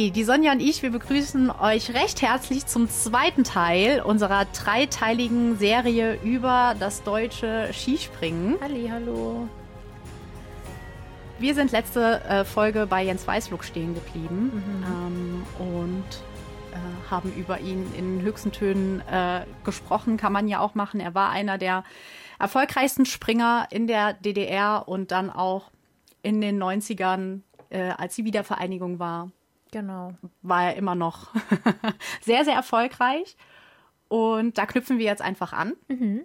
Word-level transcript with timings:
Hi, 0.00 0.10
die 0.10 0.24
Sonja 0.24 0.52
und 0.52 0.60
ich, 0.60 0.82
wir 0.82 0.88
begrüßen 0.88 1.50
euch 1.50 1.92
recht 1.92 2.22
herzlich 2.22 2.64
zum 2.64 2.88
zweiten 2.88 3.44
Teil 3.44 4.00
unserer 4.00 4.46
dreiteiligen 4.46 5.58
Serie 5.58 6.18
über 6.22 6.74
das 6.80 7.02
deutsche 7.02 7.68
Skispringen. 7.74 8.56
Halli, 8.62 8.88
hallo. 8.90 9.46
Wir 11.38 11.54
sind 11.54 11.70
letzte 11.70 12.22
äh, 12.24 12.46
Folge 12.46 12.86
bei 12.86 13.04
Jens 13.04 13.26
Weißflug 13.26 13.62
stehen 13.62 13.94
geblieben 13.94 14.50
mhm. 14.54 14.84
ähm, 14.86 15.46
und 15.58 16.04
äh, 16.72 17.10
haben 17.10 17.30
über 17.34 17.60
ihn 17.60 17.84
in 17.94 18.22
höchsten 18.22 18.52
Tönen 18.52 19.00
äh, 19.00 19.42
gesprochen. 19.64 20.16
Kann 20.16 20.32
man 20.32 20.48
ja 20.48 20.60
auch 20.60 20.74
machen. 20.74 21.00
Er 21.00 21.14
war 21.14 21.28
einer 21.28 21.58
der 21.58 21.84
erfolgreichsten 22.38 23.04
Springer 23.04 23.68
in 23.70 23.86
der 23.86 24.14
DDR 24.14 24.88
und 24.88 25.10
dann 25.10 25.28
auch 25.28 25.70
in 26.22 26.40
den 26.40 26.58
90ern, 26.58 27.40
äh, 27.68 27.90
als 27.98 28.14
die 28.14 28.24
Wiedervereinigung 28.24 28.98
war. 28.98 29.30
Genau. 29.72 30.14
War 30.42 30.64
er 30.64 30.76
immer 30.76 30.94
noch 30.94 31.28
sehr, 32.20 32.44
sehr 32.44 32.54
erfolgreich. 32.54 33.36
Und 34.08 34.58
da 34.58 34.66
knüpfen 34.66 34.98
wir 34.98 35.06
jetzt 35.06 35.22
einfach 35.22 35.52
an. 35.52 35.74
Mhm. 35.88 36.22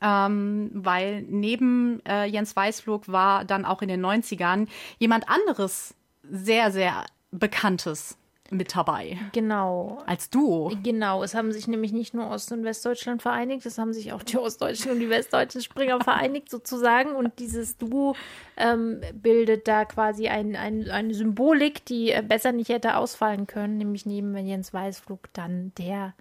Ähm, 0.00 0.70
weil 0.72 1.22
neben 1.22 2.00
äh, 2.06 2.24
Jens 2.24 2.54
Weißflug 2.54 3.08
war 3.08 3.44
dann 3.44 3.64
auch 3.64 3.82
in 3.82 3.88
den 3.88 4.04
90ern 4.04 4.68
jemand 4.98 5.28
anderes 5.28 5.94
sehr, 6.22 6.70
sehr 6.70 7.04
Bekanntes 7.30 8.16
mit 8.50 8.74
dabei. 8.74 9.18
Genau. 9.32 10.02
Als 10.06 10.30
Duo. 10.30 10.72
Genau. 10.82 11.22
Es 11.22 11.34
haben 11.34 11.52
sich 11.52 11.68
nämlich 11.68 11.92
nicht 11.92 12.14
nur 12.14 12.30
Ost- 12.30 12.52
und 12.52 12.64
Westdeutschland 12.64 13.22
vereinigt, 13.22 13.66
es 13.66 13.78
haben 13.78 13.92
sich 13.92 14.12
auch 14.12 14.22
die 14.22 14.38
Ostdeutschen 14.38 14.92
und 14.92 15.00
die 15.00 15.10
westdeutschen 15.10 15.60
Springer 15.62 16.00
vereinigt 16.04 16.50
sozusagen. 16.50 17.14
Und 17.14 17.38
dieses 17.38 17.76
Duo 17.76 18.14
ähm, 18.56 19.00
bildet 19.12 19.68
da 19.68 19.84
quasi 19.84 20.28
ein, 20.28 20.56
ein, 20.56 20.90
eine 20.90 21.14
Symbolik, 21.14 21.84
die 21.84 22.10
äh, 22.10 22.22
besser 22.22 22.52
nicht 22.52 22.70
hätte 22.70 22.96
ausfallen 22.96 23.46
können, 23.46 23.78
nämlich 23.78 24.06
neben 24.06 24.36
Jens 24.36 24.72
Weißflug 24.72 25.32
dann 25.32 25.72
der 25.78 26.14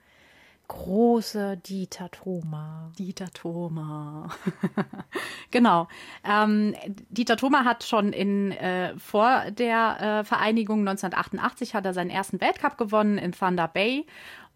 große 0.67 1.57
Dieter 1.57 2.11
Thoma. 2.11 2.91
Dieter 2.97 3.31
Thoma. 3.31 4.29
genau. 5.51 5.87
Ähm, 6.23 6.75
Dieter 7.09 7.37
Thoma 7.37 7.63
hat 7.63 7.83
schon 7.83 8.11
in, 8.11 8.51
äh, 8.51 8.97
vor 8.97 9.51
der 9.51 10.19
äh, 10.19 10.23
Vereinigung 10.23 10.79
1988 10.79 11.73
hat 11.73 11.85
er 11.85 11.93
seinen 11.93 12.09
ersten 12.09 12.41
Weltcup 12.41 12.77
gewonnen 12.77 13.17
in 13.17 13.31
Thunder 13.31 13.67
Bay 13.67 14.05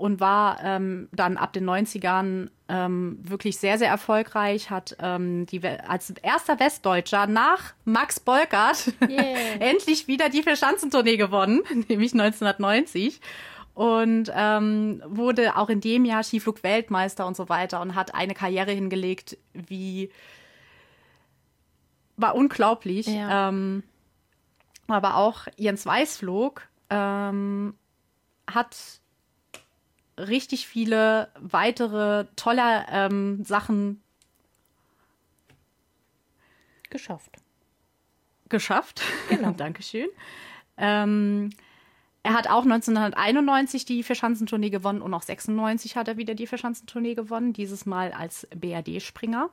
und 0.01 0.19
war 0.19 0.59
ähm, 0.63 1.09
dann 1.11 1.37
ab 1.37 1.53
den 1.53 1.69
90ern 1.69 2.49
ähm, 2.67 3.19
wirklich 3.21 3.59
sehr, 3.59 3.77
sehr 3.77 3.89
erfolgreich, 3.89 4.71
hat 4.71 4.97
ähm, 4.99 5.45
die, 5.45 5.61
als 5.63 6.09
erster 6.09 6.59
Westdeutscher 6.59 7.27
nach 7.27 7.73
Max 7.85 8.19
Bolkert 8.19 8.93
yeah. 9.07 9.35
endlich 9.59 10.07
wieder 10.07 10.29
die 10.29 10.41
Verschanzentournee 10.41 11.17
gewonnen, 11.17 11.61
nämlich 11.87 12.13
1990 12.13 13.21
und 13.73 14.31
ähm, 14.35 15.01
wurde 15.05 15.55
auch 15.55 15.69
in 15.69 15.81
dem 15.81 16.05
Jahr 16.05 16.23
Skiflug-Weltmeister 16.23 17.25
und 17.25 17.35
so 17.35 17.49
weiter 17.49 17.81
und 17.81 17.95
hat 17.95 18.13
eine 18.13 18.33
Karriere 18.33 18.71
hingelegt, 18.71 19.37
wie 19.53 20.11
war 22.17 22.35
unglaublich. 22.35 23.07
Ja. 23.07 23.49
Ähm, 23.49 23.83
aber 24.87 25.15
auch 25.15 25.47
Jens 25.55 25.85
Weißflug 25.85 26.67
ähm, 26.89 27.73
hat 28.47 29.01
richtig 30.17 30.67
viele 30.67 31.29
weitere 31.39 32.25
tolle 32.35 32.85
ähm, 32.89 33.43
Sachen 33.43 34.01
geschafft. 36.89 37.37
Geschafft. 38.49 39.01
Genau. 39.29 39.51
Dankeschön. 39.57 40.09
Ähm, 40.77 41.51
er 42.23 42.33
hat 42.33 42.47
auch 42.47 42.63
1991 42.63 43.85
die 43.85 44.03
Vierschanzentournee 44.03 44.69
gewonnen 44.69 45.01
und 45.01 45.13
auch 45.13 45.23
96 45.23 45.95
hat 45.95 46.07
er 46.07 46.17
wieder 46.17 46.35
die 46.35 46.45
Vierschanzentournee 46.45 47.15
gewonnen, 47.15 47.53
dieses 47.53 47.85
Mal 47.85 48.11
als 48.11 48.47
BRD-Springer. 48.55 49.49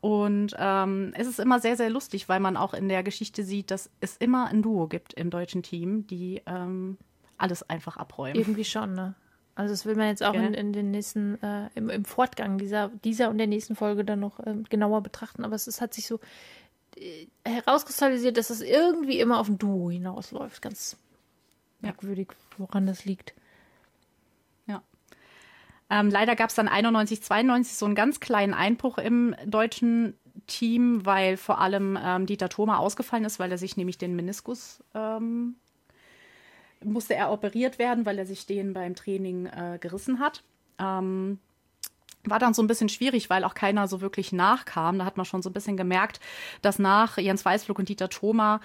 Und 0.00 0.54
ähm, 0.58 1.12
es 1.16 1.26
ist 1.26 1.40
immer 1.40 1.60
sehr, 1.60 1.76
sehr 1.76 1.88
lustig, 1.88 2.28
weil 2.28 2.40
man 2.40 2.56
auch 2.56 2.74
in 2.74 2.88
der 2.88 3.02
Geschichte 3.02 3.42
sieht, 3.42 3.70
dass 3.70 3.90
es 4.00 4.16
immer 4.16 4.48
ein 4.48 4.60
Duo 4.60 4.86
gibt 4.86 5.14
im 5.14 5.30
deutschen 5.30 5.62
Team, 5.62 6.06
die 6.06 6.42
ähm, 6.46 6.98
alles 7.38 7.68
einfach 7.70 7.96
abräumen. 7.96 8.36
Irgendwie 8.36 8.64
schon, 8.64 8.94
ne? 8.94 9.14
Also 9.54 9.72
das 9.72 9.86
will 9.86 9.94
man 9.94 10.08
jetzt 10.08 10.22
auch 10.24 10.34
in, 10.34 10.52
in, 10.52 10.72
den 10.72 10.90
nächsten, 10.90 11.40
äh, 11.40 11.68
im, 11.76 11.88
im, 11.88 12.04
Fortgang 12.04 12.58
dieser, 12.58 12.88
dieser 13.04 13.30
und 13.30 13.38
der 13.38 13.46
nächsten 13.46 13.76
Folge 13.76 14.04
dann 14.04 14.18
noch 14.18 14.40
äh, 14.40 14.56
genauer 14.68 15.00
betrachten. 15.00 15.44
Aber 15.44 15.54
es, 15.54 15.68
es 15.68 15.80
hat 15.80 15.94
sich 15.94 16.08
so 16.08 16.18
äh, 16.96 17.26
herauskristallisiert, 17.44 18.36
dass 18.36 18.50
es 18.50 18.60
irgendwie 18.60 19.20
immer 19.20 19.38
auf 19.38 19.48
ein 19.48 19.58
Duo 19.58 19.90
hinausläuft. 19.90 20.60
Ganz 20.60 20.96
merkwürdig, 21.84 22.28
woran 22.58 22.86
das 22.86 23.04
liegt. 23.04 23.34
Ja. 24.66 24.82
Ähm, 25.90 26.10
leider 26.10 26.36
gab 26.36 26.50
es 26.50 26.56
dann 26.56 26.68
91, 26.68 27.22
92 27.22 27.76
so 27.76 27.86
einen 27.86 27.94
ganz 27.94 28.20
kleinen 28.20 28.54
Einbruch 28.54 28.98
im 28.98 29.34
deutschen 29.46 30.14
Team, 30.46 31.06
weil 31.06 31.36
vor 31.36 31.60
allem 31.60 31.98
ähm, 32.02 32.26
Dieter 32.26 32.48
Thoma 32.48 32.78
ausgefallen 32.78 33.24
ist, 33.24 33.38
weil 33.38 33.50
er 33.50 33.58
sich 33.58 33.76
nämlich 33.76 33.98
den 33.98 34.16
Meniskus 34.16 34.82
ähm, 34.94 35.56
musste 36.84 37.14
er 37.14 37.32
operiert 37.32 37.78
werden, 37.78 38.06
weil 38.06 38.18
er 38.18 38.26
sich 38.26 38.46
den 38.46 38.72
beim 38.72 38.94
Training 38.94 39.46
äh, 39.46 39.78
gerissen 39.80 40.18
hat. 40.20 40.42
Ähm, 40.78 41.38
war 42.24 42.38
dann 42.38 42.54
so 42.54 42.62
ein 42.62 42.66
bisschen 42.66 42.88
schwierig, 42.88 43.28
weil 43.28 43.44
auch 43.44 43.54
keiner 43.54 43.86
so 43.86 44.00
wirklich 44.00 44.32
nachkam. 44.32 44.98
Da 44.98 45.04
hat 45.04 45.16
man 45.16 45.26
schon 45.26 45.42
so 45.42 45.50
ein 45.50 45.52
bisschen 45.52 45.76
gemerkt, 45.76 46.20
dass 46.62 46.78
nach 46.78 47.18
Jens 47.18 47.44
Weißflug 47.44 47.78
und 47.78 47.88
Dieter 47.88 48.08
Thoma 48.08 48.60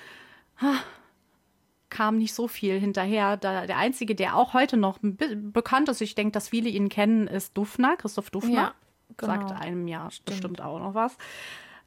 kam 1.90 2.18
nicht 2.18 2.34
so 2.34 2.48
viel 2.48 2.80
hinterher. 2.80 3.38
Da, 3.38 3.66
der 3.66 3.78
einzige, 3.78 4.16
der 4.16 4.36
auch 4.36 4.54
heute 4.54 4.78
noch 4.78 5.00
be 5.02 5.36
bekannt 5.36 5.90
ist, 5.90 6.02
ich 6.02 6.16
denke, 6.16 6.32
dass 6.32 6.50
viele 6.50 6.70
ihn 6.70 6.90
kennen, 6.90 7.28
ist 7.28 7.58
Dufner, 7.58 7.98
Christoph 7.98 8.30
Dufner. 8.30 8.54
Ja, 8.54 8.74
genau. 9.18 9.34
Sagt 9.34 9.52
einem 9.52 9.88
ja 9.88 10.10
Stimmt. 10.12 10.26
bestimmt 10.26 10.62
auch 10.62 10.80
noch 10.80 10.94
was. 10.94 11.18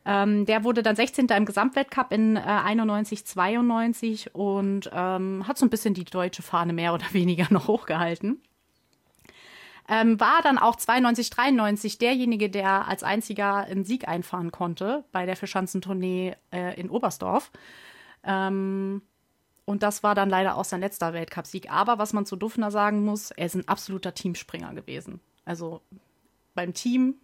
Ähm, 0.04 0.46
der 0.46 0.64
wurde 0.64 0.82
dann 0.82 0.96
16. 0.96 1.26
im 1.26 1.46
Gesamtweltcup 1.46 2.12
in 2.12 2.36
äh, 2.36 2.40
91, 2.40 3.24
92 3.24 4.34
und 4.34 4.90
ähm, 4.92 5.46
hat 5.46 5.58
so 5.58 5.66
ein 5.66 5.70
bisschen 5.70 5.94
die 5.94 6.04
deutsche 6.04 6.42
Fahne 6.42 6.72
mehr 6.72 6.92
oder 6.94 7.06
weniger 7.12 7.46
noch 7.50 7.68
hochgehalten. 7.68 8.42
Ähm, 9.88 10.18
war 10.20 10.40
dann 10.42 10.58
auch 10.58 10.76
92, 10.76 11.30
93 11.30 11.98
derjenige, 11.98 12.48
der 12.48 12.86
als 12.88 13.02
einziger 13.02 13.56
einen 13.56 13.84
Sieg 13.84 14.08
einfahren 14.08 14.52
konnte 14.52 15.04
bei 15.12 15.26
der 15.26 15.36
Verschanzentournee 15.36 16.34
äh, 16.52 16.80
in 16.80 16.88
Oberstdorf. 16.88 17.50
Ähm, 18.24 19.02
und 19.64 19.82
das 19.82 20.02
war 20.02 20.14
dann 20.14 20.28
leider 20.28 20.56
auch 20.56 20.64
sein 20.64 20.80
letzter 20.80 21.12
Weltcupsieg. 21.12 21.70
Aber 21.70 21.98
was 21.98 22.12
man 22.12 22.26
zu 22.26 22.36
Dufner 22.36 22.70
sagen 22.70 23.04
muss, 23.04 23.30
er 23.30 23.46
ist 23.46 23.54
ein 23.54 23.68
absoluter 23.68 24.14
Teamspringer 24.14 24.74
gewesen. 24.74 25.20
Also 25.44 25.80
beim 26.54 26.74
Team 26.74 27.14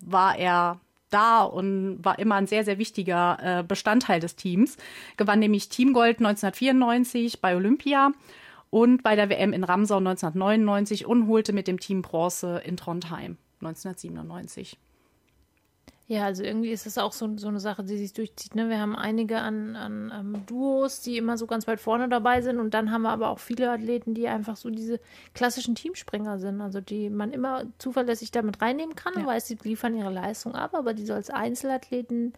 war 0.00 0.38
er 0.38 0.80
da 1.10 1.42
und 1.42 2.04
war 2.04 2.18
immer 2.18 2.36
ein 2.36 2.46
sehr, 2.46 2.64
sehr 2.64 2.78
wichtiger 2.78 3.38
äh, 3.40 3.62
Bestandteil 3.62 4.20
des 4.20 4.36
Teams. 4.36 4.76
Gewann 5.16 5.38
nämlich 5.38 5.68
Teamgold 5.68 6.18
1994 6.18 7.40
bei 7.40 7.54
Olympia 7.56 8.12
und 8.70 9.02
bei 9.02 9.16
der 9.16 9.28
WM 9.28 9.52
in 9.52 9.64
Ramsau 9.64 9.98
1999 9.98 11.06
und 11.06 11.26
holte 11.26 11.52
mit 11.52 11.68
dem 11.68 11.78
Team 11.78 12.02
Bronze 12.02 12.62
in 12.64 12.76
Trondheim 12.76 13.36
1997. 13.60 14.78
Ja, 16.12 16.26
also 16.26 16.42
irgendwie 16.42 16.72
ist 16.72 16.84
das 16.84 16.98
auch 16.98 17.12
so, 17.12 17.38
so 17.38 17.48
eine 17.48 17.58
Sache, 17.58 17.84
die 17.84 17.96
sich 17.96 18.12
durchzieht. 18.12 18.54
Ne? 18.54 18.68
Wir 18.68 18.78
haben 18.78 18.94
einige 18.94 19.38
an, 19.38 19.76
an, 19.76 20.12
an 20.12 20.42
Duos, 20.44 21.00
die 21.00 21.16
immer 21.16 21.38
so 21.38 21.46
ganz 21.46 21.66
weit 21.66 21.80
vorne 21.80 22.06
dabei 22.06 22.42
sind. 22.42 22.60
Und 22.60 22.74
dann 22.74 22.90
haben 22.90 23.00
wir 23.00 23.08
aber 23.08 23.30
auch 23.30 23.38
viele 23.38 23.70
Athleten, 23.70 24.12
die 24.12 24.28
einfach 24.28 24.58
so 24.58 24.68
diese 24.68 25.00
klassischen 25.32 25.74
Teamspringer 25.74 26.38
sind. 26.38 26.60
Also 26.60 26.82
die 26.82 27.08
man 27.08 27.32
immer 27.32 27.64
zuverlässig 27.78 28.30
damit 28.30 28.60
reinnehmen 28.60 28.94
kann 28.94 29.14
und 29.14 29.24
weiß, 29.24 29.46
sie 29.46 29.56
liefern 29.62 29.96
ihre 29.96 30.12
Leistung 30.12 30.54
ab. 30.54 30.74
Aber 30.74 30.92
die 30.92 31.06
so 31.06 31.14
als 31.14 31.30
Einzelathleten, 31.30 32.34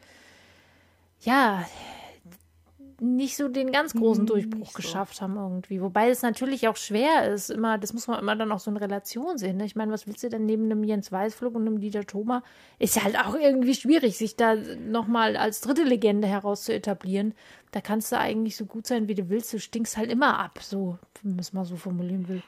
ja, 1.23 1.65
nicht 3.00 3.37
so 3.37 3.49
den 3.49 3.73
ganz 3.73 3.94
großen 3.94 4.23
hm, 4.23 4.26
Durchbruch 4.26 4.70
so. 4.70 4.76
geschafft 4.76 5.20
haben 5.20 5.37
irgendwie. 5.37 5.81
Wobei 5.81 6.11
es 6.11 6.23
natürlich 6.23 6.69
auch 6.69 6.76
schwer 6.76 7.32
ist, 7.32 7.50
immer, 7.50 7.79
das 7.79 7.93
muss 7.93 8.06
man 8.06 8.19
immer 8.19 8.37
dann 8.37 8.52
auch 8.52 8.61
so 8.61 8.70
in 8.70 8.76
Relation 8.76 9.38
sehen. 9.38 9.56
Ne? 9.56 9.64
Ich 9.64 9.76
meine, 9.76 9.93
was 9.93 10.06
willst 10.06 10.23
du 10.23 10.29
denn 10.29 10.46
neben 10.46 10.64
einem 10.64 10.85
Jens 10.85 11.11
Weißflug 11.11 11.55
und 11.55 11.67
einem 11.67 11.81
Dieter 11.81 12.06
Thoma? 12.06 12.43
Ist 12.79 13.02
halt 13.02 13.19
auch 13.19 13.35
irgendwie 13.35 13.75
schwierig, 13.75 14.17
sich 14.17 14.37
da 14.37 14.55
nochmal 14.55 15.37
als 15.37 15.61
dritte 15.61 15.85
Legende 15.85 16.29
heraus 16.29 16.64
zu 16.64 16.75
etablieren. 16.75 17.35
Da 17.73 17.81
kannst 17.81 18.12
du 18.12 18.19
eigentlich 18.19 18.56
so 18.56 18.67
gut 18.67 18.87
sein, 18.87 19.08
wie 19.08 19.14
du 19.14 19.29
willst. 19.29 19.52
Du 19.52 19.58
stinkst 19.58 19.97
halt 19.97 20.11
immer 20.11 20.38
ab, 20.38 20.61
so, 20.62 20.99
wenn 21.23 21.32
man 21.32 21.40
es 21.40 21.52
mal 21.52 21.64
so 21.64 21.76
formulieren 21.76 22.29
will. 22.29 22.43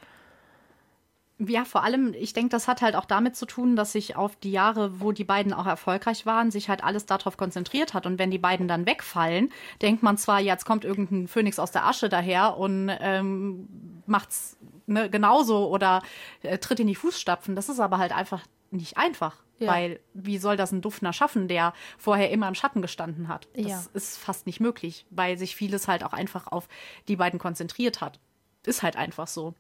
Ja, 1.39 1.67
vor 1.67 1.85
allem, 1.85 2.15
ich 2.15 2.33
denke, 2.33 2.49
das 2.49 2.67
hat 2.67 2.81
halt 2.81 2.97
auch 2.97 3.05
damit 3.05 3.37
zu 3.37 3.45
tun, 3.45 3.77
dass 3.77 3.93
sich 3.93 4.17
auf 4.17 4.37
die 4.37 4.53
Jahre, 4.53 5.01
wo 5.01 5.13
die 5.13 5.25
beiden 5.25 5.53
auch 5.53 5.67
erfolgreich 5.67 6.25
waren, 6.25 6.51
sich 6.51 6.71
halt 6.71 6.83
alles 6.83 7.05
darauf 7.05 7.37
konzentriert 7.37 7.93
hat. 7.93 8.07
Und 8.07 8.19
wenn 8.19 8.31
die 8.31 8.39
beiden 8.39 8.69
dann 8.69 8.87
wegfallen, 8.87 9.53
denkt 9.83 10.03
man 10.03 10.17
zwar, 10.17 10.41
jetzt 10.41 10.65
kommt 10.65 10.87
irgendein 10.87 11.29
Phönix 11.29 11.59
aus 11.59 11.73
der 11.73 11.85
Asche 11.85 12.09
daher 12.09 12.57
und 12.57 12.91
ähm, 13.01 13.69
macht's 14.07 14.57
ne, 14.87 15.11
genauso 15.11 15.69
oder 15.69 16.03
äh, 16.43 16.57
tritt 16.57 16.81
in 16.81 16.87
die 16.87 16.95
Fußstapfen. 16.95 17.55
Das 17.55 17.69
ist 17.69 17.81
aber 17.81 17.99
halt 17.99 18.13
einfach 18.13 18.43
nicht 18.71 18.97
einfach. 18.97 19.37
Ja. 19.59 19.73
Weil 19.73 20.01
wie 20.15 20.39
soll 20.39 20.57
das 20.57 20.73
ein 20.73 20.83
Duftner 20.83 21.13
schaffen, 21.13 21.49
der 21.49 21.75
vorher 21.99 22.31
immer 22.31 22.49
im 22.49 22.55
Schatten 22.55 22.83
gestanden 22.83 23.29
hat? 23.29 23.49
Das 23.55 23.67
ja. 23.67 23.83
ist 23.95 24.19
fast 24.19 24.47
nicht 24.47 24.61
möglich, 24.61 25.07
weil 25.11 25.39
sich 25.39 25.57
vieles 25.57 25.89
halt 25.89 26.05
auch 26.05 26.13
einfach 26.13 26.47
auf 26.47 26.69
die 27.09 27.17
beiden 27.17 27.39
konzentriert 27.39 28.01
hat. 28.01 28.19
Ist 28.65 28.83
halt 28.83 28.97
einfach 28.97 29.27
so. 29.27 29.55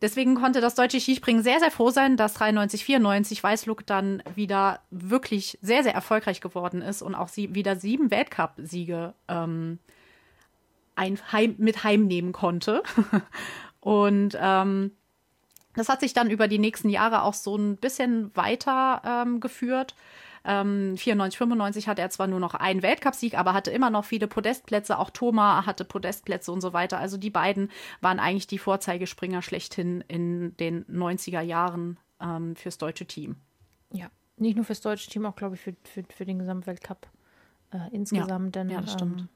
Deswegen 0.00 0.36
konnte 0.36 0.60
das 0.60 0.74
deutsche 0.74 1.00
Skispringen 1.00 1.42
sehr, 1.42 1.58
sehr 1.58 1.70
froh 1.70 1.90
sein, 1.90 2.16
dass 2.16 2.34
93, 2.34 2.84
94 2.84 3.42
Weißluck 3.42 3.84
dann 3.86 4.22
wieder 4.34 4.80
wirklich 4.90 5.58
sehr, 5.60 5.82
sehr 5.82 5.94
erfolgreich 5.94 6.40
geworden 6.40 6.82
ist 6.82 7.02
und 7.02 7.14
auch 7.14 7.28
sie 7.28 7.54
wieder 7.54 7.76
sieben 7.76 8.10
Weltcup-Siege 8.10 9.14
ähm, 9.26 9.78
heim, 10.96 11.54
mit 11.58 11.82
heimnehmen 11.82 12.32
konnte. 12.32 12.82
und 13.80 14.38
ähm, 14.40 14.92
das 15.74 15.88
hat 15.88 16.00
sich 16.00 16.12
dann 16.12 16.30
über 16.30 16.48
die 16.48 16.58
nächsten 16.58 16.88
Jahre 16.88 17.22
auch 17.22 17.34
so 17.34 17.56
ein 17.56 17.76
bisschen 17.76 18.34
weiter 18.36 19.02
ähm, 19.04 19.40
geführt. 19.40 19.94
Ähm, 20.50 20.96
94, 20.96 21.36
95 21.36 21.88
hatte 21.88 22.00
er 22.00 22.08
zwar 22.08 22.26
nur 22.26 22.40
noch 22.40 22.54
einen 22.54 22.80
Weltcupsieg, 22.82 23.36
aber 23.36 23.52
hatte 23.52 23.70
immer 23.70 23.90
noch 23.90 24.06
viele 24.06 24.26
Podestplätze. 24.26 24.98
Auch 24.98 25.10
Thoma 25.10 25.66
hatte 25.66 25.84
Podestplätze 25.84 26.50
und 26.50 26.62
so 26.62 26.72
weiter. 26.72 26.98
Also 26.98 27.18
die 27.18 27.28
beiden 27.28 27.70
waren 28.00 28.18
eigentlich 28.18 28.46
die 28.46 28.56
Vorzeigespringer 28.56 29.42
schlechthin 29.42 30.02
in 30.08 30.56
den 30.56 30.86
90er 30.86 31.42
Jahren 31.42 31.98
ähm, 32.18 32.56
fürs 32.56 32.78
deutsche 32.78 33.04
Team. 33.04 33.36
Ja, 33.92 34.06
nicht 34.38 34.56
nur 34.56 34.64
fürs 34.64 34.80
deutsche 34.80 35.10
Team, 35.10 35.26
auch 35.26 35.36
glaube 35.36 35.56
ich 35.56 35.60
für, 35.60 35.76
für, 35.84 36.02
für 36.08 36.24
den 36.24 36.38
Gesamtweltcup 36.38 37.06
äh, 37.74 37.94
insgesamt. 37.94 38.56
Ja, 38.56 38.62
denn, 38.62 38.70
ja 38.70 38.80
das 38.80 38.94
stimmt. 38.94 39.20
Ähm, 39.20 39.28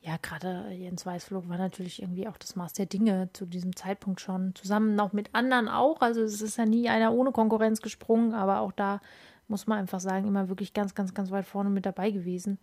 ja, 0.00 0.16
gerade 0.20 0.70
Jens 0.72 1.06
Weißflug 1.06 1.48
war 1.48 1.56
natürlich 1.56 2.02
irgendwie 2.02 2.26
auch 2.26 2.36
das 2.36 2.56
Maß 2.56 2.72
der 2.72 2.86
Dinge 2.86 3.30
zu 3.32 3.46
diesem 3.46 3.76
Zeitpunkt 3.76 4.20
schon. 4.20 4.56
Zusammen 4.56 4.96
noch 4.96 5.12
mit 5.12 5.34
anderen 5.36 5.68
auch. 5.68 6.00
Also 6.00 6.20
es 6.20 6.42
ist 6.42 6.58
ja 6.58 6.66
nie 6.66 6.88
einer 6.88 7.12
ohne 7.14 7.30
Konkurrenz 7.30 7.80
gesprungen, 7.80 8.34
aber 8.34 8.58
auch 8.58 8.72
da 8.72 9.00
muss 9.48 9.66
man 9.66 9.78
einfach 9.78 10.00
sagen, 10.00 10.26
immer 10.26 10.48
wirklich 10.48 10.72
ganz, 10.72 10.94
ganz, 10.94 11.14
ganz 11.14 11.30
weit 11.30 11.46
vorne 11.46 11.70
mit 11.70 11.86
dabei 11.86 12.10
gewesen. 12.10 12.58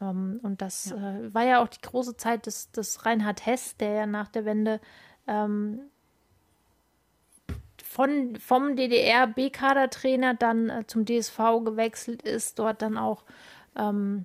Ähm, 0.00 0.40
und 0.42 0.62
das 0.62 0.90
ja. 0.90 1.18
Äh, 1.18 1.34
war 1.34 1.44
ja 1.44 1.62
auch 1.62 1.68
die 1.68 1.80
große 1.80 2.16
Zeit 2.16 2.46
des, 2.46 2.70
des 2.72 3.04
Reinhard 3.06 3.46
Hess, 3.46 3.76
der 3.76 3.92
ja 3.92 4.06
nach 4.06 4.28
der 4.28 4.44
Wende 4.44 4.80
ähm, 5.26 5.80
von, 7.82 8.36
vom 8.36 8.76
DDR-B-Kadertrainer 8.76 10.34
dann 10.34 10.70
äh, 10.70 10.86
zum 10.86 11.04
DSV 11.04 11.38
gewechselt 11.64 12.22
ist, 12.22 12.58
dort 12.58 12.82
dann 12.82 12.96
auch 12.96 13.24
ähm, 13.76 14.24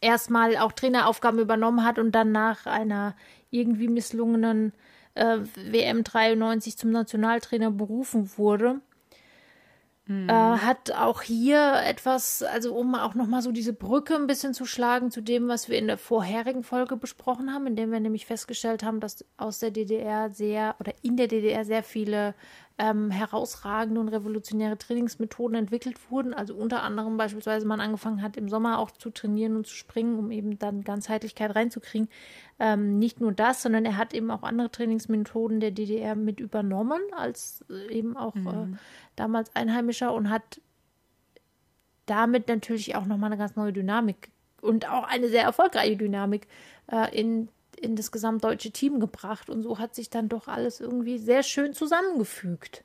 erstmal 0.00 0.56
auch 0.56 0.72
Traineraufgaben 0.72 1.40
übernommen 1.40 1.84
hat 1.84 1.98
und 1.98 2.12
dann 2.12 2.32
nach 2.32 2.66
einer 2.66 3.14
irgendwie 3.50 3.88
misslungenen 3.88 4.72
äh, 5.14 5.38
WM 5.56 6.04
93 6.04 6.76
zum 6.76 6.90
Nationaltrainer 6.90 7.70
berufen 7.70 8.30
wurde. 8.36 8.80
Mhm. 10.10 10.28
Äh, 10.28 10.32
hat 10.32 10.90
auch 10.90 11.22
hier 11.22 11.82
etwas, 11.86 12.42
also 12.42 12.74
um 12.74 12.96
auch 12.96 13.14
nochmal 13.14 13.42
so 13.42 13.52
diese 13.52 13.72
Brücke 13.72 14.16
ein 14.16 14.26
bisschen 14.26 14.54
zu 14.54 14.66
schlagen 14.66 15.12
zu 15.12 15.20
dem, 15.20 15.46
was 15.46 15.68
wir 15.68 15.78
in 15.78 15.86
der 15.86 15.98
vorherigen 15.98 16.64
Folge 16.64 16.96
besprochen 16.96 17.54
haben, 17.54 17.68
in 17.68 17.76
dem 17.76 17.92
wir 17.92 18.00
nämlich 18.00 18.26
festgestellt 18.26 18.82
haben, 18.82 18.98
dass 18.98 19.24
aus 19.36 19.60
der 19.60 19.70
DDR 19.70 20.30
sehr 20.30 20.74
oder 20.80 20.92
in 21.02 21.16
der 21.16 21.28
DDR 21.28 21.64
sehr 21.64 21.84
viele 21.84 22.34
ähm, 22.80 23.10
herausragende 23.10 24.00
und 24.00 24.08
revolutionäre 24.08 24.78
Trainingsmethoden 24.78 25.54
entwickelt 25.54 25.98
wurden. 26.10 26.32
Also 26.32 26.54
unter 26.54 26.82
anderem 26.82 27.18
beispielsweise 27.18 27.66
man 27.66 27.78
angefangen 27.78 28.22
hat, 28.22 28.38
im 28.38 28.48
Sommer 28.48 28.78
auch 28.78 28.90
zu 28.90 29.10
trainieren 29.10 29.54
und 29.56 29.66
zu 29.66 29.74
springen, 29.74 30.18
um 30.18 30.30
eben 30.30 30.58
dann 30.58 30.82
Ganzheitlichkeit 30.82 31.54
reinzukriegen. 31.54 32.08
Ähm, 32.58 32.98
nicht 32.98 33.20
nur 33.20 33.32
das, 33.32 33.60
sondern 33.60 33.84
er 33.84 33.98
hat 33.98 34.14
eben 34.14 34.30
auch 34.30 34.42
andere 34.42 34.70
Trainingsmethoden 34.70 35.60
der 35.60 35.72
DDR 35.72 36.14
mit 36.14 36.40
übernommen, 36.40 37.02
als 37.14 37.66
äh, 37.68 37.92
eben 37.92 38.16
auch 38.16 38.34
mhm. 38.34 38.46
äh, 38.46 38.78
damals 39.14 39.54
Einheimischer 39.54 40.14
und 40.14 40.30
hat 40.30 40.62
damit 42.06 42.48
natürlich 42.48 42.96
auch 42.96 43.04
nochmal 43.04 43.30
eine 43.30 43.38
ganz 43.38 43.56
neue 43.56 43.74
Dynamik 43.74 44.30
und 44.62 44.88
auch 44.88 45.04
eine 45.04 45.28
sehr 45.28 45.42
erfolgreiche 45.42 45.98
Dynamik 45.98 46.46
äh, 46.90 47.14
in 47.14 47.50
in 47.80 47.96
das 47.96 48.12
gesamtdeutsche 48.12 48.70
Team 48.70 49.00
gebracht. 49.00 49.50
Und 49.50 49.62
so 49.62 49.78
hat 49.78 49.94
sich 49.94 50.10
dann 50.10 50.28
doch 50.28 50.48
alles 50.48 50.80
irgendwie 50.80 51.18
sehr 51.18 51.42
schön 51.42 51.74
zusammengefügt. 51.74 52.84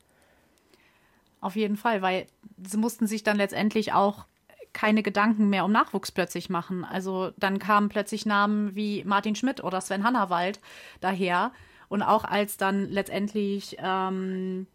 Auf 1.41 1.55
jeden 1.55 1.77
Fall, 1.77 2.01
weil 2.01 2.27
sie 2.63 2.77
mussten 2.77 3.07
sich 3.07 3.23
dann 3.23 3.37
letztendlich 3.37 3.93
auch 3.93 4.25
keine 4.73 5.03
Gedanken 5.03 5.49
mehr 5.49 5.63
um 5.63 5.71
Nachwuchs 5.71 6.11
plötzlich 6.11 6.49
machen. 6.49 6.83
Also 6.83 7.31
dann 7.37 7.59
kamen 7.59 7.89
plötzlich 7.89 8.25
Namen 8.25 8.75
wie 8.75 9.03
Martin 9.05 9.35
Schmidt 9.35 9.63
oder 9.63 9.79
Sven 9.79 10.03
Hannawald 10.03 10.59
daher. 11.01 11.51
Und 11.87 12.01
auch 12.01 12.23
als 12.25 12.57
dann 12.57 12.89
letztendlich 12.89 13.77
ähm, 13.79 14.67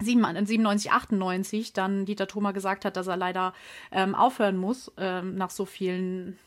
97, 0.00 0.92
98 0.92 1.72
dann 1.72 2.06
Dieter 2.06 2.26
Thoma 2.26 2.52
gesagt 2.52 2.84
hat, 2.84 2.96
dass 2.96 3.06
er 3.06 3.16
leider 3.16 3.52
ähm, 3.90 4.14
aufhören 4.14 4.56
muss 4.56 4.92
ähm, 4.96 5.34
nach 5.34 5.50
so 5.50 5.64
vielen 5.64 6.38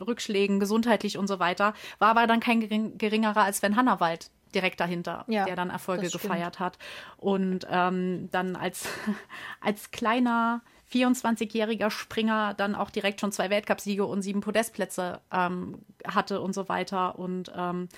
Rückschlägen, 0.00 0.60
gesundheitlich 0.60 1.18
und 1.18 1.26
so 1.26 1.38
weiter, 1.38 1.74
war 1.98 2.08
aber 2.08 2.26
dann 2.26 2.40
kein 2.40 2.60
gering, 2.60 2.98
geringerer 2.98 3.42
als 3.42 3.58
Sven 3.58 3.76
Hannawald 3.76 4.30
direkt 4.54 4.80
dahinter, 4.80 5.24
ja, 5.28 5.44
der 5.44 5.56
dann 5.56 5.70
Erfolge 5.70 6.08
gefeiert 6.08 6.58
hat. 6.58 6.78
Und 7.16 7.66
ähm, 7.70 8.28
dann 8.30 8.56
als, 8.56 8.88
als 9.60 9.90
kleiner 9.90 10.62
24-jähriger 10.92 11.90
Springer 11.90 12.54
dann 12.54 12.74
auch 12.74 12.90
direkt 12.90 13.20
schon 13.20 13.32
zwei 13.32 13.48
Weltcupsiege 13.50 14.04
und 14.04 14.22
sieben 14.22 14.40
Podestplätze 14.40 15.20
ähm, 15.30 15.78
hatte 16.04 16.40
und 16.40 16.52
so 16.52 16.68
weiter. 16.68 17.18
Und 17.18 17.52
ähm, 17.54 17.88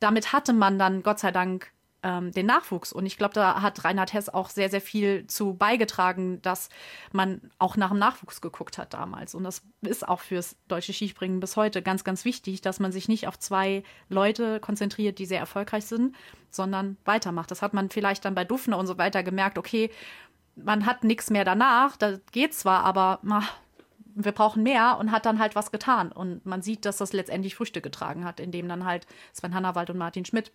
damit 0.00 0.32
hatte 0.32 0.52
man 0.52 0.78
dann 0.78 1.02
Gott 1.02 1.20
sei 1.20 1.30
Dank 1.30 1.70
ähm, 2.02 2.32
den 2.32 2.46
Nachwuchs. 2.46 2.92
Und 2.92 3.06
ich 3.06 3.16
glaube, 3.16 3.34
da 3.34 3.60
hat 3.62 3.84
Reinhard 3.84 4.12
Hess 4.12 4.28
auch 4.28 4.50
sehr, 4.50 4.70
sehr 4.70 4.80
viel 4.80 5.26
zu 5.26 5.54
beigetragen, 5.54 6.40
dass 6.42 6.68
man 7.12 7.50
auch 7.58 7.76
nach 7.76 7.90
dem 7.90 7.98
Nachwuchs 7.98 8.40
geguckt 8.40 8.78
hat 8.78 8.94
damals. 8.94 9.34
Und 9.34 9.44
das 9.44 9.62
ist 9.82 10.06
auch 10.06 10.20
fürs 10.20 10.56
deutsche 10.68 10.92
Skispringen 10.92 11.40
bis 11.40 11.56
heute 11.56 11.82
ganz, 11.82 12.04
ganz 12.04 12.24
wichtig, 12.24 12.60
dass 12.60 12.80
man 12.80 12.92
sich 12.92 13.08
nicht 13.08 13.26
auf 13.26 13.38
zwei 13.38 13.82
Leute 14.08 14.60
konzentriert, 14.60 15.18
die 15.18 15.26
sehr 15.26 15.40
erfolgreich 15.40 15.86
sind, 15.86 16.14
sondern 16.50 16.96
weitermacht. 17.04 17.50
Das 17.50 17.62
hat 17.62 17.74
man 17.74 17.90
vielleicht 17.90 18.24
dann 18.24 18.34
bei 18.34 18.44
Dufner 18.44 18.78
und 18.78 18.86
so 18.86 18.98
weiter 18.98 19.22
gemerkt, 19.22 19.58
okay, 19.58 19.90
man 20.54 20.86
hat 20.86 21.04
nichts 21.04 21.30
mehr 21.30 21.44
danach, 21.44 21.96
da 21.96 22.18
geht 22.32 22.54
zwar, 22.54 22.84
aber 22.84 23.20
ach, 23.28 23.54
wir 24.14 24.32
brauchen 24.32 24.64
mehr 24.64 24.98
und 24.98 25.12
hat 25.12 25.26
dann 25.26 25.38
halt 25.38 25.54
was 25.54 25.70
getan. 25.70 26.10
Und 26.10 26.44
man 26.44 26.62
sieht, 26.62 26.84
dass 26.84 26.96
das 26.96 27.12
letztendlich 27.12 27.54
Früchte 27.54 27.80
getragen 27.80 28.24
hat, 28.24 28.40
indem 28.40 28.68
dann 28.68 28.84
halt 28.84 29.06
Sven 29.32 29.54
Hannawald 29.54 29.90
und 29.90 29.98
Martin 29.98 30.24
Schmidt 30.24 30.52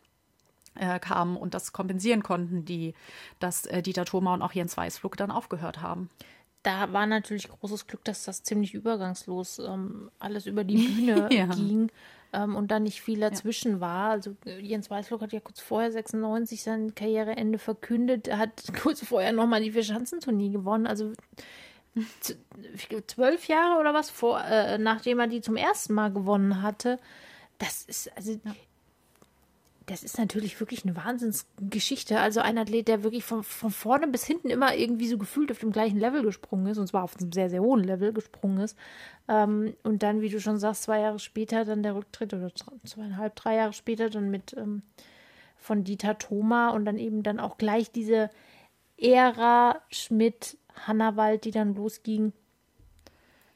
äh, 0.75 0.99
kamen 0.99 1.37
und 1.37 1.53
das 1.53 1.73
kompensieren 1.73 2.23
konnten, 2.23 2.65
die, 2.65 2.93
dass 3.39 3.65
äh, 3.65 3.81
Dieter 3.81 4.05
Thoma 4.05 4.33
und 4.33 4.41
auch 4.41 4.53
Jens 4.53 4.75
Weißflug 4.77 5.17
dann 5.17 5.31
aufgehört 5.31 5.81
haben. 5.81 6.09
Da 6.63 6.93
war 6.93 7.05
natürlich 7.05 7.49
großes 7.49 7.87
Glück, 7.87 8.03
dass 8.05 8.23
das 8.23 8.43
ziemlich 8.43 8.73
übergangslos 8.73 9.59
ähm, 9.59 10.09
alles 10.19 10.45
über 10.45 10.63
die 10.63 10.77
Bühne 10.87 11.29
ja. 11.31 11.47
ging 11.47 11.91
ähm, 12.31 12.55
und 12.55 12.71
da 12.71 12.79
nicht 12.79 13.01
viel 13.01 13.19
dazwischen 13.19 13.73
ja. 13.73 13.79
war. 13.81 14.09
Also 14.11 14.35
äh, 14.45 14.59
Jens 14.59 14.89
Weißflug 14.89 15.21
hat 15.21 15.33
ja 15.33 15.41
kurz 15.41 15.59
vorher 15.59 15.91
96 15.91 16.63
sein 16.63 16.95
Karriereende 16.95 17.59
verkündet, 17.59 18.27
er 18.27 18.37
hat 18.37 18.63
kurz 18.81 19.05
vorher 19.05 19.33
nochmal 19.33 19.61
die 19.61 19.71
Vierschanzentournee 19.71 20.49
gewonnen. 20.49 20.87
Also 20.87 21.11
zwölf 23.05 23.47
Jahre 23.47 23.79
oder 23.79 23.93
was 23.93 24.09
vor, 24.09 24.43
äh, 24.43 24.77
nachdem 24.77 25.19
er 25.19 25.27
die 25.27 25.41
zum 25.41 25.57
ersten 25.57 25.93
Mal 25.93 26.11
gewonnen 26.11 26.61
hatte. 26.61 26.97
Das 27.59 27.83
ist, 27.83 28.15
also 28.17 28.31
ja 28.31 28.55
das 29.87 30.03
ist 30.03 30.17
natürlich 30.17 30.59
wirklich 30.59 30.85
eine 30.85 30.95
Wahnsinnsgeschichte. 30.95 32.19
Also 32.19 32.39
ein 32.39 32.57
Athlet, 32.57 32.87
der 32.87 33.03
wirklich 33.03 33.23
von, 33.23 33.43
von 33.43 33.71
vorne 33.71 34.07
bis 34.07 34.25
hinten 34.25 34.49
immer 34.49 34.75
irgendwie 34.75 35.07
so 35.07 35.17
gefühlt 35.17 35.51
auf 35.51 35.59
dem 35.59 35.71
gleichen 35.71 35.99
Level 35.99 36.23
gesprungen 36.23 36.67
ist, 36.67 36.77
und 36.77 36.87
zwar 36.87 37.03
auf 37.03 37.17
einem 37.17 37.31
sehr, 37.31 37.49
sehr 37.49 37.61
hohen 37.61 37.83
Level 37.83 38.13
gesprungen 38.13 38.59
ist. 38.59 38.77
Ähm, 39.27 39.75
und 39.83 40.03
dann, 40.03 40.21
wie 40.21 40.29
du 40.29 40.39
schon 40.39 40.57
sagst, 40.57 40.83
zwei 40.83 40.99
Jahre 41.01 41.19
später 41.19 41.65
dann 41.65 41.83
der 41.83 41.95
Rücktritt 41.95 42.33
oder 42.33 42.51
zweieinhalb, 42.85 43.35
drei 43.35 43.55
Jahre 43.55 43.73
später 43.73 44.09
dann 44.09 44.29
mit 44.29 44.55
ähm, 44.57 44.83
von 45.57 45.83
Dieter 45.83 46.17
Thoma 46.17 46.69
und 46.69 46.85
dann 46.85 46.97
eben 46.97 47.23
dann 47.23 47.39
auch 47.39 47.57
gleich 47.57 47.91
diese 47.91 48.29
Ära 48.97 49.81
Schmidt, 49.89 50.57
Hannawald, 50.87 51.45
die 51.45 51.51
dann 51.51 51.75
losging. 51.75 52.31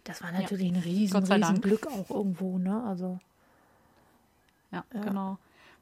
Das 0.03 0.23
war 0.23 0.31
natürlich 0.31 0.71
ja. 0.71 0.77
ein 0.77 0.83
riesen, 0.83 1.23
riesen 1.23 1.61
Glück 1.61 1.87
auch 1.87 2.09
irgendwo, 2.09 2.57
ne? 2.57 2.83
Also. 2.83 3.19
Ja, 4.71 4.83
ja. 4.93 5.01
genau 5.01 5.37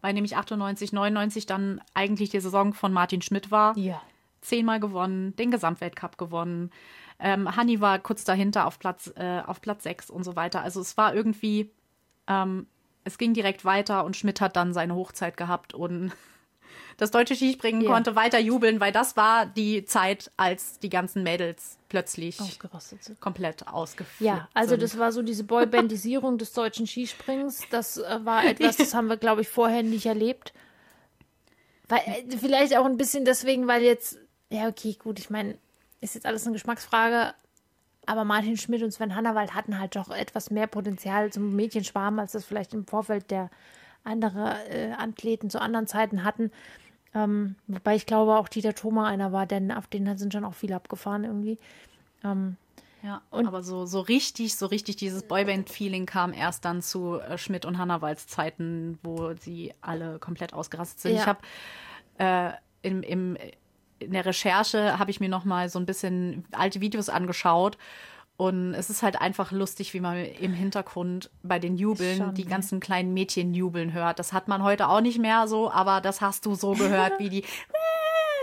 weil 0.06 0.14
nämlich 0.14 0.38
98, 0.38 0.94
99 0.94 1.48
dann 1.48 1.82
eigentlich 1.96 2.30
die 2.30 2.40
Saison 2.40 2.76
von 2.76 2.94
Martin 2.94 3.24
Schmidt 3.24 3.50
war. 3.50 3.76
Ja. 3.76 4.00
Zehnmal 4.40 4.80
gewonnen, 4.80 5.36
den 5.36 5.50
Gesamtweltcup 5.50 6.20
gewonnen. 6.20 6.70
Ähm, 7.18 7.56
Hanni 7.56 7.82
war 7.82 7.98
kurz 7.98 8.24
dahinter 8.24 8.68
auf 8.68 8.78
Platz, 8.78 9.12
äh, 9.16 9.42
auf 9.44 9.62
Platz 9.62 9.82
6 9.82 10.12
und 10.12 10.24
so 10.24 10.36
weiter. 10.36 10.62
Also 10.62 10.80
es 10.80 10.96
war 10.96 11.16
irgendwie, 11.16 11.72
ähm, 12.28 12.68
es 13.04 13.18
ging 13.18 13.34
direkt 13.34 13.66
weiter 13.66 14.06
und 14.06 14.16
Schmidt 14.16 14.42
hat 14.42 14.56
dann 14.56 14.76
seine 14.76 14.94
Hochzeit 14.94 15.38
gehabt 15.38 15.74
und 15.74 16.12
das 16.98 17.12
deutsche 17.12 17.36
Skispringen 17.36 17.82
yeah. 17.82 17.92
konnte 17.92 18.16
weiter 18.16 18.40
jubeln, 18.40 18.80
weil 18.80 18.92
das 18.92 19.18
war 19.18 19.46
die 19.46 19.86
Zeit, 19.86 20.32
als 20.38 20.80
die 20.80 20.90
ganzen 20.90 21.24
Mädels 21.24 21.78
plötzlich 21.90 22.38
komplett 23.20 23.68
ausgeführt 23.68 24.28
Ja, 24.28 24.48
also 24.54 24.72
sind. 24.72 24.84
das 24.84 24.98
war 24.98 25.12
so 25.12 25.22
diese 25.22 25.44
Boybandisierung 25.44 26.38
des 26.38 26.54
deutschen 26.54 26.88
Skisprings. 26.88 27.64
Das 27.70 27.98
äh, 27.98 28.20
war 28.24 28.46
etwas, 28.46 28.78
das 28.78 28.94
haben 28.94 29.08
wir, 29.08 29.18
glaube 29.18 29.42
ich, 29.42 29.50
vorher 29.50 29.84
nicht 29.84 30.06
erlebt. 30.06 30.54
Weil, 31.88 32.00
äh, 32.00 32.38
vielleicht 32.38 32.78
auch 32.78 32.86
ein 32.86 32.98
bisschen 32.98 33.25
deswegen, 33.25 33.68
weil 33.68 33.84
jetzt, 33.84 34.18
ja, 34.50 34.68
okay, 34.68 34.98
gut, 34.98 35.20
ich 35.20 35.30
meine, 35.30 35.58
ist 36.02 36.16
jetzt 36.16 36.25
alles 36.25 36.46
eine 36.46 36.54
Geschmacksfrage. 36.54 37.34
Aber 38.08 38.24
Martin 38.24 38.58
Schmidt 38.58 38.84
und 38.84 38.92
Sven 38.92 39.16
Hannawald 39.16 39.54
hatten 39.54 39.80
halt 39.80 39.96
doch 39.96 40.12
etwas 40.12 40.52
mehr 40.52 40.68
Potenzial 40.68 41.32
zum 41.34 41.56
Mädchenschwarm, 41.56 42.20
als 42.20 42.34
das 42.34 42.46
vielleicht 42.46 42.74
im 42.74 42.86
Vorfeld 42.86 43.32
der 43.32 43.50
andere 44.04 44.56
äh, 44.70 44.92
Athleten 44.92 45.50
zu 45.50 45.60
anderen 45.60 45.88
Zeiten 45.88 46.24
hatten. 46.24 46.52
Ähm, 47.15 47.55
wobei 47.67 47.95
ich 47.95 48.05
glaube 48.05 48.36
auch 48.36 48.50
Dieter 48.50 48.75
Thoma 48.75 49.07
einer 49.07 49.31
war, 49.31 49.45
denn 49.45 49.72
auf 49.72 49.88
den 49.88 50.17
sind 50.17 50.34
schon 50.34 50.45
auch 50.45 50.53
viele 50.53 50.75
abgefahren 50.75 51.24
irgendwie. 51.24 51.57
Ähm, 52.24 52.57
ja, 53.01 53.22
und 53.29 53.48
aber 53.48 53.63
so, 53.63 53.86
so 53.86 54.01
richtig, 54.01 54.55
so 54.55 54.65
richtig 54.65 54.98
dieses 54.98 55.24
Boyband-Feeling 55.24 56.05
kam 56.05 56.34
erst 56.34 56.65
dann 56.65 56.81
zu 56.81 57.19
äh, 57.19 57.38
Schmidt 57.38 57.63
und 57.65 57.77
Hannawalds 57.77 58.27
Zeiten, 58.27 59.00
wo 59.01 59.34
sie 59.39 59.74
alle 59.81 60.19
komplett 60.19 60.53
ausgerastet 60.53 61.00
sind. 61.00 61.15
Ja. 61.15 61.22
Ich 61.22 61.27
habe 61.27 61.39
äh, 62.17 62.88
im, 62.88 63.01
im, 63.01 63.38
in 64.00 64.12
der 64.12 64.25
Recherche 64.25 65.00
habe 65.00 65.12
ich 65.12 65.19
mir 65.19 65.29
noch 65.29 65.45
mal 65.45 65.69
so 65.69 65.79
ein 65.79 65.86
bisschen 65.86 66.45
alte 66.51 66.81
Videos 66.81 67.10
angeschaut 67.10 67.77
und 68.38 68.74
es 68.74 68.89
ist 68.89 69.01
halt 69.01 69.22
einfach 69.22 69.51
lustig, 69.51 69.94
wie 69.94 70.01
man 70.01 70.18
im 70.18 70.54
Hintergrund 70.54 71.30
bei 71.42 71.58
den 71.58 71.77
Jubeln 71.77 72.18
Schon, 72.18 72.34
die 72.34 72.44
ne? 72.44 72.50
ganzen 72.50 72.80
kleinen 72.82 73.13
Mädchen 73.13 73.54
jubeln 73.54 73.94
hört. 73.94 74.20
Das 74.20 74.34
hat 74.34 74.50
man 74.50 74.62
heute 74.62 74.89
auch 74.89 75.00
nicht 75.00 75.20
mehr 75.20 75.48
so, 75.48 75.72
aber 75.72 76.01
das 76.01 76.20
hast 76.20 76.46
du 76.46 76.56
so 76.56 76.74
gehört, 76.74 77.20
wie 77.20 77.30
die. 77.30 77.46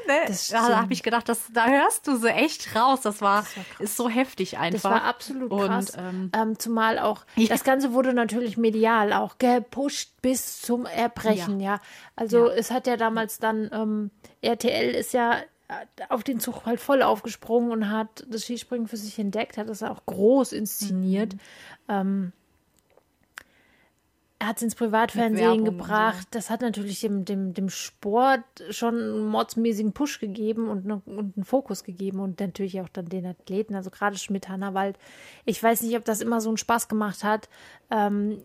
Ne? 0.08 0.34
Da 0.50 0.80
habe 0.80 0.92
ich 0.92 1.04
gedacht, 1.04 1.28
das, 1.28 1.52
da 1.52 1.64
hörst 1.66 2.08
du 2.08 2.16
sie 2.16 2.30
echt 2.30 2.74
raus. 2.74 3.02
Das 3.02 3.20
war, 3.20 3.42
das 3.42 3.56
war 3.56 3.64
ist 3.78 3.96
so 3.96 4.08
heftig 4.08 4.58
einfach. 4.58 4.82
Das 4.82 4.90
war 4.90 5.04
absolut 5.04 5.48
krass. 5.48 5.90
Und, 5.90 6.02
ähm, 6.02 6.30
ähm, 6.34 6.58
zumal 6.58 6.98
auch, 6.98 7.24
ja. 7.36 7.46
das 7.46 7.62
Ganze 7.62 7.92
wurde 7.92 8.12
natürlich 8.12 8.56
medial 8.56 9.12
auch 9.12 9.38
gepusht 9.38 10.10
bis 10.20 10.60
zum 10.60 10.86
Erbrechen, 10.86 11.60
ja. 11.60 11.74
ja. 11.74 11.80
Also 12.16 12.48
ja. 12.48 12.54
es 12.54 12.72
hat 12.72 12.88
ja 12.88 12.96
damals 12.96 13.38
dann, 13.38 13.70
ähm, 13.72 14.10
RTL 14.40 14.92
ist 14.92 15.12
ja 15.12 15.36
auf 16.08 16.24
den 16.24 16.40
Zug 16.40 16.66
halt 16.66 16.80
voll 16.80 17.02
aufgesprungen 17.02 17.70
und 17.70 17.90
hat 17.90 18.24
das 18.28 18.44
Skispringen 18.44 18.88
für 18.88 18.96
sich 18.96 19.18
entdeckt, 19.18 19.56
hat 19.56 19.68
das 19.68 19.82
auch 19.82 20.04
groß 20.06 20.52
inszeniert. 20.52 21.34
Mhm. 21.34 21.40
Ähm, 21.88 22.32
er 24.42 24.48
hat 24.48 24.56
es 24.56 24.62
ins 24.64 24.74
Privatfernsehen 24.74 25.64
gebracht. 25.64 26.22
So. 26.22 26.28
Das 26.32 26.50
hat 26.50 26.62
natürlich 26.62 27.00
dem, 27.00 27.24
dem, 27.24 27.54
dem 27.54 27.68
Sport 27.70 28.42
schon 28.70 28.96
einen 28.96 29.26
mordsmäßigen 29.26 29.92
Push 29.92 30.18
gegeben 30.18 30.68
und, 30.68 30.84
ne, 30.84 31.00
und 31.06 31.36
einen 31.36 31.44
Fokus 31.44 31.84
gegeben 31.84 32.18
und 32.18 32.40
natürlich 32.40 32.80
auch 32.80 32.88
dann 32.88 33.08
den 33.08 33.24
Athleten, 33.24 33.76
also 33.76 33.90
gerade 33.90 34.18
Schmidt, 34.18 34.48
Hannawald. 34.48 34.98
Ich 35.44 35.62
weiß 35.62 35.82
nicht, 35.82 35.96
ob 35.96 36.04
das 36.04 36.20
immer 36.20 36.40
so 36.40 36.50
einen 36.50 36.56
Spaß 36.56 36.88
gemacht 36.88 37.22
hat. 37.22 37.48
Ähm, 37.90 38.42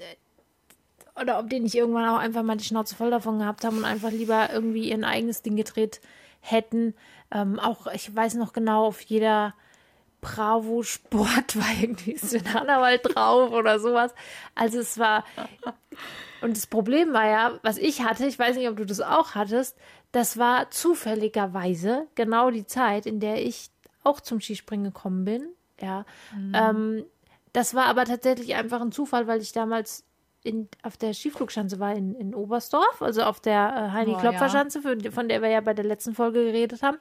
oder 1.20 1.40
ob 1.40 1.50
die 1.50 1.60
nicht 1.60 1.74
irgendwann 1.74 2.08
auch 2.10 2.20
einfach 2.20 2.44
mal 2.44 2.58
die 2.58 2.64
Schnauze 2.64 2.94
voll 2.94 3.10
davon 3.10 3.40
gehabt 3.40 3.64
haben 3.64 3.80
und 3.80 3.86
einfach 3.86 4.12
lieber 4.12 4.54
irgendwie 4.54 4.92
ihr 4.92 5.04
eigenes 5.04 5.42
Ding 5.42 5.56
gedreht 5.56 6.00
hätten. 6.42 6.94
Ähm, 7.32 7.60
auch, 7.60 7.88
ich 7.88 8.16
weiß 8.16 8.36
noch 8.36 8.54
genau, 8.54 8.86
auf 8.86 9.02
jeder 9.02 9.54
Bravo 10.22 10.84
Sport 10.84 11.56
war 11.56 11.70
irgendwie 11.82 12.18
Sven 12.18 12.54
Hannawald 12.54 13.02
drauf 13.04 13.52
oder 13.52 13.80
sowas. 13.80 14.14
Also 14.56 14.80
es 14.80 14.98
war. 14.98 15.24
Und 16.42 16.56
das 16.56 16.68
Problem 16.68 17.14
war 17.14 17.28
ja, 17.28 17.60
was 17.64 17.78
ich 17.78 18.04
hatte, 18.04 18.26
ich 18.26 18.38
weiß 18.38 18.58
nicht, 18.58 18.70
ob 18.70 18.78
du 18.78 18.86
das 18.86 19.02
auch 19.02 19.36
hattest, 19.36 19.78
das 20.12 20.38
war 20.38 20.70
zufälligerweise 20.70 22.08
genau 22.16 22.52
die 22.52 22.66
Zeit, 22.66 23.06
in 23.06 23.20
der 23.20 23.44
ich 23.46 23.70
auch 24.04 24.22
zum 24.22 24.40
Skispringen 24.40 24.86
gekommen 24.86 25.26
bin. 25.26 25.50
Ja. 25.82 26.06
Mhm. 26.36 26.52
Ähm, 26.56 27.06
das 27.54 27.74
war 27.74 27.86
aber 27.86 28.06
tatsächlich 28.06 28.56
einfach 28.56 28.82
ein 28.82 28.92
Zufall, 28.92 29.28
weil 29.28 29.42
ich 29.42 29.52
damals 29.52 30.04
in, 30.48 30.70
auf 30.84 30.98
der 30.98 31.14
Skiflugschanze 31.14 31.80
war 31.80 31.94
in, 31.94 32.16
in 32.16 32.34
Oberstdorf, 32.34 33.02
also 33.02 33.24
auf 33.24 33.40
der 33.40 33.90
äh, 33.92 33.94
Heini-Klopfer-Schanze, 33.94 34.82
ja. 35.04 35.12
von 35.12 35.30
der 35.30 35.42
wir 35.42 35.50
ja 35.50 35.62
bei 35.62 35.74
der 35.74 35.86
letzten 35.86 36.16
Folge 36.16 36.44
geredet 36.46 36.82
haben. 36.82 36.98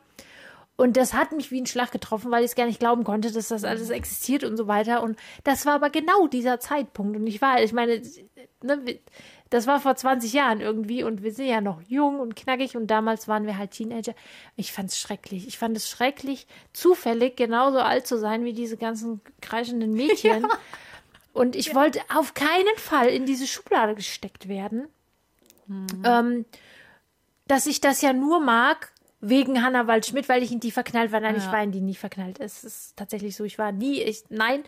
Und 0.76 0.98
das 0.98 1.14
hat 1.14 1.32
mich 1.32 1.50
wie 1.50 1.60
ein 1.60 1.66
Schlag 1.66 1.90
getroffen, 1.90 2.30
weil 2.30 2.44
ich 2.44 2.50
es 2.50 2.54
gar 2.54 2.66
nicht 2.66 2.80
glauben 2.80 3.02
konnte, 3.02 3.32
dass 3.32 3.48
das 3.48 3.64
alles 3.64 3.88
existiert 3.88 4.44
und 4.44 4.58
so 4.58 4.68
weiter. 4.68 5.02
Und 5.02 5.18
das 5.44 5.64
war 5.64 5.74
aber 5.74 5.88
genau 5.88 6.26
dieser 6.26 6.60
Zeitpunkt. 6.60 7.16
Und 7.16 7.26
ich 7.26 7.40
war, 7.40 7.62
ich 7.62 7.72
meine, 7.72 8.02
ne, 8.62 8.98
das 9.50 9.66
war 9.66 9.80
vor 9.80 9.94
20 9.94 10.32
Jahren 10.32 10.60
irgendwie 10.60 11.02
und 11.02 11.22
wir 11.22 11.32
sind 11.32 11.46
ja 11.46 11.60
noch 11.60 11.80
jung 11.82 12.20
und 12.20 12.34
knackig 12.34 12.76
und 12.76 12.88
damals 12.88 13.28
waren 13.28 13.46
wir 13.46 13.56
halt 13.56 13.70
Teenager. 13.70 14.14
Ich 14.56 14.72
fand 14.72 14.90
es 14.90 14.98
schrecklich. 14.98 15.46
Ich 15.46 15.56
fand 15.56 15.76
es 15.76 15.88
schrecklich, 15.88 16.46
zufällig 16.72 17.36
genauso 17.36 17.78
alt 17.78 18.06
zu 18.06 18.18
sein 18.18 18.44
wie 18.44 18.52
diese 18.52 18.76
ganzen 18.76 19.20
kreischenden 19.40 19.92
Mädchen. 19.92 20.46
Ja. 20.56 20.58
Und 21.36 21.54
ich 21.54 21.66
ja. 21.66 21.74
wollte 21.74 22.00
auf 22.14 22.32
keinen 22.32 22.76
Fall 22.78 23.08
in 23.08 23.26
diese 23.26 23.46
Schublade 23.46 23.94
gesteckt 23.94 24.48
werden. 24.48 24.88
Mhm. 25.66 25.86
Ähm, 26.02 26.44
dass 27.46 27.66
ich 27.66 27.82
das 27.82 28.00
ja 28.00 28.14
nur 28.14 28.40
mag 28.40 28.90
wegen 29.20 29.62
Hannah 29.62 29.86
Waldschmidt, 29.86 30.30
weil 30.30 30.42
ich 30.42 30.50
in 30.50 30.60
die 30.60 30.70
verknallt 30.70 31.12
war. 31.12 31.20
Nein, 31.20 31.36
ja. 31.36 31.42
ich 31.44 31.52
war 31.52 31.62
in 31.62 31.72
die 31.72 31.82
nie 31.82 31.94
verknallt. 31.94 32.40
Es 32.40 32.64
ist 32.64 32.96
tatsächlich 32.96 33.36
so, 33.36 33.44
ich 33.44 33.58
war 33.58 33.70
nie, 33.70 34.02
ich, 34.02 34.24
nein, 34.30 34.64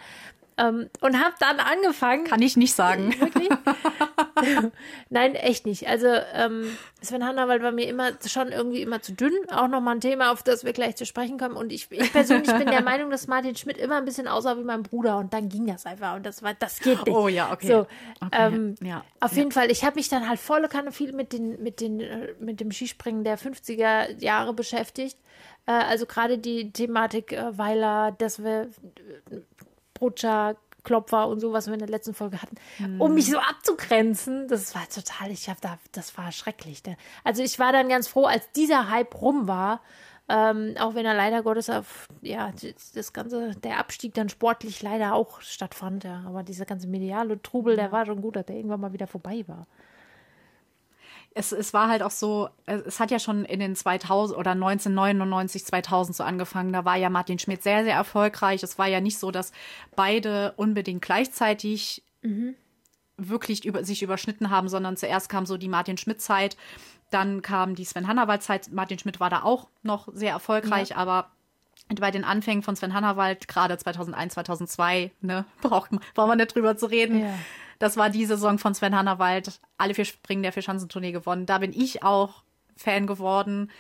ähm, 0.59 0.91
und 1.01 1.19
habe 1.23 1.35
dann 1.39 1.61
angefangen. 1.61 2.25
Kann 2.25 2.43
ich 2.43 2.57
nicht 2.57 2.75
sagen. 2.75 3.15
Wirklich? 3.21 3.49
Nein, 5.11 5.35
echt 5.35 5.67
nicht. 5.67 5.89
Also 5.89 6.09
ähm, 6.35 6.77
Sven 7.01 7.25
Hannawald 7.25 7.63
war 7.63 7.73
mir 7.73 7.89
immer 7.89 8.11
schon 8.27 8.49
irgendwie 8.49 8.83
immer 8.83 9.01
zu 9.01 9.13
dünn. 9.13 9.33
Auch 9.51 9.69
nochmal 9.69 9.97
ein 9.97 10.01
Thema, 10.01 10.33
auf 10.33 10.43
das 10.43 10.65
wir 10.65 10.73
gleich 10.73 10.97
zu 10.97 11.07
sprechen 11.07 11.39
kommen. 11.39 11.57
Und 11.57 11.73
ich, 11.73 11.91
ich 11.91 12.13
persönlich 12.13 12.53
bin 12.53 12.67
der 12.67 12.83
Meinung, 12.85 13.11
dass 13.11 13.29
Martin 13.29 13.57
Schmidt 13.57 13.79
immer 13.79 13.97
ein 13.97 14.05
bisschen 14.05 14.27
aussah 14.27 14.59
wie 14.59 14.65
mein 14.65 14.83
Bruder. 14.83 15.19
Und 15.19 15.33
dann 15.33 15.49
ging 15.49 15.67
das 15.67 15.87
einfach. 15.87 16.17
Und 16.17 16.27
das 16.27 16.43
war, 16.43 16.55
das 16.55 16.81
geht 16.81 17.07
nicht. 17.07 17.17
Oh 17.17 17.29
ja, 17.29 17.53
okay. 17.53 17.69
So, 17.69 17.79
okay. 18.21 18.29
Ähm, 18.33 18.75
ja. 18.83 19.05
Auf 19.21 19.37
jeden 19.37 19.53
Fall. 19.53 19.71
Ich 19.71 19.85
habe 19.85 19.97
mich 19.97 20.09
dann 20.09 20.29
halt 20.29 20.41
volle 20.41 20.69
Kanne 20.69 20.91
viel 20.91 21.13
mit 21.13 21.33
den, 21.33 21.63
mit 21.63 21.81
den, 21.81 22.01
äh, 22.01 22.35
mit 22.41 22.61
dem 22.61 22.73
Skispringen 22.73 23.23
der 23.23 23.39
50er 23.39 24.21
Jahre 24.21 24.55
beschäftigt. 24.55 25.17
Äh, 25.67 25.73
also 25.73 26.07
gerade 26.07 26.39
die 26.39 26.73
Thematik 26.73 27.33
äh, 27.33 27.57
Weiler, 27.57 28.13
dass 28.19 28.43
wir 28.43 28.71
Brutscher, 29.99 30.57
Klopfer 30.85 31.29
und 31.29 31.41
so, 31.41 31.53
was 31.53 31.67
wir 31.67 31.75
in 31.75 31.81
der 31.81 31.89
letzten 31.89 32.15
Folge 32.15 32.41
hatten, 32.41 32.57
mhm. 32.79 33.01
um 33.01 33.15
mich 33.15 33.31
so 33.31 33.39
abzugrenzen. 33.39 34.49
Das 34.49 34.75
war 34.75 34.89
total, 34.89 35.31
ich 35.31 35.49
habe 35.49 35.59
da, 35.61 35.79
das 35.93 36.17
war 36.17 36.33
schrecklich. 36.33 36.85
Ne? 36.85 36.97
Also 37.25 37.43
ich 37.43 37.59
war 37.59 37.73
dann 37.73 37.89
ganz 37.89 38.09
froh, 38.09 38.25
als 38.25 38.51
dieser 38.53 38.89
Hype 38.91 39.21
rum 39.21 39.49
war, 39.49 39.83
ähm, 40.31 40.75
auch 40.79 40.95
wenn 40.95 41.07
er 41.07 41.15
leider 41.15 41.43
Gottes 41.43 41.71
auf, 41.71 42.07
ja, 42.21 42.53
das 42.95 43.13
ganze, 43.13 43.53
der 43.57 43.79
Abstieg 43.79 44.15
dann 44.15 44.29
sportlich 44.29 44.83
leider 44.83 45.15
auch 45.15 45.41
stattfand, 45.41 46.05
ja. 46.05 46.23
Aber 46.27 46.43
dieser 46.43 46.67
ganze 46.67 46.87
mediale 46.87 47.41
Trubel, 47.43 47.77
der 47.77 47.93
war 47.93 48.07
schon 48.07 48.21
gut, 48.21 48.37
dass 48.37 48.47
der 48.47 48.57
irgendwann 48.57 48.81
mal 48.81 48.93
wieder 48.93 49.07
vorbei 49.07 49.45
war 49.47 49.67
es, 51.39 51.53
es 51.53 51.73
war 51.73 51.89
halt 51.89 52.03
auch 52.03 52.11
so, 52.11 52.49
es 52.67 52.99
hat 52.99 53.13
ja 53.13 53.21
schon 53.21 53.45
in 53.45 53.61
den 53.61 53.77
2000 53.77 54.37
oder 54.37 54.51
1999, 54.51 55.65
2000 55.65 56.17
so 56.17 56.25
angefangen. 56.25 56.73
Da 56.73 56.85
war 56.85 56.97
ja 56.97 57.11
Martin 57.11 57.39
Schmidt 57.39 57.63
sehr, 57.63 57.85
sehr 57.85 57.95
erfolgreich. 57.95 58.65
Es 58.65 58.77
war 58.77 58.89
ja 58.89 59.01
nicht 59.01 59.19
so, 59.19 59.31
dass 59.31 59.53
beide 59.95 60.53
unbedingt 60.57 61.01
gleichzeitig 61.01 62.03
mhm. 62.23 62.57
wirklich 63.17 63.65
über, 63.65 63.85
sich 63.85 64.03
überschnitten 64.03 64.51
haben, 64.51 64.69
sondern 64.69 64.97
zuerst 64.97 65.29
kam 65.29 65.47
so 65.47 65.57
die 65.57 65.69
Martin 65.69 65.97
Schmidt-Zeit, 65.97 66.57
dann 67.11 67.41
kam 67.41 67.77
die 67.77 67.85
Sven 67.85 68.09
Hannawald-Zeit. 68.09 68.73
Martin 68.73 68.99
Schmidt 68.99 69.21
war 69.21 69.31
da 69.31 69.43
auch 69.43 69.69
noch 69.85 70.09
sehr 70.13 70.33
erfolgreich, 70.33 70.91
ja. 70.91 70.97
aber 70.97 71.31
bei 72.01 72.11
den 72.11 72.25
Anfängen 72.25 72.65
von 72.65 72.75
Sven 72.75 72.95
Hannawald, 72.95 73.47
gerade 73.47 73.79
2001, 73.79 74.35
2002, 74.35 75.13
ne, 75.21 75.45
braucht, 75.63 75.91
braucht 76.15 76.29
man 76.29 76.39
nicht 76.39 76.53
drüber 76.53 76.77
zu 76.77 76.87
reden. 76.87 77.21
Ja 77.21 77.35
das 77.79 77.97
war 77.97 78.11
die 78.11 78.27
Saison 78.27 78.59
von 78.59 78.75
Sven 78.75 78.97
Hannawald. 78.97 79.61
Alle 79.77 79.95
vier 79.95 80.05
Springen 80.05 80.43
der 80.43 80.53
Vierschanzentournee 80.53 81.13
gewonnen. 81.13 81.47
Da 81.47 81.59
bin 81.59 81.73
ich 81.73 82.03
auch 82.03 82.43
Fan 82.77 83.07
geworden. 83.07 83.71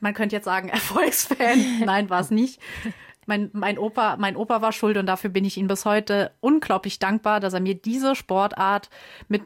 Man 0.00 0.14
könnte 0.14 0.36
jetzt 0.36 0.44
sagen, 0.44 0.68
Erfolgsfan. 0.68 1.84
Nein, 1.84 2.10
war 2.10 2.20
es 2.20 2.30
nicht. 2.30 2.60
Mein, 3.26 3.50
mein, 3.52 3.76
Opa, 3.76 4.16
mein 4.16 4.36
Opa 4.36 4.62
war 4.62 4.72
schuld 4.72 4.96
und 4.96 5.04
dafür 5.04 5.28
bin 5.28 5.44
ich 5.44 5.58
ihm 5.58 5.66
bis 5.66 5.84
heute 5.84 6.30
unglaublich 6.40 6.98
dankbar, 6.98 7.40
dass 7.40 7.52
er 7.52 7.60
mir 7.60 7.74
diese 7.74 8.14
Sportart 8.16 8.88
mit, 9.28 9.42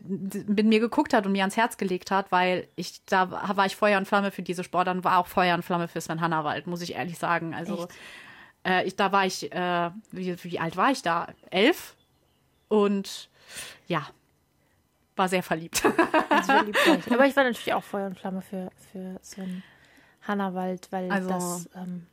mit 0.48 0.66
mir 0.66 0.78
geguckt 0.78 1.12
hat 1.12 1.26
und 1.26 1.32
mir 1.32 1.42
ans 1.42 1.56
Herz 1.56 1.78
gelegt 1.78 2.12
hat, 2.12 2.30
weil 2.30 2.68
ich, 2.76 3.04
da 3.06 3.56
war 3.56 3.66
ich 3.66 3.74
Feuer 3.74 3.98
und 3.98 4.06
Flamme 4.06 4.30
für 4.30 4.42
diese 4.42 4.62
Sportart 4.62 4.96
und 4.96 5.04
war 5.04 5.18
auch 5.18 5.26
Feuer 5.26 5.56
und 5.56 5.64
Flamme 5.64 5.88
für 5.88 6.00
Sven 6.00 6.20
Hannawald, 6.20 6.68
muss 6.68 6.80
ich 6.80 6.94
ehrlich 6.94 7.18
sagen. 7.18 7.54
Also, 7.54 7.88
äh, 8.64 8.86
ich, 8.86 8.94
da 8.94 9.10
war 9.10 9.26
ich, 9.26 9.50
äh, 9.50 9.90
wie, 10.12 10.36
wie 10.44 10.60
alt 10.60 10.76
war 10.76 10.92
ich 10.92 11.02
da? 11.02 11.28
Elf? 11.50 11.96
Und 12.72 13.28
ja, 13.86 14.06
war 15.14 15.28
sehr 15.28 15.42
verliebt. 15.42 15.84
Also 16.30 16.52
verliebt 16.52 16.78
Aber 17.10 17.26
ich 17.26 17.36
war 17.36 17.44
natürlich 17.44 17.74
auch 17.74 17.84
Feuer 17.84 18.06
und 18.06 18.18
Flamme 18.18 18.40
für, 18.40 18.70
für 18.90 19.18
Sven 19.20 19.62
Hannawald, 20.22 20.90
weil 20.90 21.12
also, 21.12 21.28
das. 21.28 21.68
Ähm, 21.76 22.06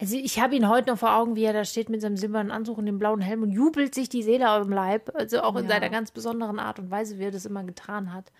also 0.00 0.16
ich 0.16 0.40
habe 0.40 0.56
ihn 0.56 0.66
heute 0.66 0.90
noch 0.90 0.98
vor 0.98 1.14
Augen, 1.14 1.36
wie 1.36 1.44
er 1.44 1.52
da 1.52 1.66
steht 1.66 1.90
mit 1.90 2.00
seinem 2.00 2.16
silbernen 2.16 2.50
Anzug 2.50 2.78
und 2.78 2.86
dem 2.86 2.98
blauen 2.98 3.20
Helm 3.20 3.42
und 3.42 3.50
jubelt 3.50 3.94
sich 3.94 4.08
die 4.08 4.22
Seele 4.22 4.50
aus 4.50 4.64
dem 4.64 4.72
Leib. 4.72 5.14
Also 5.14 5.42
auch 5.42 5.56
in 5.56 5.64
ja. 5.64 5.72
seiner 5.72 5.90
ganz 5.90 6.10
besonderen 6.10 6.58
Art 6.58 6.78
und 6.78 6.90
Weise, 6.90 7.18
wie 7.18 7.24
er 7.24 7.30
das 7.30 7.44
immer 7.44 7.64
getan 7.64 8.14
hat. 8.14 8.32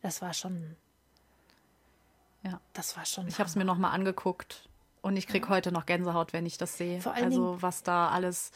Das 0.00 0.22
war 0.22 0.32
schon. 0.32 0.74
Ja. 2.44 2.62
Das 2.72 2.96
war 2.96 3.04
schon. 3.04 3.28
Ich 3.28 3.38
habe 3.38 3.48
es 3.48 3.56
mir 3.56 3.66
nochmal 3.66 3.92
angeguckt 3.92 4.70
und 5.02 5.18
ich 5.18 5.26
kriege 5.26 5.48
ja. 5.48 5.52
heute 5.52 5.70
noch 5.70 5.84
Gänsehaut, 5.84 6.32
wenn 6.32 6.46
ich 6.46 6.56
das 6.56 6.78
sehe. 6.78 7.02
Vor 7.02 7.12
allen 7.12 7.26
also 7.26 7.60
was 7.60 7.82
da 7.82 8.08
alles 8.08 8.52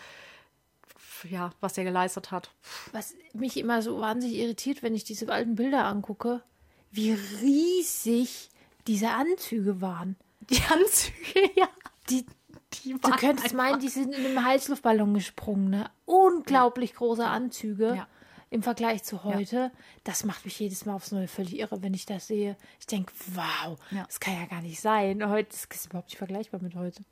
ja, 1.28 1.50
was 1.60 1.76
er 1.78 1.84
geleistet 1.84 2.30
hat. 2.30 2.50
Was 2.92 3.14
mich 3.32 3.56
immer 3.56 3.82
so 3.82 4.00
wahnsinnig 4.00 4.38
irritiert, 4.38 4.82
wenn 4.82 4.94
ich 4.94 5.04
diese 5.04 5.30
alten 5.32 5.54
Bilder 5.54 5.84
angucke, 5.84 6.42
wie 6.90 7.12
riesig 7.12 8.50
diese 8.86 9.10
Anzüge 9.10 9.80
waren. 9.80 10.16
Die 10.40 10.62
Anzüge, 10.70 11.50
ja. 11.56 11.68
Die, 12.08 12.26
die 12.74 12.92
du 12.94 13.10
könntest 13.10 13.54
meinen, 13.54 13.80
die 13.80 13.88
sind 13.88 14.14
in 14.14 14.24
einem 14.24 14.44
Heißluftballon 14.44 15.14
gesprungen. 15.14 15.70
Ne? 15.70 15.90
Unglaublich 16.06 16.94
große 16.94 17.26
Anzüge. 17.26 17.94
Ja 17.96 18.08
im 18.50 18.64
Vergleich 18.64 19.04
zu 19.04 19.24
heute. 19.24 19.56
Ja. 19.56 19.70
Das 20.04 20.24
macht 20.24 20.44
mich 20.44 20.58
jedes 20.58 20.84
Mal 20.84 20.94
aufs 20.94 21.12
Neue 21.12 21.28
völlig 21.28 21.58
irre, 21.58 21.82
wenn 21.82 21.94
ich 21.94 22.04
das 22.04 22.26
sehe. 22.26 22.56
Ich 22.80 22.86
denke, 22.86 23.12
wow, 23.28 23.78
ja. 23.92 24.04
das 24.04 24.18
kann 24.18 24.34
ja 24.34 24.46
gar 24.46 24.60
nicht 24.60 24.80
sein. 24.80 25.26
Heute 25.28 25.50
das 25.50 25.66
ist 25.70 25.86
überhaupt 25.86 26.08
nicht 26.08 26.18
vergleichbar 26.18 26.60
mit 26.60 26.74
heute. 26.74 27.04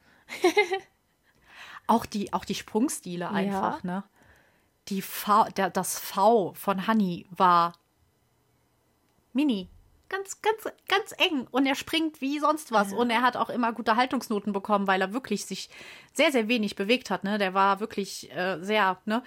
auch 1.88 2.06
die, 2.06 2.32
auch 2.32 2.44
die 2.44 2.54
Sprungstile 2.54 3.30
einfach, 3.30 3.82
ja. 3.82 3.90
ne? 3.90 4.04
Die 4.88 5.02
v, 5.02 5.44
der, 5.56 5.68
das 5.68 5.98
V 5.98 6.54
von 6.54 6.86
Honey 6.86 7.26
war 7.30 7.74
mini. 9.32 9.68
Ganz, 10.08 10.40
ganz, 10.40 10.64
ganz 10.88 11.14
eng. 11.18 11.46
Und 11.50 11.66
er 11.66 11.74
springt 11.74 12.22
wie 12.22 12.38
sonst 12.38 12.72
was. 12.72 12.92
Ja. 12.92 12.96
Und 12.96 13.10
er 13.10 13.20
hat 13.20 13.36
auch 13.36 13.50
immer 13.50 13.74
gute 13.74 13.96
Haltungsnoten 13.96 14.54
bekommen, 14.54 14.86
weil 14.86 15.02
er 15.02 15.12
wirklich 15.12 15.44
sich 15.44 15.68
sehr, 16.14 16.32
sehr 16.32 16.48
wenig 16.48 16.76
bewegt 16.76 17.10
hat. 17.10 17.24
Ne? 17.24 17.36
Der 17.36 17.52
war 17.52 17.80
wirklich 17.80 18.34
äh, 18.34 18.58
sehr, 18.62 18.98
ne? 19.04 19.22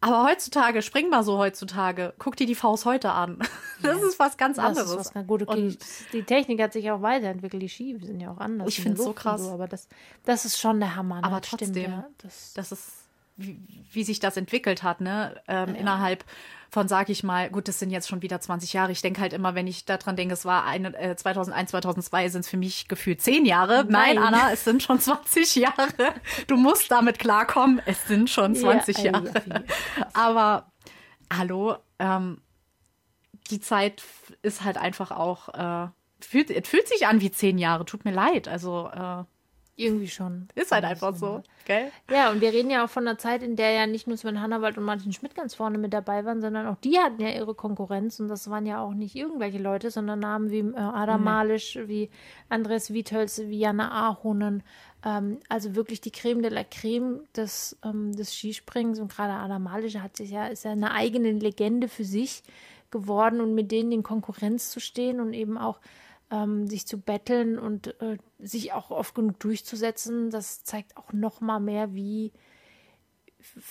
Aber 0.00 0.24
heutzutage, 0.24 0.80
spring 0.82 1.10
mal 1.10 1.24
so 1.24 1.38
heutzutage, 1.38 2.14
guck 2.18 2.36
dir 2.36 2.46
die 2.46 2.54
Faust 2.54 2.84
heute 2.84 3.12
an. 3.12 3.38
Das 3.80 3.96
ja, 3.96 4.08
ist 4.08 4.18
was 4.18 4.36
ganz 4.36 4.58
anderes. 4.58 4.90
Das 4.90 5.06
ist 5.06 5.14
was 5.14 5.26
gut. 5.28 5.42
Okay, 5.46 5.78
die 6.12 6.24
Technik 6.24 6.60
hat 6.60 6.72
sich 6.72 6.90
auch 6.90 7.00
weiterentwickelt, 7.00 7.62
die 7.62 7.68
Ski 7.68 7.96
sind 8.02 8.18
ja 8.18 8.32
auch 8.32 8.38
anders. 8.38 8.66
Ich 8.66 8.80
finde 8.80 8.98
es 8.98 9.04
so 9.04 9.12
krass. 9.12 9.40
So, 9.40 9.52
aber 9.52 9.68
das, 9.68 9.86
das 10.24 10.44
ist 10.44 10.58
schon 10.58 10.80
der 10.80 10.96
Hammer. 10.96 11.20
Ne? 11.20 11.22
Aber 11.22 11.40
trotzdem, 11.40 11.70
stimmt, 11.70 11.86
ja. 11.86 12.08
das, 12.18 12.54
das 12.54 12.72
ist, 12.72 12.90
wie, 13.36 13.56
wie, 13.92 14.02
sich 14.02 14.18
das 14.18 14.36
entwickelt 14.36 14.82
hat, 14.82 15.00
ne? 15.00 15.40
Ähm, 15.46 15.76
ja. 15.76 15.80
Innerhalb 15.80 16.24
von, 16.70 16.86
sag 16.86 17.08
ich 17.08 17.22
mal, 17.22 17.50
gut, 17.50 17.68
das 17.68 17.78
sind 17.78 17.90
jetzt 17.90 18.08
schon 18.08 18.20
wieder 18.22 18.40
20 18.40 18.72
Jahre. 18.72 18.92
Ich 18.92 19.00
denke 19.00 19.20
halt 19.20 19.32
immer, 19.32 19.54
wenn 19.54 19.66
ich 19.66 19.84
daran 19.86 20.16
denke, 20.16 20.34
es 20.34 20.44
war 20.44 20.64
eine, 20.64 20.94
äh, 20.98 21.16
2001, 21.16 21.70
2002, 21.70 22.28
sind 22.28 22.40
es 22.40 22.48
für 22.48 22.58
mich 22.58 22.88
gefühlt 22.88 23.22
10 23.22 23.46
Jahre. 23.46 23.86
Nein. 23.88 24.16
Nein. 24.16 24.18
Anna, 24.18 24.52
es 24.52 24.64
sind 24.64 24.82
schon 24.82 25.00
20 25.00 25.54
Jahre. 25.56 26.14
Du 26.46 26.56
musst 26.56 26.90
damit 26.90 27.18
klarkommen, 27.18 27.80
es 27.86 28.06
sind 28.06 28.28
schon 28.28 28.54
20 28.54 28.98
ja, 28.98 29.12
Jahre. 29.12 29.32
Aber 30.12 30.70
hallo, 31.32 31.76
ähm, 31.98 32.42
die 33.50 33.60
Zeit 33.60 34.02
ist 34.42 34.62
halt 34.62 34.76
einfach 34.76 35.10
auch, 35.10 35.48
äh, 35.48 35.88
fühlt, 36.20 36.50
es 36.50 36.68
fühlt 36.68 36.88
sich 36.88 37.06
an 37.06 37.20
wie 37.20 37.30
10 37.30 37.58
Jahre. 37.58 37.86
Tut 37.86 38.04
mir 38.04 38.12
leid. 38.12 38.46
Also, 38.46 38.90
äh, 38.94 39.24
irgendwie 39.78 40.08
schon. 40.08 40.48
Ist 40.54 40.72
halt 40.72 40.84
einfach 40.84 41.14
so, 41.14 41.42
gell? 41.64 41.92
Ja, 42.10 42.30
und 42.30 42.40
wir 42.40 42.52
reden 42.52 42.68
ja 42.68 42.84
auch 42.84 42.90
von 42.90 43.06
einer 43.06 43.16
Zeit, 43.16 43.42
in 43.42 43.54
der 43.54 43.70
ja 43.70 43.86
nicht 43.86 44.08
nur 44.08 44.16
Sven 44.16 44.40
Hannawald 44.40 44.76
und 44.76 44.84
Martin 44.84 45.12
Schmidt 45.12 45.34
ganz 45.34 45.54
vorne 45.54 45.78
mit 45.78 45.92
dabei 45.92 46.24
waren, 46.24 46.40
sondern 46.40 46.66
auch 46.66 46.76
die 46.76 46.98
hatten 46.98 47.22
ja 47.22 47.30
ihre 47.30 47.54
Konkurrenz 47.54 48.18
und 48.18 48.28
das 48.28 48.50
waren 48.50 48.66
ja 48.66 48.80
auch 48.80 48.92
nicht 48.92 49.14
irgendwelche 49.14 49.58
Leute, 49.58 49.90
sondern 49.90 50.18
Namen 50.18 50.50
wie 50.50 50.58
äh, 50.58 50.76
Adam 50.76 51.20
mhm. 51.20 51.24
Malisch, 51.24 51.78
wie 51.84 52.10
Andres 52.48 52.92
Wietholz, 52.92 53.38
wie 53.38 53.60
Jana 53.60 54.08
Ahonen. 54.08 54.64
Ähm, 55.04 55.38
also 55.48 55.76
wirklich 55.76 56.00
die 56.00 56.10
Creme 56.10 56.42
de 56.42 56.50
la 56.50 56.64
Creme 56.64 57.20
des, 57.36 57.78
ähm, 57.84 58.16
des 58.16 58.34
Skisprings 58.34 58.98
und 58.98 59.12
gerade 59.14 59.32
Adam 59.32 59.62
Malisch 59.62 59.94
hat 59.96 60.16
sich 60.16 60.30
ja, 60.30 60.48
ist 60.48 60.64
ja 60.64 60.72
eine 60.72 60.90
eigene 60.90 61.30
Legende 61.32 61.88
für 61.88 62.04
sich 62.04 62.42
geworden 62.90 63.40
und 63.40 63.54
mit 63.54 63.70
denen 63.70 63.92
in 63.92 64.02
Konkurrenz 64.02 64.70
zu 64.70 64.80
stehen 64.80 65.20
und 65.20 65.34
eben 65.34 65.56
auch 65.56 65.78
ähm, 66.30 66.66
sich 66.66 66.86
zu 66.86 66.98
betteln 66.98 67.58
und 67.58 68.00
äh, 68.00 68.18
sich 68.38 68.72
auch 68.72 68.90
oft 68.90 69.14
genug 69.14 69.40
durchzusetzen, 69.40 70.30
das 70.30 70.64
zeigt 70.64 70.96
auch 70.96 71.12
noch 71.12 71.40
mal 71.40 71.60
mehr, 71.60 71.94
wie 71.94 72.32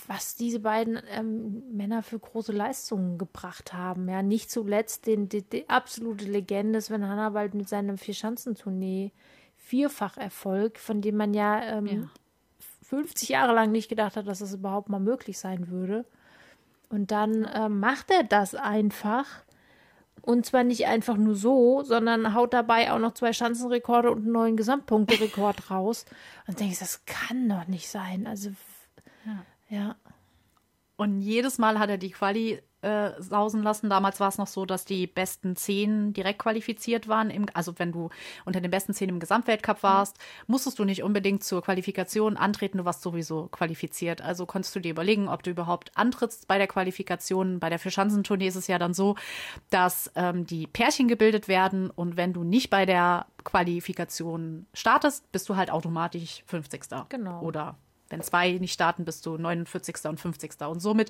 was 0.07 0.35
diese 0.35 0.61
beiden 0.61 0.99
ähm, 1.09 1.63
Männer 1.75 2.01
für 2.01 2.17
große 2.17 2.53
Leistungen 2.53 3.17
gebracht 3.17 3.73
haben. 3.73 4.07
Ja, 4.07 4.23
nicht 4.23 4.49
zuletzt 4.49 5.07
den, 5.07 5.27
die, 5.27 5.41
die 5.43 5.69
absolute 5.69 6.25
Legende 6.25 6.79
Sven 6.81 7.07
Hannawald 7.07 7.53
mit 7.53 7.67
seinem 7.67 7.97
Vierschanzentournee 7.97 9.11
Vierfacherfolg, 9.57 10.79
von 10.79 11.01
dem 11.01 11.17
man 11.17 11.33
ja, 11.33 11.61
ähm, 11.63 11.85
ja 11.85 12.09
50 12.83 13.29
Jahre 13.29 13.53
lang 13.53 13.71
nicht 13.71 13.89
gedacht 13.89 14.15
hat, 14.15 14.27
dass 14.27 14.39
das 14.39 14.53
überhaupt 14.53 14.87
mal 14.87 14.99
möglich 14.99 15.37
sein 15.37 15.69
würde. 15.69 16.05
Und 16.89 17.11
dann 17.11 17.43
äh, 17.43 17.67
macht 17.67 18.09
er 18.11 18.23
das 18.23 18.55
einfach 18.55 19.27
und 20.27 20.45
zwar 20.45 20.65
nicht 20.65 20.87
einfach 20.87 21.15
nur 21.15 21.35
so, 21.35 21.83
sondern 21.83 22.33
haut 22.33 22.53
dabei 22.53 22.91
auch 22.91 22.99
noch 22.99 23.13
zwei 23.13 23.31
Schanzenrekorde 23.31 24.11
und 24.11 24.23
einen 24.23 24.33
neuen 24.33 24.57
Gesamtpunkterekord 24.57 25.71
raus. 25.71 26.05
Und 26.47 26.59
denkst, 26.59 26.79
das 26.79 27.05
kann 27.05 27.47
doch 27.47 27.65
nicht 27.67 27.87
sein. 27.87 28.27
Also, 28.27 28.49
ja. 29.25 29.45
ja. 29.69 29.95
Und 30.97 31.21
jedes 31.21 31.59
Mal 31.59 31.79
hat 31.79 31.89
er 31.89 31.97
die 31.97 32.11
Quali 32.11 32.61
äh, 32.81 33.11
sausen 33.19 33.63
lassen. 33.63 33.89
Damals 33.89 34.19
war 34.19 34.29
es 34.29 34.37
noch 34.37 34.47
so, 34.47 34.65
dass 34.65 34.85
die 34.85 35.07
besten 35.07 35.55
zehn 35.55 36.13
direkt 36.13 36.39
qualifiziert 36.39 37.07
waren. 37.07 37.29
Im, 37.29 37.47
also 37.53 37.73
wenn 37.77 37.91
du 37.91 38.09
unter 38.45 38.61
den 38.61 38.69
besten 38.69 38.93
zehn 38.93 39.09
im 39.09 39.19
Gesamtweltcup 39.19 39.81
warst, 39.81 40.17
musstest 40.45 40.77
du 40.77 40.83
nicht 40.83 41.01
unbedingt 41.03 41.43
zur 41.43 41.63
Qualifikation 41.63 42.37
antreten, 42.37 42.77
du 42.77 42.85
warst 42.85 43.01
sowieso 43.01 43.47
qualifiziert. 43.47 44.21
Also 44.21 44.45
konntest 44.45 44.75
du 44.75 44.79
dir 44.79 44.91
überlegen, 44.91 45.27
ob 45.27 45.43
du 45.43 45.49
überhaupt 45.49 45.91
antrittst 45.95 46.47
bei 46.47 46.57
der 46.57 46.67
Qualifikation. 46.67 47.59
Bei 47.59 47.69
der 47.69 47.79
Verschanzentournee 47.79 48.47
ist 48.47 48.55
es 48.55 48.67
ja 48.67 48.77
dann 48.77 48.93
so, 48.93 49.15
dass 49.69 50.11
ähm, 50.15 50.45
die 50.45 50.67
Pärchen 50.67 51.07
gebildet 51.07 51.47
werden 51.47 51.89
und 51.89 52.15
wenn 52.15 52.33
du 52.33 52.43
nicht 52.43 52.69
bei 52.69 52.85
der 52.85 53.25
Qualifikation 53.43 54.67
startest, 54.73 55.31
bist 55.31 55.49
du 55.49 55.55
halt 55.55 55.71
automatisch 55.71 56.43
50. 56.45 56.83
Genau. 57.09 57.41
Oder 57.41 57.75
wenn 58.09 58.21
zwei 58.21 58.53
nicht 58.53 58.73
starten, 58.73 59.05
bist 59.05 59.25
du 59.25 59.37
49. 59.37 60.05
und 60.05 60.19
50. 60.19 60.61
Und 60.61 60.79
somit 60.79 61.09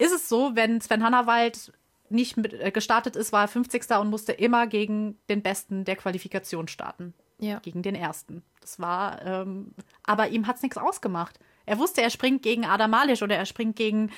ist 0.00 0.12
es 0.12 0.28
so, 0.28 0.52
wenn 0.54 0.80
Sven 0.80 1.04
Hannawald 1.04 1.72
nicht 2.08 2.36
mit, 2.36 2.54
äh, 2.54 2.70
gestartet 2.70 3.16
ist, 3.16 3.32
war 3.32 3.44
er 3.44 3.48
50. 3.48 3.98
und 4.00 4.08
musste 4.08 4.32
immer 4.32 4.66
gegen 4.66 5.18
den 5.28 5.42
Besten 5.42 5.84
der 5.84 5.96
Qualifikation 5.96 6.68
starten. 6.68 7.14
Ja. 7.38 7.58
Gegen 7.60 7.82
den 7.82 7.94
Ersten. 7.94 8.42
Das 8.60 8.80
war, 8.80 9.24
ähm, 9.24 9.74
aber 10.04 10.28
ihm 10.28 10.46
hat 10.46 10.56
es 10.56 10.62
nichts 10.62 10.76
ausgemacht. 10.76 11.38
Er 11.66 11.78
wusste, 11.78 12.02
er 12.02 12.10
springt 12.10 12.42
gegen 12.42 12.64
Adam 12.66 12.90
Malisch 12.90 13.22
oder 13.22 13.36
er 13.36 13.46
springt 13.46 13.76
gegen, 13.76 14.10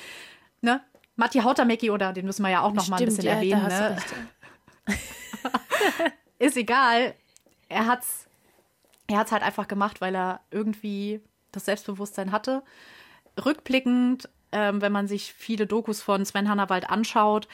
ne, 0.61 0.81
Matti 1.17 1.41
Hautamecki 1.41 1.91
oder 1.91 2.13
den 2.13 2.27
müssen 2.27 2.43
wir 2.43 2.51
ja 2.51 2.63
auch 2.63 2.73
noch 2.73 2.85
Stimmt, 2.85 2.99
mal 2.99 3.03
ein 3.03 3.07
bisschen 3.07 3.25
ja, 3.25 3.35
erwähnen. 3.35 3.67
Ne? 3.67 3.97
ist 6.39 6.57
egal. 6.57 7.15
Er 7.69 7.87
hat's, 7.87 8.27
er 9.09 9.19
hat's 9.19 9.33
halt 9.33 9.43
einfach 9.43 9.69
gemacht, 9.69 10.01
weil 10.01 10.15
er 10.15 10.41
irgendwie 10.51 11.21
das 11.51 11.67
Selbstbewusstsein 11.67 12.33
hatte. 12.33 12.63
Rückblickend 13.45 14.29
ähm, 14.53 14.81
wenn 14.81 14.93
man 14.93 15.09
sich 15.09 15.33
viele 15.33 15.67
Dokus 15.67 16.03
von 16.03 16.25
Sven 16.25 16.49
Hannawald 16.49 16.89
anschaut. 16.89 17.49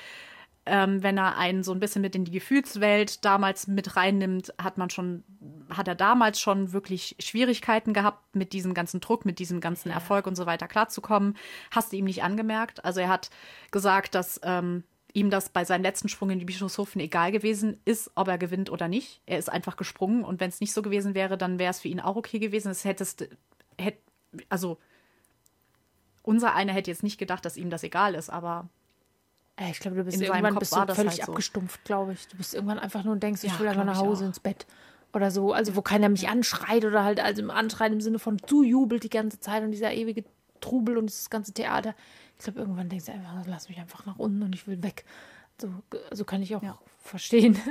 Ähm, 0.67 1.03
wenn 1.03 1.17
er 1.17 1.39
einen 1.39 1.63
so 1.63 1.73
ein 1.73 1.81
bisschen 1.81 2.03
mit 2.03 2.15
in 2.15 2.27
die 2.27 2.31
Gefühlswelt 2.31 3.25
damals 3.25 3.69
mit 3.69 3.97
reinnimmt, 3.97 4.53
hat 4.63 4.77
man 4.77 4.91
schon, 4.91 5.25
hat 5.71 5.89
er 5.89 5.95
damals 5.95 6.41
schon 6.41 6.73
wirklich 6.73 7.17
Schwierigkeiten 7.21 7.95
gehabt, 7.95 8.37
mit 8.37 8.53
diesem 8.53 8.75
ganzen 8.75 9.01
Druck, 9.01 9.25
mit 9.25 9.39
diesem 9.39 9.61
ganzen 9.61 9.91
Erfolg 9.91 10.27
und 10.27 10.37
so 10.37 10.45
weiter 10.45 10.69
klarzukommen. 10.69 11.39
Hast 11.71 11.93
du 11.93 11.97
ihm 11.97 12.05
nicht 12.05 12.23
angemerkt? 12.23 12.85
Also 12.85 13.01
er 13.01 13.09
hat 13.09 13.31
gesagt, 13.71 14.15
dass 14.15 14.41
ähm, 14.45 14.85
ihm 15.15 15.31
das 15.31 15.49
bei 15.49 15.65
seinem 15.65 15.83
letzten 15.83 16.09
Sprung 16.09 16.31
in 16.31 16.39
die 16.39 16.45
Bischofshofen 16.45 17.01
egal 17.01 17.33
gewesen 17.33 17.81
ist, 17.85 18.11
ob 18.15 18.29
er 18.29 18.37
gewinnt 18.37 18.71
oder 18.71 18.89
nicht. 18.89 19.23
Er 19.25 19.39
ist 19.39 19.49
einfach 19.49 19.77
gesprungen 19.77 20.23
und 20.25 20.39
wenn 20.41 20.51
es 20.51 20.61
nicht 20.61 20.73
so 20.73 20.83
gewesen 20.83 21.15
wäre, 21.15 21.39
dann 21.39 21.59
wäre 21.59 21.71
es 21.71 21.81
für 21.81 21.89
ihn 21.89 22.01
auch 22.01 22.17
okay 22.17 22.39
gewesen. 22.39 22.71
Es 22.71 22.85
hättest, 22.85 23.29
hätte, 23.79 23.99
also 24.51 24.79
unser 26.29 26.55
einer 26.55 26.75
hätte 26.75 26.91
jetzt 26.91 27.03
nicht 27.03 27.19
gedacht, 27.19 27.45
dass 27.47 27.57
ihm 27.57 27.71
das 27.71 27.83
egal 27.83 28.15
ist, 28.15 28.29
aber 28.29 28.69
ich 29.71 29.81
glaube, 29.81 29.97
du 29.97 30.05
bist 30.05 30.21
irgendwann 30.21 30.55
bist 30.57 30.77
du 30.77 30.95
völlig 30.95 30.99
halt 30.99 31.25
so. 31.25 31.33
abgestumpft, 31.33 31.85
glaube 31.85 32.13
ich. 32.13 32.29
Du 32.29 32.37
bist 32.37 32.55
irgendwann 32.55 32.79
einfach 32.79 33.03
nur 33.03 33.15
und 33.15 33.23
denkst, 33.23 33.43
ja, 33.43 33.51
ich 33.51 33.59
will 33.59 33.67
einfach 33.67 33.85
nach 33.85 33.97
Hause 33.97 34.27
ins 34.27 34.39
Bett 34.39 34.67
oder 35.13 35.31
so. 35.31 35.53
Also 35.53 35.75
wo 35.75 35.83
keiner 35.83 36.09
mich 36.09 36.29
anschreit 36.29 36.85
oder 36.85 37.03
halt 37.03 37.19
also 37.19 37.43
im 37.43 37.51
Anschreien 37.51 37.95
im 37.95 38.01
Sinne 38.01 38.19
von 38.19 38.39
zu 38.47 38.63
jubelt 38.63 39.03
die 39.03 39.11
ganze 39.11 39.41
Zeit 39.41 39.65
und 39.65 39.73
dieser 39.73 39.93
ewige 39.93 40.25
Trubel 40.61 40.99
und 40.99 41.07
dieses 41.07 41.31
ganze 41.31 41.53
Theater. 41.53 41.95
Ich 42.39 42.45
glaube, 42.45 42.61
irgendwann 42.61 42.89
denkst 42.89 43.07
du 43.07 43.13
einfach, 43.13 43.33
lass 43.47 43.69
mich 43.69 43.79
einfach 43.79 44.07
nach 44.07 44.19
unten 44.19 44.43
und 44.43 44.55
ich 44.55 44.69
will 44.69 44.81
weg. 44.83 45.05
So, 45.61 45.71
so 46.13 46.25
kann 46.25 46.43
ich 46.43 46.55
auch 46.55 46.63
ja. 46.63 46.79
verstehen. 46.99 47.59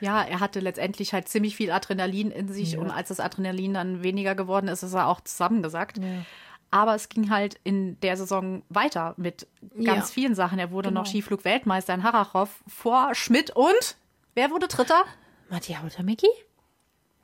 Ja, 0.00 0.22
er 0.22 0.40
hatte 0.40 0.60
letztendlich 0.60 1.12
halt 1.12 1.28
ziemlich 1.28 1.54
viel 1.54 1.70
Adrenalin 1.70 2.30
in 2.30 2.48
sich 2.48 2.72
ja. 2.72 2.80
und 2.80 2.90
als 2.90 3.08
das 3.08 3.20
Adrenalin 3.20 3.74
dann 3.74 4.02
weniger 4.02 4.34
geworden 4.34 4.68
ist, 4.68 4.82
ist 4.82 4.94
er 4.94 5.06
auch 5.06 5.20
zusammengesackt. 5.20 5.98
Ja. 5.98 6.24
Aber 6.70 6.94
es 6.94 7.08
ging 7.08 7.30
halt 7.30 7.60
in 7.64 7.98
der 8.00 8.16
Saison 8.16 8.62
weiter 8.68 9.14
mit 9.16 9.46
ganz 9.76 10.08
ja. 10.08 10.14
vielen 10.14 10.34
Sachen. 10.34 10.58
Er 10.58 10.70
wurde 10.70 10.88
genau. 10.88 11.02
noch 11.02 11.06
Skiflug-Weltmeister 11.06 11.94
in 11.94 12.02
Harachow 12.02 12.48
vor 12.66 13.14
Schmidt 13.14 13.50
und 13.50 13.96
wer 14.34 14.50
wurde 14.50 14.68
Dritter? 14.68 15.04
Matthias 15.50 15.82
Hautamiki? 15.82 16.28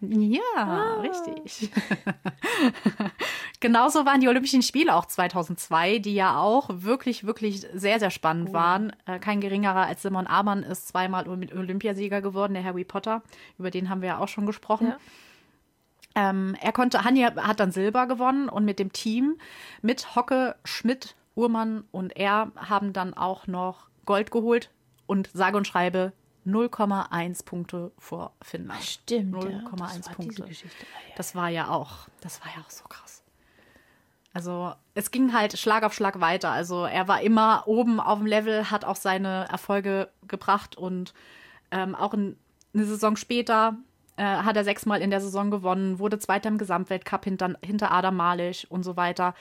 Ja, 0.03 0.40
ah. 0.57 1.00
richtig. 1.00 1.70
Genauso 3.61 4.07
waren 4.07 4.20
die 4.20 4.29
Olympischen 4.29 4.62
Spiele 4.62 4.94
auch 4.94 5.05
2002, 5.05 5.98
die 5.98 6.14
ja 6.14 6.40
auch 6.40 6.70
wirklich, 6.72 7.24
wirklich 7.24 7.66
sehr, 7.74 7.98
sehr 7.98 8.11
spannend 8.11 8.50
oh. 8.50 8.55
waren. 8.55 8.96
Äh, 9.05 9.18
kein 9.18 9.42
geringerer 9.42 9.87
als 9.87 10.00
Simon 10.00 10.26
Amann 10.26 10.62
ist 10.62 10.88
zweimal 10.88 11.29
Olympiasieger 11.29 12.22
geworden, 12.22 12.55
der 12.55 12.64
Harry 12.64 12.85
Potter. 12.85 13.22
Über 13.59 13.70
den 13.70 13.90
haben 13.90 14.00
wir 14.00 14.09
ja 14.09 14.18
auch 14.18 14.29
schon 14.29 14.46
gesprochen. 14.46 14.88
Ja. 14.88 14.96
Ähm, 16.14 16.57
er 16.61 16.73
konnte, 16.73 17.05
Hanni 17.05 17.23
hat 17.23 17.61
dann 17.61 17.73
Silber 17.73 18.07
gewonnen 18.07 18.49
und 18.49 18.64
mit 18.64 18.79
dem 18.79 18.92
Team, 18.92 19.38
mit 19.81 20.16
Hocke, 20.16 20.57
Schmidt, 20.64 21.14
Uhrmann 21.37 21.85
und 21.92 22.16
er 22.16 22.51
haben 22.57 22.92
dann 22.92 23.14
auch 23.14 23.46
noch 23.46 23.88
Gold 24.07 24.31
geholt 24.31 24.70
und 25.07 25.31
sage 25.33 25.57
und 25.57 25.66
schreibe 25.66 26.12
0,1 26.46 27.44
Punkte 27.44 27.92
vor 27.99 28.33
Finnland. 28.42 28.83
Stimmt. 28.83 29.35
0,1 29.35 30.07
ja, 30.09 30.12
Punkte. 30.14 30.49
Das 31.16 31.35
war 31.35 31.49
ja 31.49 31.68
auch, 31.68 32.09
das 32.20 32.40
war 32.40 32.49
ja 32.55 32.62
auch 32.62 32.70
so 32.70 32.85
krass. 32.85 33.23
Also 34.33 34.73
es 34.94 35.11
ging 35.11 35.33
halt 35.33 35.59
Schlag 35.59 35.83
auf 35.83 35.92
Schlag 35.92 36.20
weiter. 36.20 36.51
Also 36.51 36.85
er 36.85 37.09
war 37.09 37.20
immer 37.20 37.64
oben 37.66 38.01
auf 38.01 38.18
dem 38.18 38.27
Level, 38.27 38.70
hat 38.70 38.85
auch 38.85 38.96
seine 38.96 39.46
Erfolge 39.51 40.11
gebracht 40.27 40.77
und 40.77 41.14
ähm, 41.70 41.94
auch 41.94 42.14
in, 42.14 42.37
eine 42.73 42.85
Saison 42.85 43.16
später 43.16 43.77
äh, 44.20 44.42
hat 44.42 44.56
er 44.56 44.64
sechsmal 44.64 45.00
in 45.00 45.11
der 45.11 45.20
Saison 45.20 45.50
gewonnen, 45.50 45.98
wurde 45.98 46.18
Zweiter 46.18 46.50
im 46.50 46.59
Gesamtweltcup 46.59 47.24
hinter, 47.24 47.54
hinter 47.64 47.90
Adam 47.90 48.16
Malich 48.16 48.70
und 48.70 48.83
so 48.83 48.96
weiter 48.96 49.35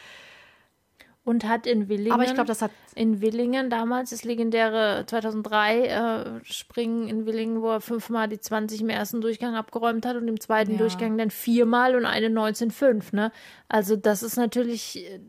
und 1.25 1.43
hat 1.43 1.67
in 1.67 1.89
Willingen, 1.89 2.13
aber 2.13 2.23
ich 2.23 2.33
glaube, 2.33 2.47
das 2.47 2.61
hat 2.61 2.71
in 2.95 3.21
Willingen 3.21 3.69
damals 3.69 4.09
das 4.09 4.23
legendäre 4.23 5.03
2003 5.05 5.85
äh, 5.85 6.45
Springen 6.45 7.07
in 7.07 7.25
Willingen, 7.25 7.61
wo 7.61 7.69
er 7.69 7.81
fünfmal 7.81 8.27
die 8.27 8.39
20 8.39 8.81
im 8.81 8.89
ersten 8.89 9.21
Durchgang 9.21 9.55
abgeräumt 9.55 10.05
hat 10.05 10.15
und 10.15 10.27
im 10.27 10.39
zweiten 10.39 10.71
ja. 10.71 10.77
Durchgang 10.77 11.17
dann 11.17 11.29
viermal 11.29 11.95
und 11.95 12.05
eine 12.05 12.27
19,5. 12.27 13.15
Ne? 13.15 13.31
Also 13.67 13.95
das 13.95 14.23
ist 14.23 14.37
natürlich 14.37 15.05
äh, 15.05 15.19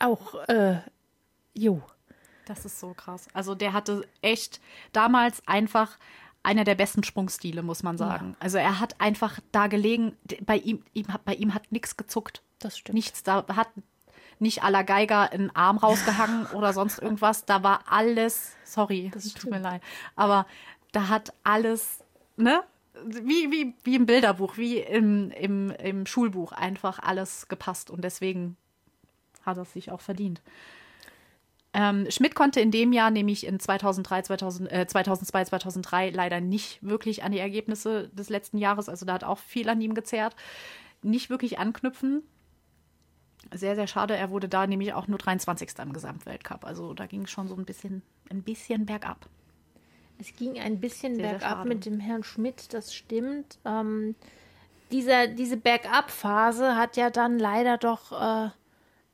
auch, 0.00 0.34
äh, 0.48 0.78
jo. 1.54 1.82
Das 2.46 2.64
ist 2.64 2.80
so 2.80 2.92
krass. 2.92 3.28
Also 3.32 3.54
der 3.54 3.74
hatte 3.74 4.04
echt 4.22 4.60
damals 4.92 5.46
einfach 5.46 5.98
einer 6.42 6.64
der 6.64 6.74
besten 6.74 7.04
Sprungstile, 7.04 7.62
muss 7.62 7.82
man 7.82 7.96
sagen. 7.98 8.30
Ja. 8.30 8.36
Also 8.40 8.58
er 8.58 8.80
hat 8.80 9.00
einfach 9.00 9.38
da 9.52 9.66
gelegen, 9.68 10.16
bei 10.44 10.56
ihm, 10.56 10.82
ihm 10.92 11.06
bei 11.24 11.34
ihm 11.34 11.54
hat 11.54 11.70
nichts 11.70 11.96
gezuckt. 11.96 12.42
Das 12.58 12.78
stimmt. 12.78 12.94
Nichts, 12.94 13.22
da 13.22 13.44
hat 13.54 13.68
nicht 14.38 14.64
aller 14.64 14.84
Geiger 14.84 15.32
einen 15.32 15.54
Arm 15.54 15.78
rausgehangen 15.78 16.46
oder 16.54 16.72
sonst 16.72 16.98
irgendwas. 16.98 17.44
Da 17.44 17.62
war 17.62 17.84
alles, 17.88 18.56
sorry, 18.64 19.10
das 19.14 19.32
tut 19.34 19.50
mir 19.50 19.60
leid, 19.60 19.82
aber 20.16 20.46
da 20.90 21.08
hat 21.08 21.32
alles, 21.44 22.04
ne? 22.36 22.62
Wie, 23.04 23.50
wie, 23.50 23.74
wie 23.84 23.96
im 23.96 24.04
Bilderbuch, 24.04 24.58
wie 24.58 24.78
im, 24.78 25.30
im, 25.30 25.70
im 25.70 26.04
Schulbuch 26.04 26.52
einfach 26.52 26.98
alles 26.98 27.48
gepasst 27.48 27.90
und 27.90 28.02
deswegen 28.02 28.56
hat 29.46 29.56
er 29.56 29.64
sich 29.64 29.90
auch 29.90 30.02
verdient. 30.02 30.42
Ähm, 31.74 32.10
Schmidt 32.10 32.34
konnte 32.34 32.60
in 32.60 32.70
dem 32.70 32.92
Jahr, 32.92 33.10
nämlich 33.10 33.46
in 33.46 33.58
2003, 33.58 34.22
2000, 34.22 34.72
äh, 34.72 34.86
2002, 34.86 35.44
2003, 35.46 36.10
leider 36.10 36.40
nicht 36.40 36.82
wirklich 36.82 37.22
an 37.22 37.32
die 37.32 37.38
Ergebnisse 37.38 38.08
des 38.08 38.28
letzten 38.28 38.58
Jahres, 38.58 38.88
also 38.88 39.06
da 39.06 39.14
hat 39.14 39.24
auch 39.24 39.38
viel 39.38 39.68
an 39.68 39.80
ihm 39.80 39.94
gezerrt, 39.94 40.36
nicht 41.02 41.30
wirklich 41.30 41.58
anknüpfen 41.58 42.22
sehr, 43.50 43.74
sehr 43.74 43.86
schade. 43.86 44.16
Er 44.16 44.30
wurde 44.30 44.48
da 44.48 44.66
nämlich 44.66 44.92
auch 44.94 45.08
nur 45.08 45.18
23. 45.18 45.70
im 45.78 45.92
Gesamtweltcup. 45.92 46.64
Also 46.64 46.94
da 46.94 47.06
ging 47.06 47.22
es 47.22 47.30
schon 47.30 47.48
so 47.48 47.56
ein 47.56 47.64
bisschen, 47.64 48.02
ein 48.30 48.42
bisschen 48.42 48.86
bergab. 48.86 49.28
Es 50.18 50.34
ging 50.36 50.58
ein 50.58 50.80
bisschen 50.80 51.16
sehr, 51.16 51.30
bergab 51.30 51.58
sehr 51.58 51.66
mit 51.66 51.84
dem 51.84 51.98
Herrn 51.98 52.22
Schmidt, 52.22 52.72
das 52.72 52.94
stimmt. 52.94 53.58
Ähm, 53.64 54.14
dieser, 54.90 55.26
diese 55.26 55.56
Bergab-Phase 55.56 56.76
hat 56.76 56.96
ja 56.96 57.10
dann 57.10 57.38
leider 57.38 57.78
doch 57.78 58.12
äh, 58.12 58.50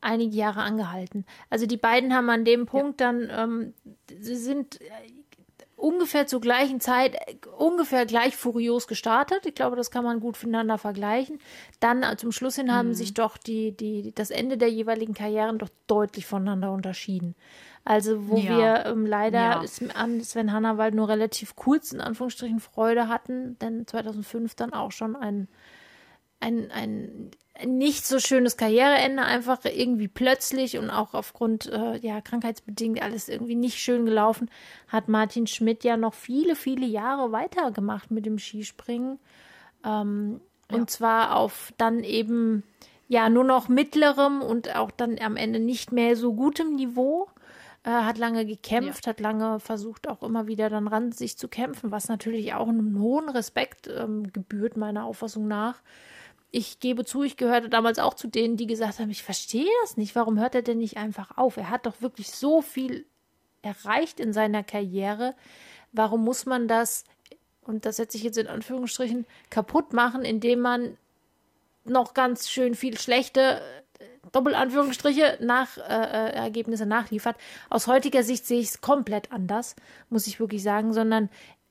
einige 0.01 0.37
Jahre 0.37 0.61
angehalten. 0.61 1.25
Also 1.51 1.67
die 1.67 1.77
beiden 1.77 2.15
haben 2.15 2.31
an 2.31 2.45
dem 2.45 2.67
Punkt 2.67 3.01
ja. 3.01 3.13
dann, 3.13 3.29
ähm, 3.31 3.75
sie 4.21 4.37
sind 4.37 4.79
ungefähr 5.79 6.27
zur 6.27 6.41
gleichen 6.41 6.81
Zeit, 6.81 7.17
ungefähr 7.57 8.05
gleich 8.05 8.37
furios 8.37 8.89
gestartet. 8.89 9.47
Ich 9.47 9.55
glaube, 9.55 9.77
das 9.77 9.91
kann 9.91 10.05
man 10.05 10.21
gut 10.21 10.37
miteinander 10.43 10.77
vergleichen. 10.77 11.39
Dann 11.81 12.03
äh, 12.03 12.17
zum 12.17 12.33
Schluss 12.33 12.57
hin 12.57 12.75
haben 12.75 12.89
mhm. 12.89 12.95
sich 12.95 13.15
doch 13.15 13.39
die, 13.39 13.73
die, 13.73 14.13
das 14.15 14.31
Ende 14.31 14.59
der 14.59 14.71
jeweiligen 14.71 15.15
Karrieren 15.15 15.59
doch 15.59 15.71
deutlich 15.87 16.27
voneinander 16.27 16.73
unterschieden. 16.73 17.35
Also, 17.85 18.29
wo 18.29 18.37
ja. 18.37 18.59
wir 18.59 18.87
ähm, 18.87 19.07
leider 19.07 19.39
ja. 19.39 19.65
an 19.95 20.21
Sven 20.21 20.53
Hannawald 20.53 20.95
nur 20.95 21.09
relativ 21.09 21.57
kurz 21.57 21.93
in 21.93 22.01
Anführungsstrichen 22.01 22.61
Freude 22.61 23.09
hatten, 23.09 23.59
denn 23.61 23.87
2005 23.87 24.55
dann 24.57 24.73
auch 24.73 24.93
schon 24.93 25.17
ein, 25.17 25.49
ein, 26.41 26.71
ein 26.71 27.31
nicht 27.66 28.07
so 28.07 28.18
schönes 28.18 28.57
Karriereende, 28.57 29.23
einfach 29.23 29.64
irgendwie 29.64 30.09
plötzlich 30.09 30.79
und 30.79 30.90
auch 30.90 31.14
aufgrund 31.14 31.66
äh, 31.66 31.97
ja 31.99 32.21
krankheitsbedingt 32.21 33.03
alles 33.03 33.29
irgendwie 33.29 33.57
nicht 33.57 33.79
schön 33.79 34.07
gelaufen, 34.07 34.51
hat 34.87 35.09
Martin 35.09 35.47
Schmidt 35.47 35.85
ja 35.85 35.97
noch 35.97 36.14
viele, 36.14 36.55
viele 36.55 36.87
Jahre 36.87 37.33
weitergemacht 37.33 38.11
mit 38.11 38.27
dem 38.27 38.38
Skispringen. 38.38 39.18
Ähm, 39.85 40.40
ja. 40.71 40.77
Und 40.77 40.90
zwar 40.90 41.37
auf 41.37 41.73
dann 41.79 42.05
eben 42.05 42.62
ja 43.09 43.29
nur 43.29 43.44
noch 43.44 43.68
mittlerem 43.68 44.42
und 44.42 44.77
auch 44.77 44.90
dann 44.90 45.18
am 45.18 45.37
Ende 45.37 45.59
nicht 45.59 45.90
mehr 45.92 46.16
so 46.16 46.35
gutem 46.35 46.77
Niveau. 46.77 47.29
Äh, 47.85 47.90
hat 47.90 48.18
lange 48.18 48.44
gekämpft, 48.44 49.07
ja. 49.07 49.11
hat 49.11 49.21
lange 49.21 49.61
versucht, 49.61 50.09
auch 50.09 50.23
immer 50.23 50.47
wieder 50.47 50.68
dann 50.68 50.88
ran 50.88 51.12
sich 51.12 51.38
zu 51.38 51.49
kämpfen, 51.49 51.90
was 51.90 52.09
natürlich 52.09 52.55
auch 52.55 52.68
einen 52.68 52.99
hohen 53.01 53.29
Respekt 53.29 53.88
ähm, 53.88 54.33
gebührt, 54.33 54.77
meiner 54.77 55.05
Auffassung 55.05 55.49
nach 55.49 55.81
ich 56.51 56.81
gebe 56.81 57.05
zu, 57.05 57.23
ich 57.23 57.37
gehörte 57.37 57.69
damals 57.69 57.99
auch 57.99 58.15
zu 58.15 58.27
denen, 58.27 58.57
die 58.57 58.67
gesagt 58.67 58.99
haben, 58.99 59.11
ich 59.11 59.23
verstehe 59.23 59.71
das 59.83 59.97
nicht. 59.97 60.15
Warum 60.15 60.39
hört 60.39 60.55
er 60.55 60.63
denn 60.63 60.79
nicht 60.79 60.97
einfach 60.97 61.37
auf? 61.37 61.57
Er 61.57 61.71
hat 61.71 61.87
doch 61.87 62.01
wirklich 62.01 62.31
so 62.31 62.63
viel 62.63 63.07
erreicht 63.63 64.19
in 64.21 64.33
seiner 64.33 64.63
Karriere. 64.63 65.35
Warum 65.93 66.25
muss 66.25 66.47
man 66.47 66.69
das, 66.69 67.05
und 67.63 67.85
das 67.85 67.97
setze 67.97 68.17
ich 68.17 68.23
jetzt 68.23 68.39
in 68.39 68.47
Anführungsstrichen, 68.47 69.27
kaputt 69.51 69.93
machen, 69.93 70.25
indem 70.25 70.61
man 70.61 70.97
noch 71.85 72.15
ganz 72.15 72.49
schön 72.49 72.75
viel 72.75 72.99
schlechte 72.99 73.61
Doppelanführungsstriche 74.33 75.39
nach 75.41 75.77
äh, 75.79 75.81
äh, 75.81 76.33
Ergebnisse 76.35 76.87
nachliefert. 76.87 77.37
Aus 77.71 77.87
heutiger 77.87 78.23
Sicht 78.23 78.47
sehe 78.47 78.61
ich 78.61 78.69
es 78.69 78.81
komplett 78.81 79.33
anders, 79.33 79.77
muss 80.11 80.27
ich 80.27 80.41
wirklich 80.41 80.63
sagen, 80.63 80.93
sondern 80.93 81.31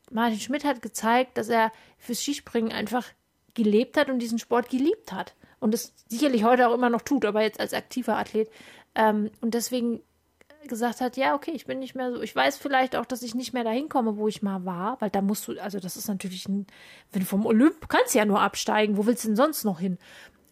Martin 0.10 0.40
Schmidt 0.40 0.64
hat 0.64 0.82
gezeigt, 0.82 1.38
dass 1.38 1.50
er 1.50 1.72
fürs 1.98 2.22
Skispringen 2.22 2.72
einfach 2.72 3.06
gelebt 3.58 3.98
hat 3.98 4.10
und 4.10 4.20
diesen 4.20 4.40
Sport 4.40 4.70
geliebt 4.70 5.12
hat. 5.12 5.34
Und 5.60 5.74
es 5.74 5.94
sicherlich 6.08 6.44
heute 6.44 6.70
auch 6.70 6.74
immer 6.74 6.90
noch 6.90 7.02
tut, 7.02 7.26
aber 7.26 7.42
jetzt 7.42 7.60
als 7.60 7.74
aktiver 7.74 8.16
Athlet. 8.16 8.50
Ähm, 8.96 9.32
und 9.42 9.54
deswegen 9.54 10.02
gesagt 10.68 11.02
hat, 11.02 11.18
ja, 11.18 11.34
okay, 11.34 11.52
ich 11.52 11.66
bin 11.66 11.80
nicht 11.80 11.96
mehr 11.96 12.12
so. 12.12 12.22
Ich 12.22 12.36
weiß 12.36 12.58
vielleicht 12.58 12.96
auch, 12.96 13.06
dass 13.06 13.22
ich 13.24 13.36
nicht 13.36 13.54
mehr 13.54 13.64
dahin 13.64 13.90
komme, 13.90 14.18
wo 14.18 14.28
ich 14.28 14.42
mal 14.42 14.66
war, 14.66 15.00
weil 15.02 15.10
da 15.10 15.22
musst 15.22 15.48
du, 15.48 15.60
also 15.62 15.80
das 15.80 15.96
ist 15.96 16.08
natürlich 16.08 16.48
ein, 16.48 16.68
wenn 17.12 17.22
du 17.22 17.26
vom 17.26 17.46
Olymp 17.46 17.90
kannst 17.90 18.16
ja 18.16 18.26
nur 18.26 18.42
absteigen, 18.42 18.98
wo 18.98 19.06
willst 19.06 19.24
du 19.24 19.30
denn 19.30 19.36
sonst 19.36 19.64
noch 19.64 19.80
hin? 19.80 19.98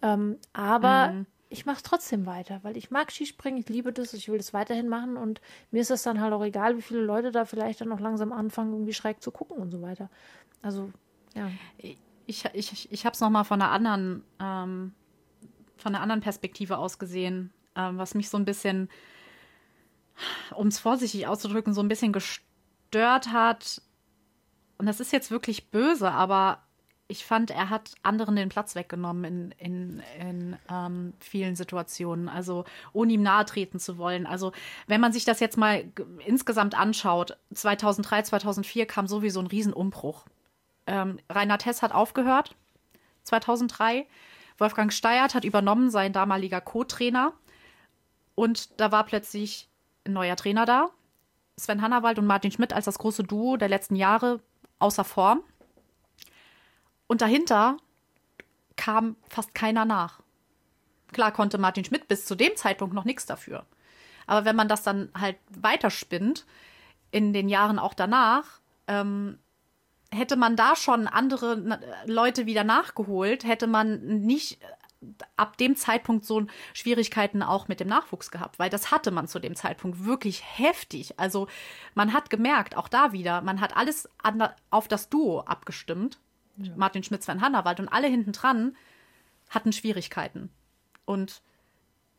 Ähm, 0.02 0.38
aber 0.54 1.12
mhm. 1.12 1.26
ich 1.50 1.66
mache 1.66 1.78
es 1.78 1.84
trotzdem 1.84 2.26
weiter, 2.26 2.60
weil 2.64 2.78
ich 2.78 2.92
mag 2.92 3.12
Skispringen, 3.12 3.60
ich 3.60 3.68
liebe 3.68 3.92
das, 3.92 4.14
ich 4.14 4.30
will 4.30 4.38
das 4.38 4.54
weiterhin 4.54 4.88
machen 4.88 5.18
und 5.18 5.42
mir 5.72 5.82
ist 5.82 5.92
das 5.92 6.04
dann 6.04 6.22
halt 6.22 6.34
auch 6.34 6.44
egal, 6.44 6.78
wie 6.78 6.82
viele 6.82 7.02
Leute 7.02 7.32
da 7.32 7.46
vielleicht 7.46 7.82
dann 7.82 7.90
noch 7.90 8.00
langsam 8.00 8.32
anfangen, 8.32 8.74
irgendwie 8.74 8.94
schräg 8.94 9.22
zu 9.22 9.32
gucken 9.32 9.58
und 9.58 9.72
so 9.72 9.82
weiter. 9.82 10.10
Also, 10.62 10.92
ja 11.36 11.50
ich, 12.28 12.46
ich, 12.54 12.92
ich 12.92 13.06
habe 13.06 13.14
es 13.14 13.22
nochmal 13.22 13.46
von 13.46 13.62
einer 13.62 13.72
anderen, 13.72 14.24
ähm, 14.40 14.94
von 15.78 15.94
einer 15.94 16.02
anderen 16.02 16.22
Perspektive 16.22 16.78
aus 16.78 17.00
gesehen, 17.00 17.52
ähm, 17.76 17.98
was 17.98 18.16
mich 18.16 18.30
so 18.30 18.38
ein 18.38 18.46
bisschen, 18.46 18.90
um 20.56 20.68
es 20.68 20.80
vorsichtig 20.80 21.28
auszudrücken, 21.28 21.74
so 21.74 21.82
ein 21.82 21.88
bisschen 21.88 22.14
gestört 22.14 23.32
hat. 23.32 23.82
Und 24.78 24.88
das 24.88 25.00
ist 25.00 25.14
jetzt 25.14 25.32
wirklich 25.32 25.70
böse, 25.70 26.12
aber 26.12 26.62
ich 27.08 27.24
fand, 27.24 27.52
er 27.52 27.70
hat 27.70 27.92
anderen 28.02 28.36
den 28.36 28.50
Platz 28.50 28.74
weggenommen 28.74 29.24
in, 29.26 29.52
in, 29.60 30.04
in 30.20 30.58
ähm, 30.72 31.14
vielen 31.20 31.56
Situationen, 31.56 32.28
also 32.28 32.66
ohne 32.94 33.14
ihm 33.14 33.22
nahe 33.22 33.46
treten 33.46 33.80
zu 33.80 34.00
wollen. 34.00 34.26
Also 34.26 34.54
wenn 34.88 35.02
man 35.02 35.14
sich 35.14 35.24
das 35.24 35.40
jetzt 35.40 35.58
mal 35.58 35.86
insgesamt 36.26 36.76
anschaut, 36.76 37.38
2003, 37.54 38.24
2004 38.24 38.86
kam 38.88 39.06
sowieso 39.06 39.40
ein 39.40 39.48
Riesenumbruch 39.48 40.26
ähm, 40.88 41.20
Reinhard 41.30 41.66
Hess 41.66 41.82
hat 41.82 41.92
aufgehört, 41.92 42.56
2003. 43.24 44.06
Wolfgang 44.58 44.94
Steyert 44.94 45.36
hat 45.36 45.44
übernommen, 45.44 45.90
sein 45.90 46.14
damaliger 46.14 46.62
Co-Trainer. 46.62 47.34
Und 48.36 48.80
da 48.80 48.92
war 48.92 49.06
plötzlich 49.06 49.70
ein 50.06 50.14
neuer 50.14 50.36
Trainer 50.36 50.66
da. 50.66 50.90
Sven 51.58 51.82
Hannawald 51.82 52.20
und 52.20 52.26
Martin 52.26 52.52
Schmidt 52.52 52.74
als 52.74 52.86
das 52.86 53.00
große 53.00 53.24
Duo 53.24 53.58
der 53.58 53.70
letzten 53.70 53.96
Jahre 53.96 54.42
außer 54.80 55.04
Form. 55.04 55.42
Und 57.08 57.22
dahinter 57.22 57.78
kam 58.76 59.16
fast 59.30 59.56
keiner 59.56 59.86
nach. 59.86 60.22
Klar 61.12 61.32
konnte 61.32 61.58
Martin 61.58 61.86
Schmidt 61.86 62.08
bis 62.08 62.26
zu 62.26 62.36
dem 62.36 62.56
Zeitpunkt 62.56 62.94
noch 62.94 63.06
nichts 63.06 63.26
dafür. 63.26 63.66
Aber 64.28 64.46
wenn 64.46 64.56
man 64.56 64.68
das 64.68 64.84
dann 64.84 65.10
halt 65.18 65.38
weiterspinnt, 65.50 66.46
in 67.12 67.32
den 67.32 67.48
Jahren 67.48 67.80
auch 67.80 67.94
danach, 67.94 68.60
ähm, 68.88 69.40
hätte 70.16 70.36
man 70.36 70.56
da 70.56 70.76
schon 70.76 71.08
andere 71.08 71.80
Leute 72.06 72.46
wieder 72.46 72.64
nachgeholt, 72.64 73.44
hätte 73.44 73.68
man 73.68 74.22
nicht 74.22 74.62
äh, 74.62 74.66
ab 75.36 75.58
dem 75.58 75.76
Zeitpunkt 75.76 76.26
so 76.26 76.48
Schwierigkeiten 76.74 77.44
auch 77.44 77.68
mit 77.68 77.80
dem 77.80 77.88
Nachwuchs 77.88 78.32
gehabt, 78.32 78.58
weil 78.58 78.70
das 78.70 78.92
hatte 78.92 79.12
man 79.12 79.28
zu 79.28 79.40
dem 79.40 79.56
Zeitpunkt 79.56 80.06
wirklich 80.06 80.44
heftig. 80.58 81.20
Also 81.20 81.48
man 81.94 82.14
hat 82.14 82.30
gemerkt, 82.30 82.76
auch 82.76 82.88
da 82.88 83.12
wieder, 83.12 83.42
man 83.42 83.62
hat 83.62 83.78
alles 83.78 84.10
auf 84.70 84.88
das 84.88 85.10
Duo 85.10 85.42
abgestimmt. 85.42 86.20
Ja. 86.58 86.72
Martin 86.76 87.04
Schmitz, 87.04 87.26
Sven 87.26 87.42
Hannawald 87.42 87.80
und 87.80 87.90
alle 87.90 88.08
hinten 88.08 88.32
dran 88.32 88.76
hatten 89.50 89.74
Schwierigkeiten. 89.74 90.50
Und 91.06 91.42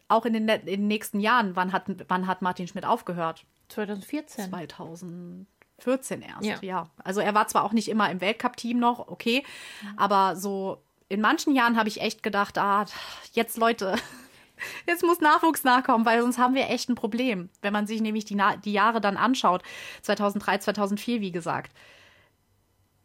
auch 0.09 0.25
in 0.25 0.35
den, 0.35 0.49
in 0.49 0.67
den 0.67 0.87
nächsten 0.87 1.21
Jahren, 1.21 1.57
wann 1.57 1.73
hat, 1.73 1.85
wann 2.09 2.27
hat 2.27 2.43
Martin 2.43 2.69
Schmidt 2.69 2.85
aufgehört? 2.85 3.45
2014. 3.69 4.51
2000 4.51 5.47
14 5.79 6.23
erst, 6.23 6.45
ja. 6.45 6.59
ja. 6.63 6.87
Also 7.05 7.21
er 7.21 7.35
war 7.35 7.49
zwar 7.49 7.65
auch 7.65 7.73
nicht 7.73 7.89
immer 7.89 8.11
im 8.11 8.21
Weltcup-Team 8.21 8.79
noch, 8.79 9.09
okay, 9.09 9.45
mhm. 9.83 9.99
aber 9.99 10.37
so 10.37 10.83
in 11.09 11.21
manchen 11.21 11.55
Jahren 11.55 11.77
habe 11.77 11.89
ich 11.89 12.01
echt 12.01 12.23
gedacht, 12.23 12.59
ah, 12.59 12.85
jetzt 13.33 13.57
Leute, 13.57 13.95
jetzt 14.87 15.05
muss 15.05 15.21
Nachwuchs 15.21 15.65
nachkommen, 15.65 16.05
weil 16.05 16.21
sonst 16.21 16.39
haben 16.39 16.55
wir 16.55 16.69
echt 16.69 16.89
ein 16.89 16.95
Problem. 16.95 17.51
Wenn 17.63 17.73
man 17.73 17.87
sich 17.87 18.01
nämlich 18.01 18.25
die, 18.25 18.41
die 18.65 18.73
Jahre 18.73 19.01
dann 19.01 19.17
anschaut, 19.17 19.63
2003, 20.03 20.59
2004, 20.59 21.21
wie 21.21 21.33
gesagt. 21.33 21.73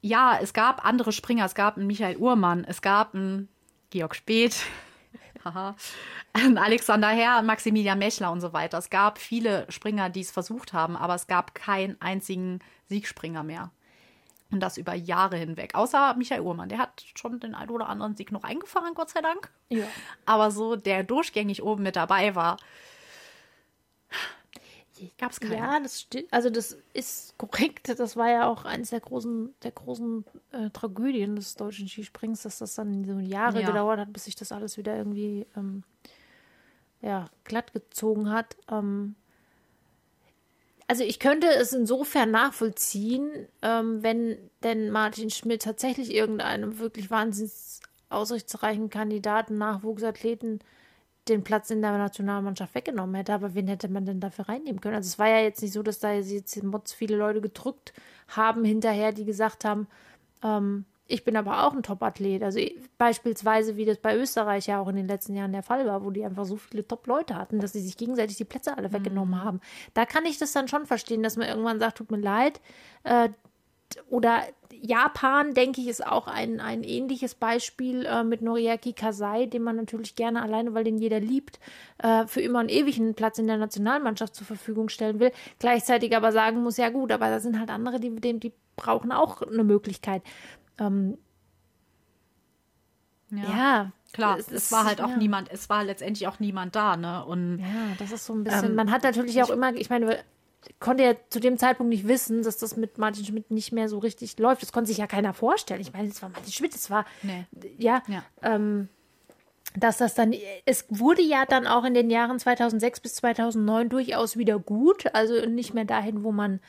Ja, 0.02 0.40
es 0.42 0.54
gab 0.54 0.84
andere 0.84 1.12
Springer, 1.12 1.46
es 1.46 1.54
gab 1.54 1.78
einen 1.78 1.86
Michael 1.86 2.18
Uhrmann, 2.18 2.64
es 2.64 2.82
gab 2.82 3.14
einen 3.14 3.50
Georg 3.92 4.16
Speth, 4.16 4.66
haha, 5.44 5.76
Alexander 6.34 7.10
Herr, 7.10 7.42
Maximilian 7.42 8.00
Mechler 8.00 8.32
und 8.32 8.42
so 8.42 8.54
weiter. 8.54 8.78
Es 8.78 8.90
gab 8.90 9.18
viele 9.18 9.66
Springer, 9.70 10.10
die 10.10 10.22
es 10.22 10.32
versucht 10.32 10.74
haben, 10.74 10.96
aber 10.96 11.16
es 11.16 11.28
gab 11.28 11.56
keinen 11.56 12.00
einzigen 12.02 12.60
Siegspringer 12.88 13.44
mehr. 13.44 13.72
Und 14.52 14.60
das 14.60 14.78
über 14.78 14.94
Jahre 14.94 15.38
hinweg. 15.38 15.76
Außer 15.76 16.14
Michael 16.16 16.42
Uhrmann, 16.42 16.68
der 16.68 16.80
hat 16.80 17.06
schon 17.16 17.40
den 17.40 17.56
einen 17.56 17.72
oder 17.72 17.88
anderen 17.88 18.16
Sieg 18.16 18.34
noch 18.34 18.44
eingefahren, 18.44 18.94
Gott 18.94 19.10
sei 19.10 19.22
Dank. 19.22 19.50
Ja. 19.70 19.86
Aber 20.26 20.52
so, 20.52 20.76
der 20.76 21.04
durchgängig 21.04 21.64
oben 21.64 21.84
mit 21.84 21.96
dabei 21.96 22.36
war, 22.36 22.58
gab 25.18 25.32
es 25.32 25.40
keinen. 25.40 25.54
Ja, 25.54 25.80
das 25.80 26.02
stimmt. 26.02 26.28
Also 26.32 26.50
das 26.50 26.78
ist 26.94 27.38
korrekt. 27.38 27.90
Das 27.98 28.16
war 28.16 28.30
ja 28.30 28.48
auch 28.48 28.66
eines 28.66 28.92
der 28.92 29.00
großen, 29.00 29.54
der 29.64 29.72
großen 29.72 30.26
äh, 30.52 30.70
Tragödien 30.70 31.36
des 31.36 31.56
deutschen 31.56 31.88
Skisprings, 31.88 32.44
dass 32.44 32.60
das 32.60 32.76
dann 32.76 33.04
so 33.06 33.20
Jahre 33.20 33.62
ja. 33.62 33.68
gedauert 33.68 34.00
hat, 34.00 34.14
bis 34.14 34.26
sich 34.26 34.36
das 34.36 34.52
alles 34.52 34.78
wieder 34.78 34.96
irgendwie 34.96 35.46
ähm, 35.56 35.84
ja, 37.02 37.30
glatt 37.44 37.74
gezogen 37.74 38.30
hat. 38.30 38.56
Ähm, 38.70 39.16
also 40.88 41.04
ich 41.04 41.20
könnte 41.20 41.48
es 41.48 41.72
insofern 41.72 42.32
nachvollziehen, 42.32 43.48
ähm, 43.62 44.04
wenn 44.04 44.38
denn 44.64 44.92
Martin 44.92 45.30
Schmidt 45.30 45.62
tatsächlich 45.62 46.14
irgendeinem 46.14 46.80
wirklich 46.80 47.10
wahnsinnig 47.10 47.54
ausrichtsreichen 48.10 48.90
Kandidaten, 48.90 49.58
Nachwuchsathleten 49.58 50.60
den 51.32 51.44
Platz 51.44 51.70
in 51.72 51.82
der 51.82 51.98
Nationalmannschaft 51.98 52.76
weggenommen 52.76 53.16
hätte. 53.16 53.34
Aber 53.34 53.54
wen 53.54 53.68
hätte 53.68 53.90
man 53.90 54.06
denn 54.06 54.20
dafür 54.20 54.50
reinnehmen 54.50 54.82
können? 54.82 54.96
Also 54.96 55.08
es 55.08 55.20
war 55.20 55.28
ja 55.28 55.40
jetzt 55.40 55.62
nicht 55.62 55.74
so, 55.74 55.84
dass 55.84 56.00
da 56.00 56.14
jetzt 56.14 56.64
Mods 56.64 56.94
viele 56.94 57.18
Leute 57.18 57.42
gedrückt 57.42 57.94
haben 58.28 58.64
hinterher, 58.64 59.12
die 59.12 59.26
gesagt 59.26 59.66
haben, 59.66 59.88
ähm, 60.44 60.86
ich 61.12 61.26
bin 61.26 61.36
aber 61.36 61.66
auch 61.66 61.74
ein 61.74 61.84
Top-Athlet. 61.84 62.42
Also 62.42 62.60
beispielsweise, 62.98 63.76
wie 63.76 63.86
das 63.86 63.98
bei 63.98 64.16
Österreich 64.16 64.68
ja 64.68 64.80
auch 64.80 64.88
in 64.88 64.96
den 64.96 65.08
letzten 65.08 65.36
Jahren 65.36 65.52
der 65.52 65.64
Fall 65.64 65.86
war, 65.86 66.06
wo 66.06 66.10
die 66.10 66.24
einfach 66.24 66.46
so 66.46 66.56
viele 66.56 66.88
Top-Leute 66.88 67.36
hatten, 67.36 67.60
dass 67.60 67.74
sie 67.74 67.82
sich 67.82 67.98
gegenseitig 67.98 68.38
die 68.38 68.46
Plätze 68.46 68.78
alle 68.78 68.94
weggenommen 68.94 69.40
mhm. 69.40 69.44
haben. 69.44 69.62
Da 69.94 70.06
kann 70.06 70.26
ich 70.26 70.38
das 70.38 70.54
dann 70.54 70.70
schon 70.70 70.86
verstehen, 70.86 71.22
dass 71.22 71.36
man 71.36 71.50
irgendwann 71.50 71.80
sagt, 71.80 71.98
tut 71.98 72.12
mir 72.12 72.18
leid. 72.18 72.62
Äh, 73.04 73.30
oder 74.10 74.42
Japan, 74.82 75.54
denke 75.54 75.80
ich, 75.82 75.88
ist 75.88 76.06
auch 76.06 76.28
ein, 76.28 76.60
ein 76.60 76.84
ähnliches 76.84 77.36
Beispiel 77.36 78.06
äh, 78.06 78.24
mit 78.24 78.42
Noriaki 78.42 78.94
Kasai, 78.94 79.46
den 79.46 79.62
man 79.62 79.76
natürlich 79.76 80.16
gerne 80.16 80.42
alleine, 80.42 80.74
weil 80.74 80.84
den 80.84 80.98
jeder 80.98 81.20
liebt, 81.20 81.60
äh, 82.00 82.26
für 82.26 82.42
immer 82.42 82.60
und 82.60 82.72
ewig 82.72 83.00
einen 83.00 83.14
Platz 83.14 83.38
in 83.38 83.48
der 83.48 83.58
Nationalmannschaft 83.58 84.36
zur 84.36 84.48
Verfügung 84.48 84.90
stellen 84.90 85.20
will. 85.20 85.32
Gleichzeitig 85.60 86.16
aber 86.16 86.32
sagen 86.32 86.64
muss, 86.64 86.78
ja 86.78 86.90
gut, 86.90 87.12
aber 87.12 87.30
da 87.30 87.40
sind 87.40 87.60
halt 87.60 87.70
andere, 87.70 88.00
die, 88.00 88.16
die, 88.16 88.40
die 88.40 88.54
brauchen 88.76 89.12
auch 89.12 89.44
eine 89.44 89.64
Möglichkeit. 89.64 90.24
Ähm, 90.80 91.18
ja. 93.30 93.44
ja. 93.44 93.92
Klar, 94.14 94.38
es, 94.40 94.52
es, 94.52 94.72
war 94.72 94.84
halt 94.84 95.00
auch 95.00 95.10
ja. 95.10 95.18
niemand, 95.18 95.50
es 95.52 95.70
war 95.70 95.86
letztendlich 95.86 96.28
auch 96.28 96.40
niemand 96.40 96.76
da, 96.76 96.98
ne? 96.98 97.24
Und 97.24 97.60
ja, 97.60 97.96
das 97.98 98.12
ist 98.12 98.26
so 98.26 98.34
ein 98.34 98.44
bisschen. 98.44 98.72
Ähm, 98.72 98.76
man 98.76 98.92
hat 98.92 99.04
natürlich 99.04 99.42
auch 99.42 99.50
immer, 99.50 99.74
ich 99.74 99.90
meine, 99.90 100.20
konnte 100.80 101.04
ja 101.04 101.14
zu 101.30 101.40
dem 101.40 101.58
Zeitpunkt 101.58 101.90
nicht 101.90 102.08
wissen, 102.08 102.44
dass 102.44 102.58
das 102.58 102.78
mit 102.78 102.98
Martin 102.98 103.26
Schmidt 103.26 103.52
nicht 103.52 103.72
mehr 103.72 103.90
so 103.90 104.00
richtig 104.00 104.38
läuft. 104.38 104.62
Das 104.62 104.72
konnte 104.72 104.90
sich 104.90 104.98
ja 104.98 105.08
keiner 105.08 105.34
vorstellen. 105.34 105.82
Ich 105.82 105.94
meine, 105.94 106.10
es 106.10 106.22
war 106.22 106.30
Martin 106.30 106.52
Schmidt, 106.52 106.76
es 106.76 106.90
war 106.90 107.06
nee. 107.24 107.46
ja, 107.78 108.04
ja. 108.08 108.24
Ähm, 108.42 108.90
dass 109.76 109.98
das 109.98 110.16
dann, 110.16 110.34
es 110.66 110.86
wurde 110.90 111.22
ja 111.22 111.46
dann 111.46 111.66
auch 111.66 111.86
in 111.86 111.94
den 111.94 112.10
Jahren 112.10 112.40
2006 112.40 113.00
bis 113.00 113.16
2009 113.16 113.88
durchaus 113.88 114.36
wieder 114.36 114.60
gut, 114.60 115.06
also 115.16 115.46
nicht 115.46 115.74
mehr 115.74 115.86
dahin, 115.86 116.24
wo 116.24 116.34
man 116.34 116.60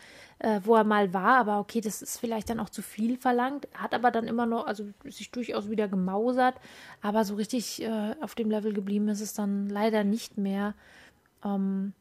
äh, 0.43 0.61
wo 0.65 0.75
er 0.75 0.85
mal 0.85 1.15
war. 1.15 1.39
Aber 1.39 1.59
okay, 1.59 1.81
das 1.81 2.03
ist 2.03 2.19
vielleicht 2.19 2.51
dann 2.51 2.61
auch 2.61 2.69
zu 2.69 2.83
viel 2.83 3.17
verlangt. 3.17 3.69
Hat 3.75 3.95
aber 3.95 4.11
dann 4.11 4.27
immer 4.27 4.47
noch, 4.47 4.67
also 4.67 4.85
sich 5.05 5.31
durchaus 5.31 5.71
wieder 5.71 5.89
gemausert. 5.89 6.57
Aber 7.01 7.25
so 7.25 7.37
richtig 7.37 7.83
äh, 7.83 8.15
auf 8.21 8.35
dem 8.35 8.51
Level 8.51 8.73
geblieben 8.73 9.09
ist 9.09 9.21
es 9.21 9.35
dann 9.35 9.69
leider 9.69 10.05
nicht 10.05 10.39
mehr. 10.39 10.75
Ähm, 11.45 11.95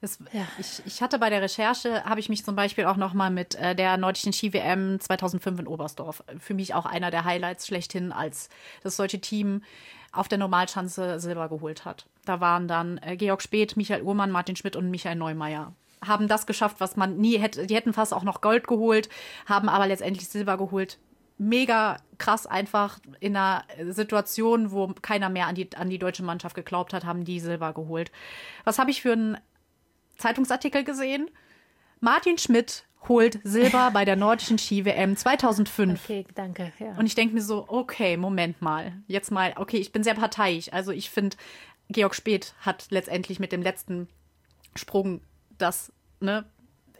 das, 0.00 0.18
ja. 0.32 0.46
ich, 0.58 0.82
ich 0.86 1.02
hatte 1.02 1.18
bei 1.18 1.30
der 1.30 1.42
Recherche, 1.42 2.04
habe 2.04 2.20
ich 2.20 2.28
mich 2.28 2.44
zum 2.44 2.56
Beispiel 2.56 2.86
auch 2.86 2.96
noch 2.96 3.12
mal 3.12 3.30
mit 3.30 3.54
äh, 3.56 3.74
der 3.74 3.96
nordischen 3.96 4.32
Ski-WM 4.32 4.98
2005 4.98 5.60
in 5.60 5.66
Oberstdorf, 5.66 6.24
für 6.38 6.54
mich 6.54 6.74
auch 6.74 6.86
einer 6.86 7.10
der 7.10 7.24
Highlights 7.24 7.66
schlechthin, 7.66 8.12
als 8.12 8.48
das 8.82 8.96
deutsche 8.96 9.20
Team 9.20 9.62
auf 10.12 10.28
der 10.28 10.38
Normalschanze 10.38 11.20
Silber 11.20 11.48
geholt 11.48 11.84
hat. 11.84 12.06
Da 12.24 12.40
waren 12.40 12.66
dann 12.66 12.98
äh, 12.98 13.16
Georg 13.16 13.42
Speth, 13.42 13.76
Michael 13.76 14.02
Uhrmann, 14.02 14.30
Martin 14.30 14.56
Schmidt 14.56 14.76
und 14.76 14.90
Michael 14.90 15.16
Neumeier 15.16 15.72
haben 16.04 16.28
das 16.28 16.46
geschafft, 16.46 16.76
was 16.78 16.96
man 16.96 17.18
nie 17.18 17.38
hätte. 17.38 17.66
Die 17.66 17.74
hätten 17.74 17.92
fast 17.92 18.14
auch 18.14 18.24
noch 18.24 18.40
Gold 18.40 18.66
geholt, 18.66 19.08
haben 19.46 19.68
aber 19.68 19.86
letztendlich 19.86 20.28
Silber 20.28 20.56
geholt. 20.56 20.98
Mega 21.38 21.98
krass 22.18 22.46
einfach 22.46 22.98
in 23.20 23.36
einer 23.36 23.64
Situation, 23.90 24.72
wo 24.72 24.88
keiner 25.02 25.28
mehr 25.28 25.46
an 25.46 25.54
die, 25.54 25.74
an 25.76 25.88
die 25.88 25.98
deutsche 25.98 26.22
Mannschaft 26.22 26.54
geglaubt 26.54 26.92
hat, 26.92 27.04
haben 27.04 27.24
die 27.24 27.40
Silber 27.40 27.72
geholt. 27.72 28.10
Was 28.64 28.78
habe 28.78 28.90
ich 28.90 29.02
für 29.02 29.12
einen 29.12 29.38
Zeitungsartikel 30.20 30.84
gesehen? 30.84 31.30
Martin 32.00 32.38
Schmidt 32.38 32.84
holt 33.08 33.40
Silber 33.44 33.90
bei 33.92 34.04
der 34.04 34.16
nordischen 34.16 34.58
Ski-WM 34.58 35.16
2005. 35.16 36.04
Okay, 36.04 36.26
danke. 36.34 36.72
Ja. 36.78 36.96
Und 36.96 37.06
ich 37.06 37.14
denke 37.14 37.34
mir 37.34 37.42
so, 37.42 37.64
okay, 37.68 38.16
Moment 38.16 38.60
mal. 38.62 38.92
Jetzt 39.06 39.30
mal, 39.30 39.54
okay, 39.56 39.78
ich 39.78 39.92
bin 39.92 40.04
sehr 40.04 40.14
parteiisch. 40.14 40.72
Also 40.72 40.92
ich 40.92 41.10
finde, 41.10 41.36
Georg 41.88 42.14
Speth 42.14 42.54
hat 42.60 42.86
letztendlich 42.90 43.40
mit 43.40 43.52
dem 43.52 43.62
letzten 43.62 44.08
Sprung 44.76 45.20
das, 45.58 45.92
ne, 46.20 46.44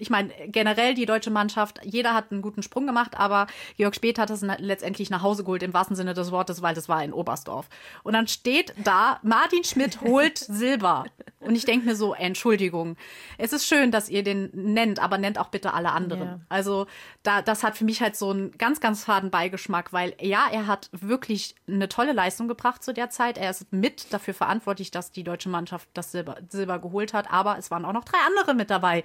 ich 0.00 0.10
meine, 0.10 0.30
generell 0.46 0.94
die 0.94 1.06
deutsche 1.06 1.30
Mannschaft, 1.30 1.80
jeder 1.84 2.14
hat 2.14 2.32
einen 2.32 2.42
guten 2.42 2.62
Sprung 2.62 2.86
gemacht, 2.86 3.18
aber 3.18 3.46
Georg 3.76 3.94
Speth 3.94 4.18
hat 4.18 4.30
es 4.30 4.40
letztendlich 4.40 5.10
nach 5.10 5.22
Hause 5.22 5.44
geholt, 5.44 5.62
im 5.62 5.74
wahrsten 5.74 5.94
Sinne 5.94 6.14
des 6.14 6.32
Wortes, 6.32 6.62
weil 6.62 6.74
das 6.74 6.88
war 6.88 7.04
in 7.04 7.12
Oberstdorf. 7.12 7.68
Und 8.02 8.14
dann 8.14 8.26
steht 8.26 8.72
da, 8.82 9.20
Martin 9.22 9.62
Schmidt 9.62 10.00
holt 10.00 10.38
Silber. 10.38 11.04
Und 11.40 11.54
ich 11.54 11.64
denke 11.64 11.86
mir 11.86 11.96
so, 11.96 12.12
Entschuldigung, 12.12 12.96
es 13.38 13.54
ist 13.54 13.66
schön, 13.66 13.90
dass 13.90 14.10
ihr 14.10 14.22
den 14.22 14.50
nennt, 14.52 14.98
aber 14.98 15.16
nennt 15.16 15.38
auch 15.38 15.48
bitte 15.48 15.72
alle 15.72 15.92
anderen. 15.92 16.26
Ja. 16.26 16.40
Also 16.50 16.86
da, 17.22 17.40
das 17.40 17.62
hat 17.62 17.78
für 17.78 17.84
mich 17.84 18.02
halt 18.02 18.14
so 18.14 18.30
einen 18.30 18.52
ganz, 18.58 18.80
ganz 18.80 19.04
faden 19.04 19.30
Beigeschmack, 19.30 19.90
weil 19.94 20.14
ja, 20.20 20.48
er 20.52 20.66
hat 20.66 20.90
wirklich 20.92 21.54
eine 21.66 21.88
tolle 21.88 22.12
Leistung 22.12 22.46
gebracht 22.46 22.84
zu 22.84 22.92
der 22.92 23.08
Zeit. 23.08 23.38
Er 23.38 23.48
ist 23.48 23.72
mit 23.72 24.12
dafür 24.12 24.34
verantwortlich, 24.34 24.90
dass 24.90 25.12
die 25.12 25.24
deutsche 25.24 25.48
Mannschaft 25.48 25.88
das 25.94 26.12
Silber, 26.12 26.36
Silber 26.50 26.78
geholt 26.78 27.14
hat, 27.14 27.32
aber 27.32 27.56
es 27.56 27.70
waren 27.70 27.86
auch 27.86 27.94
noch 27.94 28.04
drei 28.04 28.18
andere 28.26 28.54
mit 28.54 28.68
dabei, 28.68 29.02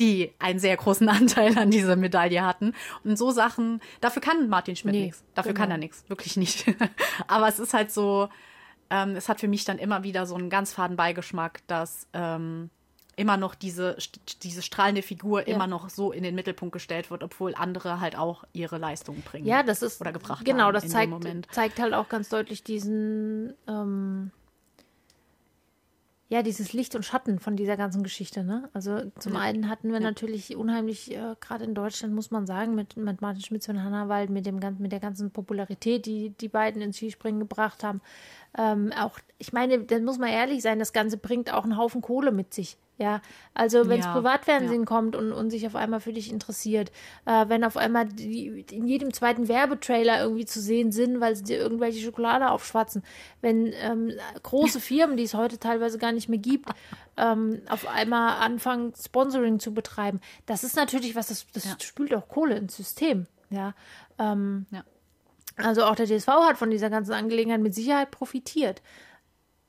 die 0.00 0.32
einen 0.40 0.58
sehr 0.58 0.76
großen 0.76 1.08
Anteil 1.08 1.56
an 1.56 1.70
dieser 1.70 1.94
Medaille 1.94 2.44
hatten. 2.44 2.74
Und 3.04 3.16
so 3.16 3.30
Sachen, 3.30 3.80
dafür 4.00 4.22
kann 4.22 4.48
Martin 4.48 4.74
Schmidt 4.74 4.94
nee, 4.94 5.04
nichts. 5.04 5.24
Dafür 5.36 5.52
genau. 5.52 5.62
kann 5.62 5.70
er 5.70 5.78
nichts, 5.78 6.04
wirklich 6.08 6.36
nicht. 6.36 6.66
Aber 7.28 7.46
es 7.46 7.60
ist 7.60 7.74
halt 7.74 7.92
so, 7.92 8.28
ähm, 8.90 9.16
es 9.16 9.28
hat 9.28 9.40
für 9.40 9.48
mich 9.48 9.64
dann 9.64 9.78
immer 9.78 10.02
wieder 10.02 10.26
so 10.26 10.34
einen 10.34 10.50
ganz 10.50 10.72
faden 10.72 10.96
Beigeschmack, 10.96 11.60
dass 11.66 12.06
ähm, 12.12 12.70
immer 13.16 13.36
noch 13.38 13.54
diese, 13.54 13.96
diese 14.42 14.62
strahlende 14.62 15.02
Figur 15.02 15.48
ja. 15.48 15.54
immer 15.54 15.66
noch 15.66 15.88
so 15.88 16.12
in 16.12 16.22
den 16.22 16.34
Mittelpunkt 16.34 16.72
gestellt 16.72 17.10
wird, 17.10 17.22
obwohl 17.22 17.54
andere 17.54 18.00
halt 18.00 18.16
auch 18.16 18.44
ihre 18.52 18.78
Leistungen 18.78 19.22
bringen. 19.22 19.46
Ja, 19.46 19.62
das 19.62 19.82
ist 19.82 20.00
oder 20.00 20.12
gebracht 20.12 20.44
genau, 20.44 20.64
haben. 20.64 20.72
Genau, 20.72 20.80
das 20.80 20.88
zeigt, 20.88 21.54
zeigt 21.54 21.80
halt 21.80 21.94
auch 21.94 22.08
ganz 22.08 22.28
deutlich 22.28 22.62
diesen 22.62 23.54
ähm, 23.66 24.30
ja, 26.28 26.42
dieses 26.42 26.72
Licht 26.72 26.96
und 26.96 27.04
Schatten 27.04 27.38
von 27.38 27.54
dieser 27.54 27.76
ganzen 27.76 28.02
Geschichte. 28.02 28.42
Ne? 28.42 28.68
Also 28.72 29.12
zum 29.18 29.34
ja. 29.34 29.40
einen 29.40 29.68
hatten 29.68 29.88
wir 29.88 30.00
ja. 30.00 30.00
natürlich 30.00 30.56
unheimlich, 30.56 31.12
äh, 31.12 31.36
gerade 31.40 31.64
in 31.64 31.74
Deutschland 31.74 32.14
muss 32.14 32.32
man 32.32 32.46
sagen, 32.46 32.74
mit, 32.74 32.96
mit 32.96 33.20
Martin 33.20 33.42
Schmitz 33.42 33.68
und 33.68 33.82
Hannawald, 33.82 34.30
mit, 34.30 34.44
dem, 34.44 34.58
mit 34.78 34.90
der 34.90 34.98
ganzen 34.98 35.30
Popularität, 35.30 36.04
die 36.04 36.30
die 36.30 36.48
beiden 36.48 36.82
ins 36.82 36.96
Skispringen 36.96 37.38
gebracht 37.38 37.84
haben. 37.84 38.00
Ähm, 38.58 38.92
auch, 38.98 39.20
ich 39.38 39.52
meine, 39.52 39.84
da 39.84 40.00
muss 40.00 40.18
man 40.18 40.30
ehrlich 40.30 40.62
sein, 40.62 40.80
das 40.80 40.92
Ganze 40.92 41.16
bringt 41.16 41.52
auch 41.52 41.62
einen 41.62 41.76
Haufen 41.76 42.02
Kohle 42.02 42.32
mit 42.32 42.52
sich. 42.52 42.76
Ja, 42.98 43.20
also 43.52 43.88
wenn 43.88 44.00
es 44.00 44.06
ja, 44.06 44.14
Privatfernsehen 44.14 44.82
ja. 44.82 44.86
kommt 44.86 45.16
und, 45.16 45.30
und 45.30 45.50
sich 45.50 45.66
auf 45.66 45.76
einmal 45.76 46.00
für 46.00 46.14
dich 46.14 46.32
interessiert, 46.32 46.90
äh, 47.26 47.46
wenn 47.48 47.62
auf 47.62 47.76
einmal 47.76 48.06
die, 48.06 48.64
in 48.70 48.86
jedem 48.86 49.12
zweiten 49.12 49.48
Werbetrailer 49.48 50.22
irgendwie 50.22 50.46
zu 50.46 50.62
sehen 50.62 50.92
sind, 50.92 51.20
weil 51.20 51.36
sie 51.36 51.44
dir 51.44 51.58
irgendwelche 51.58 52.02
Schokolade 52.02 52.50
aufschwatzen, 52.50 53.02
wenn 53.42 53.70
ähm, 53.82 54.12
große 54.42 54.80
Firmen, 54.80 55.18
die 55.18 55.24
es 55.24 55.34
heute 55.34 55.58
teilweise 55.58 55.98
gar 55.98 56.12
nicht 56.12 56.30
mehr 56.30 56.38
gibt, 56.38 56.70
ähm, 57.18 57.60
auf 57.68 57.86
einmal 57.86 58.42
anfangen, 58.42 58.94
Sponsoring 58.98 59.60
zu 59.60 59.74
betreiben, 59.74 60.20
das 60.46 60.64
ist 60.64 60.76
natürlich 60.76 61.14
was, 61.14 61.26
das, 61.26 61.46
das 61.52 61.64
ja. 61.64 61.76
spült 61.82 62.14
auch 62.14 62.28
Kohle 62.28 62.56
ins 62.56 62.76
System. 62.76 63.26
Ja, 63.50 63.74
ähm, 64.18 64.64
ja. 64.70 64.84
Also 65.58 65.84
auch 65.84 65.96
der 65.96 66.06
DSV 66.06 66.28
hat 66.28 66.58
von 66.58 66.70
dieser 66.70 66.90
ganzen 66.90 67.12
Angelegenheit 67.12 67.60
mit 67.60 67.74
Sicherheit 67.74 68.10
profitiert. 68.10 68.82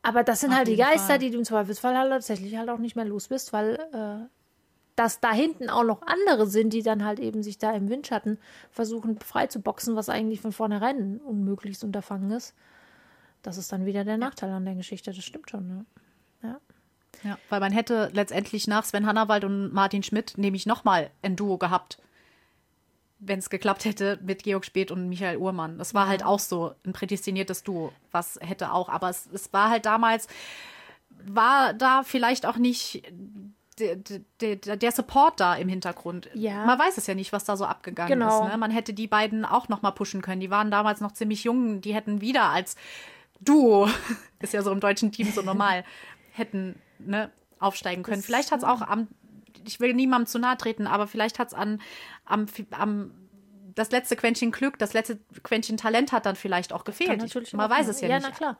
Aber 0.08 0.24
das 0.24 0.40
sind 0.40 0.52
Auf 0.52 0.60
halt 0.60 0.70
die 0.70 0.78
Geister, 0.78 1.08
Fall. 1.08 1.20
die 1.20 1.32
du 1.32 1.40
im 1.40 1.44
Zweifelsfall 1.44 1.98
halt 1.98 2.10
tatsächlich 2.10 2.56
halt 2.56 2.70
auch 2.70 2.78
nicht 2.78 2.96
mehr 2.96 3.04
los 3.04 3.28
bist, 3.28 3.52
weil 3.52 3.74
äh, 3.92 4.26
dass 4.96 5.20
da 5.20 5.34
hinten 5.34 5.70
auch 5.70 5.84
noch 5.84 6.02
andere 6.04 6.48
sind, 6.48 6.72
die 6.72 6.82
dann 6.82 7.04
halt 7.04 7.20
eben 7.20 7.44
sich 7.44 7.58
da 7.58 7.74
im 7.74 7.90
Windschatten 7.90 8.38
versuchen 8.72 9.20
frei 9.20 9.48
zu 9.48 9.60
boxen, 9.60 9.98
was 9.98 10.08
eigentlich 10.08 10.40
von 10.40 10.54
vornherein 10.54 10.98
ein 10.98 11.18
unmögliches 11.18 11.84
Unterfangen 11.84 12.32
ist. 12.32 12.56
Das 13.42 13.58
ist 13.58 13.70
dann 13.74 13.86
wieder 13.86 14.06
der 14.06 14.18
Nachteil 14.18 14.50
an 14.52 14.64
der 14.64 14.76
Geschichte, 14.76 15.12
das 15.12 15.26
stimmt 15.26 15.50
schon, 15.50 15.68
ne? 15.68 15.86
Ja. 16.42 16.62
Ja, 17.24 17.38
weil 17.50 17.60
man 17.60 17.74
hätte 17.74 18.10
letztendlich 18.14 18.66
nach 18.66 18.86
Sven 18.86 19.08
Hannawald 19.08 19.44
und 19.44 19.74
Martin 19.74 20.04
Schmidt 20.04 20.38
nämlich 20.38 20.66
nochmal 20.66 21.10
ein 21.22 21.36
Duo 21.36 21.58
gehabt, 21.58 21.98
wenn 23.20 23.40
es 23.40 23.50
geklappt 23.50 23.86
hätte 23.86 24.20
mit 24.22 24.44
Georg 24.44 24.66
Speth 24.66 24.92
und 24.92 25.10
Michael 25.10 25.38
Uhrmann. 25.38 25.78
Das 25.78 25.94
war 25.94 26.08
halt 26.08 26.24
auch 26.24 26.40
so 26.40 26.74
ein 26.86 26.94
prädestiniertes 26.94 27.64
Duo, 27.64 27.92
was 28.12 28.40
hätte 28.42 28.72
auch, 28.72 28.90
aber 28.90 29.10
es, 29.10 29.28
es 29.34 29.52
war 29.54 29.70
halt 29.70 29.86
damals, 29.86 30.28
war 31.10 31.74
da 31.74 32.04
vielleicht 32.04 32.46
auch 32.46 32.58
nicht 32.58 33.04
der, 33.80 33.96
der, 34.42 34.76
der, 34.76 34.92
Support 34.92 35.40
da 35.40 35.56
im 35.56 35.68
Hintergrund. 35.68 36.30
Ja. 36.34 36.66
Man 36.66 36.80
weiß 36.80 36.98
es 36.98 37.06
ja 37.06 37.14
nicht, 37.14 37.32
was 37.32 37.44
da 37.44 37.56
so 37.56 37.66
abgegangen 37.66 38.20
genau. 38.20 38.46
ist. 38.46 38.52
Ne? 38.52 38.58
Man 38.58 38.72
hätte 38.72 38.94
die 38.94 39.08
beiden 39.08 39.46
auch 39.46 39.70
noch 39.70 39.84
mal 39.84 39.92
pushen 39.92 40.22
können. 40.22 40.42
Die 40.42 40.50
waren 40.50 40.72
damals 40.72 41.00
noch 41.00 41.12
ziemlich 41.12 41.44
jung. 41.44 41.82
Die 41.82 41.94
hätten 41.94 42.22
wieder 42.22 42.50
als 42.50 42.76
Duo, 43.40 43.88
ist 44.40 44.54
ja 44.54 44.64
so 44.64 44.72
im 44.72 44.80
deutschen 44.80 45.12
Team 45.12 45.32
so 45.32 45.42
normal, 45.42 45.84
hätten 46.32 46.80
ne, 46.98 47.32
aufsteigen 47.60 48.04
können. 48.04 48.18
Das 48.18 48.26
vielleicht 48.26 48.52
hat 48.52 48.60
es 48.60 48.66
auch 48.66 48.82
am, 48.82 49.08
ich 49.66 49.80
will 49.80 49.94
niemandem 49.94 50.28
zu 50.28 50.40
nahe 50.40 50.58
treten, 50.58 50.88
aber 50.88 51.08
vielleicht 51.08 51.40
hat 51.40 51.50
es 51.50 51.54
an 51.54 51.82
am, 52.26 52.46
am 52.72 53.12
das 53.76 53.92
letzte 53.92 54.16
Quäntchen 54.16 54.52
Glück, 54.52 54.80
das 54.80 54.94
letzte 54.94 55.20
Quäntchen 55.44 55.78
Talent 55.78 56.12
hat 56.12 56.26
dann 56.26 56.36
vielleicht 56.36 56.74
auch 56.74 56.84
gefehlt. 56.84 57.24
Ich, 57.24 57.54
man 57.54 57.70
weiß 57.70 57.88
es 57.88 58.02
ja, 58.02 58.08
ja 58.08 58.16
nicht. 58.16 58.24
Ja, 58.24 58.30
na 58.30 58.36
klar. 58.36 58.58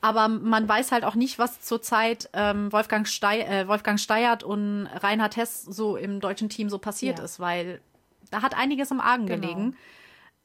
Aber 0.00 0.28
man 0.28 0.68
weiß 0.68 0.92
halt 0.92 1.02
auch 1.04 1.14
nicht, 1.14 1.38
was 1.38 1.60
zurzeit 1.62 2.28
ähm, 2.34 2.70
Wolfgang, 2.72 3.08
Stey 3.08 3.40
äh, 3.40 3.66
Wolfgang 3.68 3.98
Steiert 3.98 4.42
und 4.42 4.86
Reinhard 4.86 5.36
Hess 5.36 5.62
so 5.62 5.96
im 5.96 6.20
deutschen 6.20 6.50
Team 6.50 6.68
so 6.68 6.78
passiert 6.78 7.18
ja. 7.18 7.24
ist, 7.24 7.40
weil 7.40 7.80
da 8.30 8.42
hat 8.42 8.54
einiges 8.54 8.90
im 8.90 9.00
Argen 9.00 9.26
genau. 9.26 9.40
gelegen. 9.40 9.76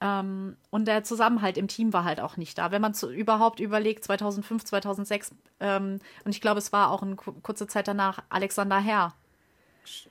Ähm, 0.01 0.55
und 0.69 0.87
der 0.87 1.03
Zusammenhalt 1.03 1.57
im 1.57 1.67
Team 1.67 1.91
war 1.91 2.05
halt 2.05 2.19
auch 2.21 2.37
nicht 2.37 2.57
da. 2.57 2.71
Wenn 2.71 2.81
man 2.81 2.93
zu, 2.93 3.11
überhaupt 3.11 3.59
überlegt, 3.59 4.03
2005, 4.03 4.63
2006, 4.63 5.31
ähm, 5.59 5.99
und 6.23 6.31
ich 6.31 6.41
glaube, 6.41 6.59
es 6.59 6.71
war 6.71 6.91
auch 6.91 7.01
eine 7.01 7.15
kurze 7.15 7.67
Zeit 7.67 7.87
danach 7.87 8.19
Alexander 8.29 8.79
Herr, 8.79 9.13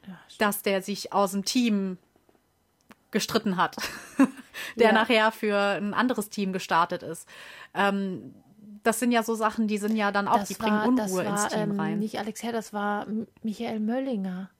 ja, 0.06 0.18
dass 0.38 0.62
der 0.62 0.82
sich 0.82 1.12
aus 1.12 1.32
dem 1.32 1.44
Team 1.44 1.96
gestritten 3.10 3.56
hat, 3.56 3.76
der 4.76 4.88
ja. 4.88 4.92
nachher 4.92 5.32
für 5.32 5.56
ein 5.56 5.94
anderes 5.94 6.28
Team 6.28 6.52
gestartet 6.52 7.02
ist. 7.02 7.26
Ähm, 7.72 8.34
das 8.82 9.00
sind 9.00 9.10
ja 9.10 9.22
so 9.22 9.34
Sachen, 9.34 9.68
die 9.68 9.78
sind 9.78 9.96
ja 9.96 10.12
dann 10.12 10.28
auch, 10.28 10.40
das 10.40 10.48
die 10.48 10.60
war, 10.60 10.68
bringen 10.68 10.98
Unruhe 10.98 11.24
war, 11.24 11.32
ins 11.32 11.48
Team 11.48 11.72
ähm, 11.72 11.80
rein. 11.80 11.98
Nicht 11.98 12.18
Alex 12.18 12.42
Herr, 12.42 12.52
das 12.52 12.72
war 12.72 13.06
Michael 13.42 13.80
Möllinger 13.80 14.50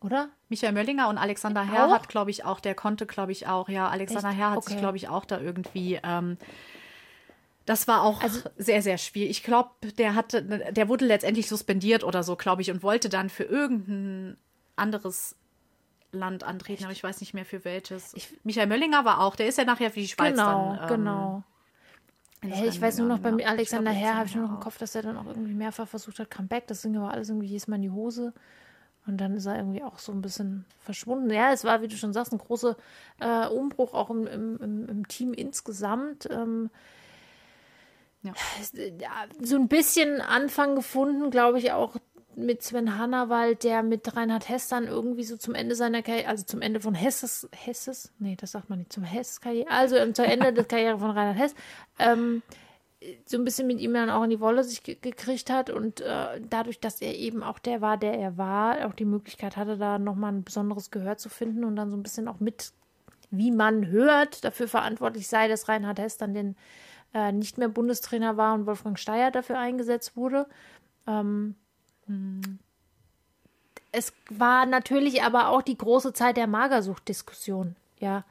oder? 0.00 0.28
Michael 0.48 0.72
Möllinger 0.72 1.08
und 1.08 1.18
Alexander 1.18 1.62
Herr 1.62 1.90
hat, 1.90 2.08
glaube 2.08 2.30
ich, 2.30 2.44
auch, 2.44 2.60
der 2.60 2.74
konnte, 2.74 3.06
glaube 3.06 3.32
ich, 3.32 3.46
auch, 3.46 3.68
ja, 3.68 3.88
Alexander 3.88 4.30
Echt? 4.30 4.38
Herr 4.38 4.50
hat 4.50 4.58
okay. 4.58 4.70
sich, 4.70 4.78
glaube 4.78 4.96
ich, 4.96 5.08
auch 5.08 5.24
da 5.24 5.40
irgendwie. 5.40 6.00
Ähm, 6.02 6.38
das 7.66 7.86
war 7.86 8.02
auch 8.02 8.22
also, 8.22 8.48
sehr, 8.56 8.80
sehr 8.80 8.96
schwierig. 8.96 9.30
Ich 9.30 9.42
glaube, 9.42 9.70
der 9.98 10.14
hatte, 10.14 10.42
der 10.42 10.88
wurde 10.88 11.04
letztendlich 11.04 11.48
suspendiert 11.48 12.02
oder 12.02 12.22
so, 12.22 12.36
glaube 12.36 12.62
ich, 12.62 12.70
und 12.70 12.82
wollte 12.82 13.08
dann 13.08 13.28
für 13.28 13.44
irgendein 13.44 14.38
anderes 14.76 15.36
Land 16.12 16.44
antreten, 16.44 16.84
aber 16.84 16.92
ich 16.92 17.04
weiß 17.04 17.20
nicht 17.20 17.34
mehr 17.34 17.44
für 17.44 17.64
welches. 17.64 18.14
Ich, 18.14 18.38
Michael 18.42 18.68
Möllinger 18.68 19.04
war 19.04 19.20
auch, 19.20 19.36
der 19.36 19.48
ist 19.48 19.58
ja 19.58 19.64
nachher 19.64 19.90
für 19.90 20.00
die 20.00 20.08
Schweiz 20.08 20.30
genau, 20.30 20.76
dann. 20.76 20.82
Ähm, 20.82 20.88
genau. 20.88 21.42
Hey, 22.40 22.68
ich 22.68 22.80
weiß 22.80 22.98
nur 22.98 23.08
noch, 23.08 23.18
bei 23.18 23.30
Alexander 23.44 23.90
Herr 23.90 24.14
habe 24.14 24.28
ich 24.28 24.36
nur 24.36 24.46
noch 24.46 24.54
im 24.54 24.60
Kopf, 24.60 24.78
dass 24.78 24.94
er 24.94 25.02
dann 25.02 25.16
auch 25.16 25.26
irgendwie 25.26 25.54
mehrfach 25.54 25.88
versucht 25.88 26.20
hat, 26.20 26.30
Comeback. 26.30 26.68
Das 26.68 26.82
ging 26.82 26.96
aber 26.96 27.10
alles 27.10 27.28
irgendwie 27.28 27.48
jedes 27.48 27.66
Mal 27.66 27.76
in 27.76 27.82
die 27.82 27.90
Hose. 27.90 28.32
Und 29.08 29.16
dann 29.16 29.34
ist 29.34 29.46
er 29.46 29.56
irgendwie 29.56 29.82
auch 29.82 29.98
so 29.98 30.12
ein 30.12 30.20
bisschen 30.20 30.66
verschwunden. 30.80 31.30
Ja, 31.30 31.50
es 31.50 31.64
war, 31.64 31.80
wie 31.80 31.88
du 31.88 31.96
schon 31.96 32.12
sagst, 32.12 32.30
ein 32.32 32.38
großer 32.38 32.76
äh, 33.20 33.48
Umbruch 33.48 33.94
auch 33.94 34.10
im, 34.10 34.26
im, 34.26 34.86
im, 34.86 35.08
Team 35.08 35.32
insgesamt. 35.32 36.28
Ähm, 36.30 36.68
ja. 38.22 38.34
So 39.40 39.56
ein 39.56 39.68
bisschen 39.68 40.20
Anfang 40.20 40.74
gefunden, 40.74 41.30
glaube 41.30 41.58
ich, 41.58 41.72
auch 41.72 41.96
mit 42.36 42.62
Sven 42.62 42.98
Hannawald, 42.98 43.64
der 43.64 43.82
mit 43.82 44.14
Reinhard 44.14 44.48
Hess 44.50 44.68
dann 44.68 44.86
irgendwie 44.86 45.24
so 45.24 45.38
zum 45.38 45.54
Ende 45.54 45.74
seiner 45.74 46.02
Karriere, 46.02 46.28
also 46.28 46.44
zum 46.44 46.60
Ende 46.60 46.80
von 46.80 46.94
Hesses, 46.94 47.48
Hesses, 47.52 48.12
nee, 48.18 48.36
das 48.36 48.52
sagt 48.52 48.68
man 48.68 48.80
nicht, 48.80 48.92
zum 48.92 49.04
Hess-Karriere, 49.04 49.70
also 49.70 49.96
zum 50.12 50.24
Ende 50.26 50.52
der 50.52 50.64
Karriere 50.64 50.98
von 50.98 51.10
Reinhard 51.10 51.38
Hess, 51.38 51.54
ähm, 51.98 52.42
so 53.26 53.36
ein 53.36 53.44
bisschen 53.44 53.66
mit 53.66 53.80
ihm 53.80 53.94
dann 53.94 54.10
auch 54.10 54.24
in 54.24 54.30
die 54.30 54.40
Wolle 54.40 54.64
sich 54.64 54.82
gekriegt 54.82 55.50
hat 55.50 55.70
und 55.70 56.00
äh, 56.00 56.40
dadurch, 56.48 56.80
dass 56.80 57.00
er 57.00 57.16
eben 57.16 57.42
auch 57.42 57.58
der 57.58 57.80
war, 57.80 57.96
der 57.96 58.14
er 58.14 58.36
war, 58.36 58.86
auch 58.86 58.94
die 58.94 59.04
Möglichkeit 59.04 59.56
hatte, 59.56 59.76
da 59.76 59.98
nochmal 59.98 60.32
ein 60.32 60.44
besonderes 60.44 60.90
Gehör 60.90 61.16
zu 61.16 61.28
finden 61.28 61.64
und 61.64 61.76
dann 61.76 61.90
so 61.90 61.96
ein 61.96 62.02
bisschen 62.02 62.26
auch 62.26 62.40
mit, 62.40 62.72
wie 63.30 63.52
man 63.52 63.86
hört, 63.86 64.44
dafür 64.44 64.66
verantwortlich 64.66 65.28
sei, 65.28 65.46
dass 65.46 65.68
Reinhard 65.68 66.00
Hess 66.00 66.16
dann 66.16 66.34
den 66.34 66.56
äh, 67.14 67.30
nicht 67.30 67.56
mehr 67.56 67.68
Bundestrainer 67.68 68.36
war 68.36 68.54
und 68.54 68.66
Wolfgang 68.66 68.98
Steyer 68.98 69.30
dafür 69.30 69.58
eingesetzt 69.58 70.16
wurde. 70.16 70.46
Ähm, 71.06 71.54
es 73.92 74.12
war 74.28 74.66
natürlich 74.66 75.22
aber 75.22 75.48
auch 75.48 75.62
die 75.62 75.78
große 75.78 76.12
Zeit 76.12 76.36
der 76.36 76.48
Magersucht-Diskussion, 76.48 77.76
ja. 78.00 78.24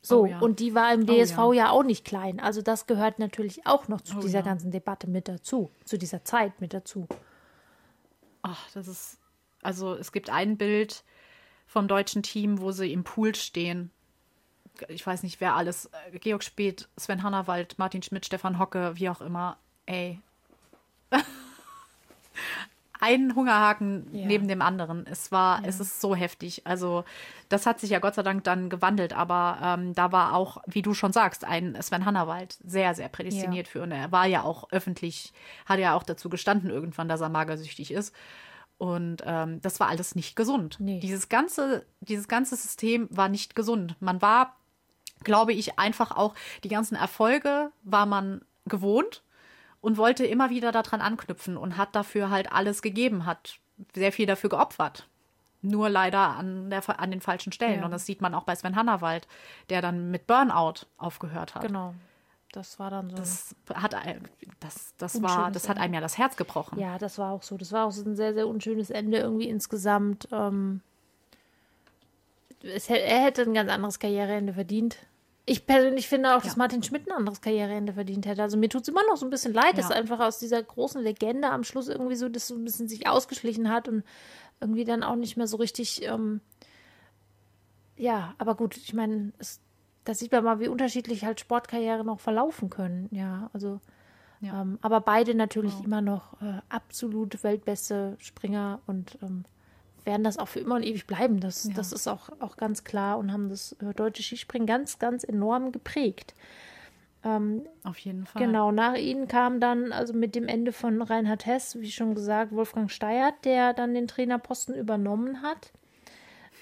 So, 0.00 0.22
oh 0.22 0.26
ja. 0.26 0.38
und 0.38 0.60
die 0.60 0.74
war 0.74 0.92
im 0.94 1.06
DSV 1.06 1.38
oh 1.38 1.52
ja. 1.52 1.66
ja. 1.66 1.70
auch 1.70 1.82
nicht 1.82 2.04
klein. 2.04 2.40
Also 2.40 2.62
das 2.62 2.86
gehört 2.86 3.18
natürlich 3.18 3.66
auch 3.66 3.88
noch 3.88 4.00
zu 4.00 4.18
oh 4.18 4.20
dieser 4.20 4.40
ja. 4.40 4.44
ganzen 4.44 4.70
Debatte 4.70 5.08
mit 5.08 5.28
dazu, 5.28 5.70
zu 5.84 5.98
dieser 5.98 6.24
Zeit 6.24 6.60
mit 6.60 6.72
dazu. 6.72 7.08
Ach, 8.42 8.70
das 8.74 8.86
ist, 8.86 9.18
also 9.62 9.94
es 9.94 10.12
gibt 10.12 10.30
ein 10.30 10.56
Bild 10.56 11.04
vom 11.66 11.88
deutschen 11.88 12.22
Team, 12.22 12.60
wo 12.60 12.70
sie 12.70 12.92
im 12.92 13.04
Pool 13.04 13.34
stehen. 13.34 13.90
Ich 14.86 15.04
weiß 15.04 15.24
nicht, 15.24 15.40
wer 15.40 15.56
alles. 15.56 15.90
Georg 16.20 16.44
Speth, 16.44 16.88
Sven 16.96 17.24
Hannawald, 17.24 17.78
Martin 17.78 18.02
Schmidt, 18.02 18.24
Stefan 18.24 18.60
Hocke, 18.60 18.92
wie 18.94 19.08
auch 19.08 19.20
immer. 19.20 19.58
Ey. 19.86 20.20
ein 23.00 23.34
Hungerhaken 23.34 24.06
ja. 24.12 24.26
neben 24.26 24.48
dem 24.48 24.62
anderen. 24.62 25.06
Es 25.06 25.30
war, 25.32 25.62
ja. 25.62 25.68
es 25.68 25.80
ist 25.80 26.00
so 26.00 26.14
heftig. 26.14 26.62
Also 26.64 27.04
das 27.48 27.66
hat 27.66 27.80
sich 27.80 27.90
ja 27.90 27.98
Gott 27.98 28.14
sei 28.14 28.22
Dank 28.22 28.44
dann 28.44 28.68
gewandelt, 28.70 29.12
aber 29.12 29.58
ähm, 29.62 29.94
da 29.94 30.12
war 30.12 30.34
auch, 30.34 30.58
wie 30.66 30.82
du 30.82 30.94
schon 30.94 31.12
sagst, 31.12 31.44
ein 31.44 31.80
Sven 31.80 32.04
Hannawald 32.04 32.58
sehr, 32.64 32.94
sehr 32.94 33.08
prädestiniert 33.08 33.66
ja. 33.66 33.72
für. 33.72 33.82
Und 33.82 33.92
er 33.92 34.12
war 34.12 34.26
ja 34.26 34.42
auch 34.42 34.70
öffentlich, 34.70 35.32
hat 35.66 35.78
ja 35.78 35.94
auch 35.94 36.02
dazu 36.02 36.28
gestanden 36.28 36.70
irgendwann, 36.70 37.08
dass 37.08 37.20
er 37.20 37.28
magersüchtig 37.28 37.90
ist. 37.90 38.14
Und 38.78 39.22
ähm, 39.26 39.60
das 39.60 39.80
war 39.80 39.88
alles 39.88 40.14
nicht 40.14 40.36
gesund. 40.36 40.76
Nee. 40.78 41.00
Dieses 41.00 41.28
ganze, 41.28 41.84
dieses 42.00 42.28
ganze 42.28 42.56
System 42.56 43.08
war 43.10 43.28
nicht 43.28 43.56
gesund. 43.56 43.96
Man 44.00 44.22
war, 44.22 44.56
glaube 45.24 45.52
ich, 45.52 45.78
einfach 45.78 46.16
auch 46.16 46.34
die 46.62 46.68
ganzen 46.68 46.94
Erfolge 46.94 47.72
war 47.82 48.06
man 48.06 48.42
gewohnt 48.66 49.22
und 49.80 49.96
wollte 49.96 50.26
immer 50.26 50.50
wieder 50.50 50.72
daran 50.72 51.00
anknüpfen 51.00 51.56
und 51.56 51.76
hat 51.76 51.94
dafür 51.94 52.30
halt 52.30 52.52
alles 52.52 52.82
gegeben, 52.82 53.26
hat 53.26 53.58
sehr 53.94 54.12
viel 54.12 54.26
dafür 54.26 54.50
geopfert. 54.50 55.06
Nur 55.60 55.88
leider 55.88 56.20
an, 56.20 56.70
der, 56.70 56.82
an 57.00 57.10
den 57.10 57.20
falschen 57.20 57.52
Stellen. 57.52 57.80
Ja. 57.80 57.84
Und 57.84 57.90
das 57.90 58.06
sieht 58.06 58.20
man 58.20 58.34
auch 58.34 58.44
bei 58.44 58.54
Sven 58.54 58.76
Hannawald, 58.76 59.26
der 59.70 59.82
dann 59.82 60.10
mit 60.10 60.26
Burnout 60.26 60.86
aufgehört 60.98 61.54
hat. 61.54 61.62
Genau. 61.62 61.94
Das 62.52 62.78
war 62.78 62.90
dann 62.90 63.10
so. 63.10 63.16
Das 63.16 63.54
hat, 63.74 63.94
das, 64.60 64.94
das 64.96 65.20
war, 65.20 65.50
das 65.50 65.68
hat 65.68 65.78
einem 65.78 65.94
ja 65.94 66.00
das 66.00 66.16
Herz 66.16 66.36
gebrochen. 66.36 66.78
Ja, 66.78 66.96
das 66.96 67.18
war 67.18 67.32
auch 67.32 67.42
so. 67.42 67.58
Das 67.58 67.72
war 67.72 67.86
auch 67.86 67.92
so 67.92 68.02
ein 68.08 68.16
sehr, 68.16 68.34
sehr 68.34 68.48
unschönes 68.48 68.90
Ende 68.90 69.18
irgendwie 69.18 69.48
insgesamt. 69.48 70.28
Ähm, 70.32 70.80
es, 72.62 72.88
er 72.88 73.22
hätte 73.22 73.42
ein 73.42 73.54
ganz 73.54 73.70
anderes 73.70 73.98
Karriereende 73.98 74.54
verdient 74.54 74.96
ich 75.48 75.66
persönlich 75.66 76.08
finde 76.08 76.36
auch, 76.36 76.42
dass 76.42 76.52
ja. 76.52 76.58
Martin 76.58 76.82
Schmidt 76.82 77.08
ein 77.08 77.16
anderes 77.16 77.40
Karriereende 77.40 77.94
verdient 77.94 78.26
hätte. 78.26 78.42
Also 78.42 78.58
mir 78.58 78.68
tut 78.68 78.82
es 78.82 78.88
immer 78.88 79.02
noch 79.08 79.16
so 79.16 79.26
ein 79.26 79.30
bisschen 79.30 79.54
leid, 79.54 79.76
ja. 79.76 79.82
dass 79.82 79.90
einfach 79.90 80.20
aus 80.20 80.38
dieser 80.38 80.62
großen 80.62 81.02
Legende 81.02 81.48
am 81.48 81.64
Schluss 81.64 81.88
irgendwie 81.88 82.16
so 82.16 82.28
das 82.28 82.48
so 82.48 82.54
ein 82.54 82.64
bisschen 82.64 82.88
sich 82.88 83.08
ausgeschlichen 83.08 83.70
hat 83.70 83.88
und 83.88 84.04
irgendwie 84.60 84.84
dann 84.84 85.02
auch 85.02 85.16
nicht 85.16 85.36
mehr 85.36 85.46
so 85.46 85.56
richtig. 85.56 86.02
Ähm, 86.02 86.40
ja, 87.96 88.34
aber 88.38 88.54
gut, 88.54 88.76
ich 88.76 88.92
meine, 88.92 89.32
da 90.04 90.14
sieht 90.14 90.32
man 90.32 90.44
mal, 90.44 90.60
wie 90.60 90.68
unterschiedlich 90.68 91.24
halt 91.24 91.40
Sportkarriere 91.40 92.04
noch 92.04 92.20
verlaufen 92.20 92.70
können. 92.70 93.08
Ja, 93.10 93.50
also. 93.52 93.80
Ja. 94.40 94.62
Ähm, 94.62 94.78
aber 94.82 95.00
beide 95.00 95.34
natürlich 95.34 95.74
wow. 95.78 95.84
immer 95.84 96.00
noch 96.00 96.40
äh, 96.40 96.60
absolut 96.68 97.42
weltbeste 97.42 98.16
Springer 98.20 98.80
und 98.86 99.18
ähm, 99.20 99.44
werden 100.04 100.24
das 100.24 100.38
auch 100.38 100.48
für 100.48 100.60
immer 100.60 100.76
und 100.76 100.82
ewig 100.82 101.06
bleiben. 101.06 101.40
Das, 101.40 101.64
ja. 101.64 101.74
das 101.74 101.92
ist 101.92 102.08
auch, 102.08 102.30
auch 102.40 102.56
ganz 102.56 102.84
klar 102.84 103.18
und 103.18 103.32
haben 103.32 103.48
das 103.48 103.72
äh, 103.80 103.94
deutsche 103.94 104.22
Skispringen 104.22 104.66
ganz, 104.66 104.98
ganz 104.98 105.24
enorm 105.24 105.72
geprägt. 105.72 106.34
Ähm, 107.24 107.62
Auf 107.84 107.98
jeden 107.98 108.26
Fall. 108.26 108.42
Genau, 108.42 108.70
nach 108.70 108.94
ihnen 108.94 109.26
kam 109.28 109.60
dann, 109.60 109.92
also 109.92 110.14
mit 110.14 110.34
dem 110.34 110.46
Ende 110.46 110.72
von 110.72 111.02
Reinhard 111.02 111.46
Hess, 111.46 111.80
wie 111.80 111.90
schon 111.90 112.14
gesagt, 112.14 112.52
Wolfgang 112.52 112.90
Steiert, 112.90 113.44
der 113.44 113.74
dann 113.74 113.94
den 113.94 114.06
Trainerposten 114.06 114.74
übernommen 114.74 115.42
hat, 115.42 115.72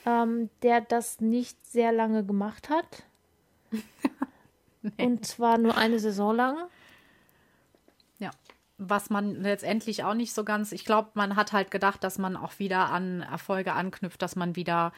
ähm, 0.07 0.49
der 0.63 0.81
das 0.81 1.21
nicht 1.21 1.65
sehr 1.67 1.93
lange 1.93 2.25
gemacht 2.25 2.71
hat. 2.71 3.05
nee. 4.83 5.05
Und 5.05 5.27
zwar 5.27 5.59
nur 5.59 5.77
eine 5.77 5.99
Saison 5.99 6.35
lang. 6.35 6.57
Was 8.79 9.09
man 9.09 9.35
letztendlich 9.37 10.05
auch 10.05 10.15
nicht 10.15 10.35
so 10.35 10.45
ganz, 10.45 10.73
ich 10.73 10.85
glaube, 10.85 11.11
man 11.15 11.37
hat 11.37 11.53
halt 11.53 11.71
gedacht, 11.71 12.05
dass 12.05 12.19
man 12.19 12.37
auch 12.37 12.59
wieder 12.59 12.91
an 12.91 13.23
Erfolge 13.23 13.73
anknüpft, 13.73 14.21
dass 14.21 14.37
man 14.37 14.55
wieder 14.55 14.93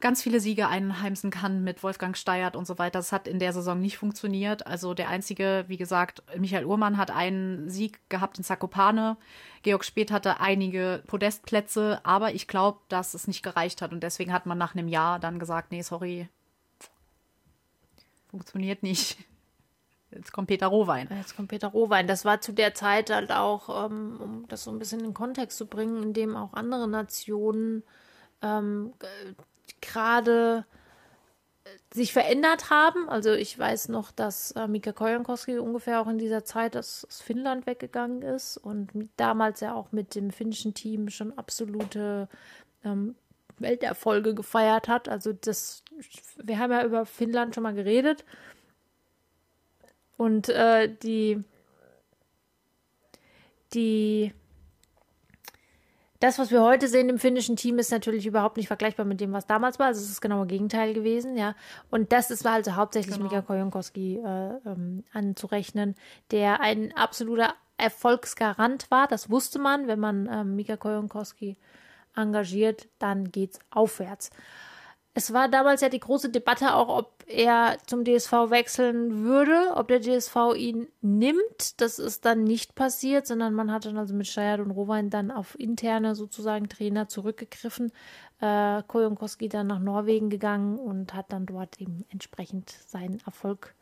ganz 0.00 0.22
viele 0.22 0.40
Siege 0.40 0.68
einheimsen 0.68 1.30
kann 1.30 1.64
mit 1.64 1.82
Wolfgang 1.82 2.16
Steiert 2.16 2.56
und 2.56 2.66
so 2.66 2.78
weiter. 2.78 2.98
Das 2.98 3.12
hat 3.12 3.26
in 3.26 3.38
der 3.38 3.52
Saison 3.52 3.80
nicht 3.80 3.98
funktioniert. 3.98 4.66
Also 4.66 4.94
der 4.94 5.08
einzige, 5.08 5.64
wie 5.68 5.76
gesagt, 5.76 6.22
Michael 6.36 6.64
Uhrmann 6.64 6.96
hat 6.96 7.10
einen 7.10 7.68
Sieg 7.68 7.98
gehabt 8.08 8.38
in 8.38 8.44
Zakopane. 8.44 9.16
Georg 9.62 9.84
Speth 9.84 10.12
hatte 10.12 10.40
einige 10.40 11.02
Podestplätze, 11.06 12.00
aber 12.04 12.32
ich 12.32 12.46
glaube, 12.46 12.78
dass 12.88 13.14
es 13.14 13.26
nicht 13.26 13.42
gereicht 13.42 13.82
hat 13.82 13.92
und 13.92 14.02
deswegen 14.02 14.32
hat 14.32 14.46
man 14.46 14.58
nach 14.58 14.74
einem 14.74 14.88
Jahr 14.88 15.18
dann 15.18 15.38
gesagt, 15.38 15.72
nee, 15.72 15.82
sorry, 15.82 16.28
funktioniert 18.30 18.82
nicht. 18.82 19.18
Jetzt 20.10 20.32
kommt 20.32 20.48
Peter 20.48 20.68
Rohwein. 20.68 21.08
Jetzt 21.16 21.36
kommt 21.36 21.48
Peter 21.48 21.68
Rohwein. 21.68 22.06
Das 22.06 22.24
war 22.24 22.40
zu 22.40 22.52
der 22.52 22.74
Zeit 22.74 23.10
halt 23.10 23.30
auch, 23.30 23.86
ähm, 23.86 24.18
um 24.20 24.48
das 24.48 24.64
so 24.64 24.70
ein 24.70 24.78
bisschen 24.78 25.00
in 25.00 25.12
Kontext 25.12 25.58
zu 25.58 25.66
bringen, 25.66 26.02
in 26.02 26.12
dem 26.14 26.36
auch 26.36 26.54
andere 26.54 26.88
Nationen 26.88 27.82
ähm, 28.40 28.94
gerade 29.82 30.64
äh, 31.64 31.68
sich 31.94 32.14
verändert 32.14 32.70
haben. 32.70 33.08
Also 33.10 33.32
ich 33.32 33.58
weiß 33.58 33.88
noch, 33.90 34.10
dass 34.10 34.52
äh, 34.52 34.66
Mika 34.66 34.92
Kojankowski 34.92 35.58
ungefähr 35.58 36.00
auch 36.00 36.08
in 36.08 36.18
dieser 36.18 36.44
Zeit 36.44 36.74
aus, 36.74 37.04
aus, 37.04 37.20
Finnland 37.20 37.66
weggegangen 37.66 38.22
ist 38.22 38.56
und 38.56 38.90
damals 39.18 39.60
ja 39.60 39.74
auch 39.74 39.92
mit 39.92 40.14
dem 40.14 40.30
finnischen 40.30 40.72
Team 40.72 41.10
schon 41.10 41.36
absolute 41.36 42.28
ähm, 42.82 43.14
Welterfolge 43.58 44.34
gefeiert 44.34 44.88
hat. 44.88 45.08
Also 45.10 45.34
das, 45.34 45.82
wir 46.42 46.58
haben 46.58 46.72
ja 46.72 46.82
über 46.84 47.04
Finnland 47.04 47.54
schon 47.54 47.64
mal 47.64 47.74
geredet 47.74 48.24
und 50.18 50.48
äh, 50.48 50.92
die, 51.02 51.42
die, 53.72 54.34
das, 56.18 56.40
was 56.40 56.50
wir 56.50 56.60
heute 56.60 56.88
sehen 56.88 57.08
im 57.08 57.20
finnischen 57.20 57.54
Team, 57.54 57.78
ist 57.78 57.92
natürlich 57.92 58.26
überhaupt 58.26 58.56
nicht 58.56 58.66
vergleichbar 58.66 59.06
mit 59.06 59.20
dem, 59.20 59.32
was 59.32 59.46
damals 59.46 59.78
war. 59.78 59.86
Also 59.86 60.02
es 60.02 60.10
ist 60.10 60.20
genau 60.20 60.40
das 60.40 60.48
Gegenteil 60.48 60.92
gewesen, 60.92 61.36
ja. 61.36 61.54
Und 61.90 62.10
das 62.10 62.32
ist, 62.32 62.44
war 62.44 62.54
also 62.54 62.74
hauptsächlich 62.74 63.14
genau. 63.14 63.28
Mika 63.28 63.42
Kojonkowski 63.42 64.16
äh, 64.16 64.58
ähm, 64.66 65.04
anzurechnen, 65.12 65.94
der 66.32 66.60
ein 66.60 66.94
absoluter 66.96 67.54
Erfolgsgarant 67.76 68.90
war. 68.90 69.06
Das 69.06 69.30
wusste 69.30 69.60
man, 69.60 69.86
wenn 69.86 70.00
man 70.00 70.28
ähm, 70.30 70.56
Mika 70.56 70.76
Kojonkowski 70.76 71.56
engagiert, 72.16 72.88
dann 72.98 73.30
geht's 73.30 73.60
aufwärts. 73.70 74.30
Es 75.14 75.32
war 75.32 75.48
damals 75.48 75.80
ja 75.80 75.88
die 75.88 75.98
große 75.98 76.30
Debatte 76.30 76.74
auch, 76.74 76.88
ob 76.88 77.24
er 77.26 77.78
zum 77.86 78.04
DSV 78.04 78.32
wechseln 78.50 79.24
würde, 79.24 79.72
ob 79.74 79.88
der 79.88 80.00
DSV 80.00 80.54
ihn 80.56 80.88
nimmt. 81.00 81.80
Das 81.80 81.98
ist 81.98 82.24
dann 82.24 82.44
nicht 82.44 82.74
passiert, 82.74 83.26
sondern 83.26 83.52
man 83.52 83.72
hat 83.72 83.84
dann 83.84 83.98
also 83.98 84.14
mit 84.14 84.28
Steyert 84.28 84.60
und 84.60 84.70
Rowein 84.70 85.10
dann 85.10 85.30
auf 85.30 85.58
interne 85.58 86.14
sozusagen 86.14 86.68
Trainer 86.68 87.08
zurückgegriffen. 87.08 87.92
Äh, 88.40 88.82
Kojonkowski 88.86 89.48
dann 89.48 89.66
nach 89.66 89.80
Norwegen 89.80 90.30
gegangen 90.30 90.78
und 90.78 91.12
hat 91.14 91.32
dann 91.32 91.46
dort 91.46 91.80
eben 91.80 92.04
entsprechend 92.10 92.70
seinen 92.70 93.20
Erfolg, 93.26 93.74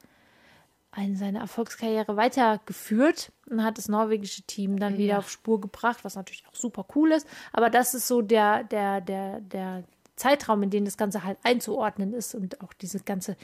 eine, 0.91 1.17
seine 1.17 1.41
Erfolgskarriere 1.41 2.17
weitergeführt 2.17 3.31
und 3.51 3.63
hat 3.63 3.77
das 3.77 3.89
norwegische 3.89 4.43
Team 4.43 4.79
dann 4.79 4.95
ja. 4.95 4.99
wieder 4.99 5.19
auf 5.19 5.31
Spur 5.31 5.61
gebracht, 5.61 5.99
was 6.05 6.17
natürlich 6.17 6.45
auch 6.49 6.55
super 6.55 6.87
cool 6.95 7.13
ist. 7.13 7.29
Aber 7.53 7.69
das 7.69 7.93
ist 7.93 8.09
so 8.09 8.23
der, 8.23 8.65
der, 8.65 9.03
der, 9.03 9.41
der, 9.41 9.85
Zeitraum, 10.17 10.63
in 10.63 10.71
dem 10.71 10.85
das 10.85 10.97
Ganze 10.97 11.25
halt 11.25 11.39
einzuordnen 11.43 12.13
ist 12.13 12.35
und 12.35 12.61
auch 12.63 12.73
diese 12.73 13.01
ganze, 13.01 13.37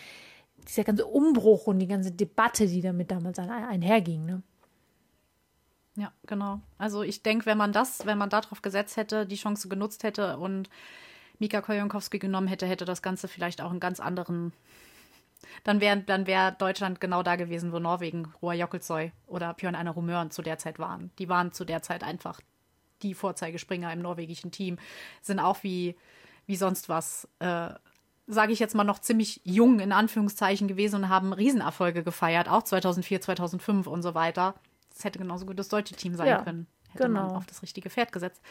dieser 0.68 0.84
ganze 0.84 1.06
Umbruch 1.06 1.66
und 1.66 1.78
die 1.78 1.86
ganze 1.86 2.10
Debatte, 2.10 2.66
die 2.66 2.80
damit 2.80 3.10
damals 3.10 3.38
einherging. 3.38 4.24
Ne? 4.24 4.42
Ja, 5.96 6.12
genau. 6.26 6.60
Also 6.78 7.02
ich 7.02 7.22
denke, 7.22 7.46
wenn 7.46 7.58
man 7.58 7.72
das, 7.72 8.06
wenn 8.06 8.18
man 8.18 8.30
darauf 8.30 8.62
gesetzt 8.62 8.96
hätte, 8.96 9.26
die 9.26 9.36
Chance 9.36 9.68
genutzt 9.68 10.04
hätte 10.04 10.38
und 10.38 10.70
Mika 11.38 11.60
Kojonkowski 11.60 12.18
genommen 12.18 12.46
hätte, 12.46 12.66
hätte 12.66 12.84
das 12.84 13.02
Ganze 13.02 13.28
vielleicht 13.28 13.60
auch 13.60 13.70
einen 13.70 13.80
ganz 13.80 14.00
anderen. 14.00 14.52
Dann 15.64 15.80
wäre 15.80 15.98
dann 15.98 16.26
wär 16.26 16.52
Deutschland 16.52 17.00
genau 17.00 17.22
da 17.22 17.36
gewesen, 17.36 17.72
wo 17.72 17.78
Norwegen, 17.78 18.32
Roa 18.40 18.54
Jokkelzoy 18.54 19.12
oder 19.26 19.52
Björn 19.52 19.74
Einer 19.74 19.90
Rumören 19.90 20.30
zu 20.30 20.40
der 20.40 20.58
Zeit 20.58 20.78
waren. 20.78 21.10
Die 21.18 21.28
waren 21.28 21.52
zu 21.52 21.64
der 21.64 21.82
Zeit 21.82 22.04
einfach 22.04 22.40
die 23.02 23.14
Vorzeigespringer 23.14 23.92
im 23.92 24.00
norwegischen 24.00 24.52
Team. 24.52 24.78
Sind 25.20 25.40
auch 25.40 25.62
wie 25.62 25.96
wie 26.46 26.56
sonst 26.56 26.88
was, 26.88 27.28
äh, 27.38 27.70
sage 28.26 28.52
ich 28.52 28.58
jetzt 28.58 28.74
mal, 28.74 28.84
noch 28.84 28.98
ziemlich 28.98 29.40
jung 29.44 29.80
in 29.80 29.92
Anführungszeichen 29.92 30.68
gewesen 30.68 30.96
und 30.96 31.08
haben 31.08 31.32
Riesenerfolge 31.32 32.02
gefeiert, 32.02 32.48
auch 32.48 32.62
2004, 32.62 33.20
2005 33.20 33.86
und 33.86 34.02
so 34.02 34.14
weiter. 34.14 34.54
Das 34.92 35.04
hätte 35.04 35.18
genauso 35.18 35.46
gut 35.46 35.58
das 35.58 35.68
deutsche 35.68 35.94
Team 35.94 36.14
sein 36.14 36.28
ja, 36.28 36.42
können. 36.42 36.66
Hätte 36.92 37.04
genau. 37.04 37.26
man 37.26 37.36
auf 37.36 37.46
das 37.46 37.62
richtige 37.62 37.88
Pferd 37.88 38.12
gesetzt. 38.12 38.42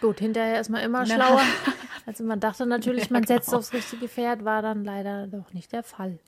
Gut, 0.00 0.18
hinterher 0.18 0.60
ist 0.60 0.68
man 0.68 0.82
immer 0.82 1.06
schlauer. 1.06 1.40
also 2.06 2.24
man 2.24 2.40
dachte 2.40 2.66
natürlich, 2.66 3.04
ja, 3.04 3.12
man 3.12 3.24
setzt 3.24 3.46
genau. 3.46 3.58
aufs 3.58 3.72
richtige 3.72 4.08
Pferd, 4.08 4.44
war 4.44 4.62
dann 4.62 4.84
leider 4.84 5.26
doch 5.26 5.52
nicht 5.52 5.72
der 5.72 5.82
Fall. 5.82 6.18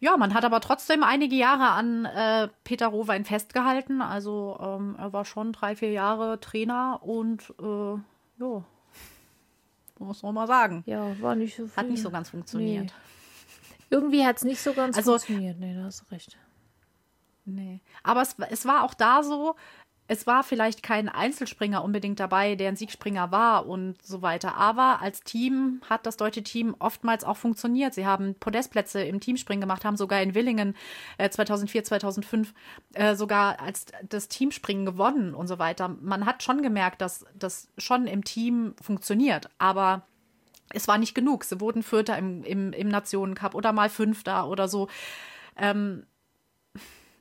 Ja, 0.00 0.16
man 0.16 0.32
hat 0.32 0.44
aber 0.44 0.60
trotzdem 0.60 1.02
einige 1.02 1.34
Jahre 1.34 1.70
an 1.70 2.04
äh, 2.04 2.48
Peter 2.62 2.86
Rohwein 2.86 3.24
festgehalten. 3.24 4.00
Also 4.00 4.56
ähm, 4.60 4.96
er 4.96 5.12
war 5.12 5.24
schon 5.24 5.52
drei, 5.52 5.74
vier 5.74 5.90
Jahre 5.90 6.40
Trainer 6.40 7.00
und 7.02 7.52
äh, 7.60 7.94
ja, 8.40 8.64
muss 9.98 10.22
man 10.22 10.34
mal 10.34 10.46
sagen. 10.46 10.82
Ja, 10.86 11.20
war 11.20 11.34
nicht 11.34 11.56
so 11.56 11.66
viel. 11.66 11.76
Hat 11.76 11.88
nicht 11.88 12.02
so 12.02 12.10
ganz 12.10 12.30
funktioniert. 12.30 12.86
Nee. 12.86 12.92
Irgendwie 13.90 14.24
hat 14.24 14.36
es 14.36 14.44
nicht 14.44 14.60
so 14.60 14.72
ganz 14.72 14.96
also, 14.96 15.12
funktioniert. 15.12 15.58
Nee, 15.58 15.74
da 15.74 15.84
hast 15.84 16.02
du 16.02 16.14
recht. 16.14 16.36
Nee. 17.44 17.80
Aber 18.02 18.22
es, 18.22 18.36
es 18.50 18.66
war 18.66 18.84
auch 18.84 18.94
da 18.94 19.22
so, 19.22 19.56
es 20.10 20.26
war 20.26 20.42
vielleicht 20.42 20.82
kein 20.82 21.10
Einzelspringer 21.10 21.84
unbedingt 21.84 22.18
dabei, 22.18 22.54
der 22.54 22.68
ein 22.68 22.76
Siegspringer 22.76 23.30
war 23.30 23.66
und 23.66 24.02
so 24.02 24.22
weiter. 24.22 24.56
Aber 24.56 25.02
als 25.02 25.20
Team 25.20 25.82
hat 25.88 26.06
das 26.06 26.16
deutsche 26.16 26.42
Team 26.42 26.74
oftmals 26.78 27.24
auch 27.24 27.36
funktioniert. 27.36 27.92
Sie 27.92 28.06
haben 28.06 28.34
Podestplätze 28.34 29.02
im 29.02 29.20
Teamspringen 29.20 29.60
gemacht, 29.60 29.84
haben 29.84 29.98
sogar 29.98 30.22
in 30.22 30.34
Willingen 30.34 30.74
äh, 31.18 31.28
2004, 31.28 31.84
2005 31.84 32.54
äh, 32.94 33.14
sogar 33.16 33.60
als 33.60 33.84
das 34.08 34.28
Teamspringen 34.28 34.86
gewonnen 34.86 35.34
und 35.34 35.46
so 35.46 35.58
weiter. 35.58 35.88
Man 36.00 36.24
hat 36.24 36.42
schon 36.42 36.62
gemerkt, 36.62 37.02
dass 37.02 37.26
das 37.38 37.68
schon 37.76 38.06
im 38.06 38.24
Team 38.24 38.74
funktioniert. 38.80 39.50
Aber 39.58 40.06
es 40.72 40.88
war 40.88 40.96
nicht 40.96 41.14
genug. 41.14 41.44
Sie 41.44 41.60
wurden 41.60 41.82
Vierter 41.82 42.16
im, 42.16 42.44
im, 42.44 42.72
im 42.72 42.88
Nationencup 42.88 43.54
oder 43.54 43.72
mal 43.74 43.90
Fünfter 43.90 44.48
oder 44.48 44.68
so. 44.68 44.88
Ähm, 45.54 46.06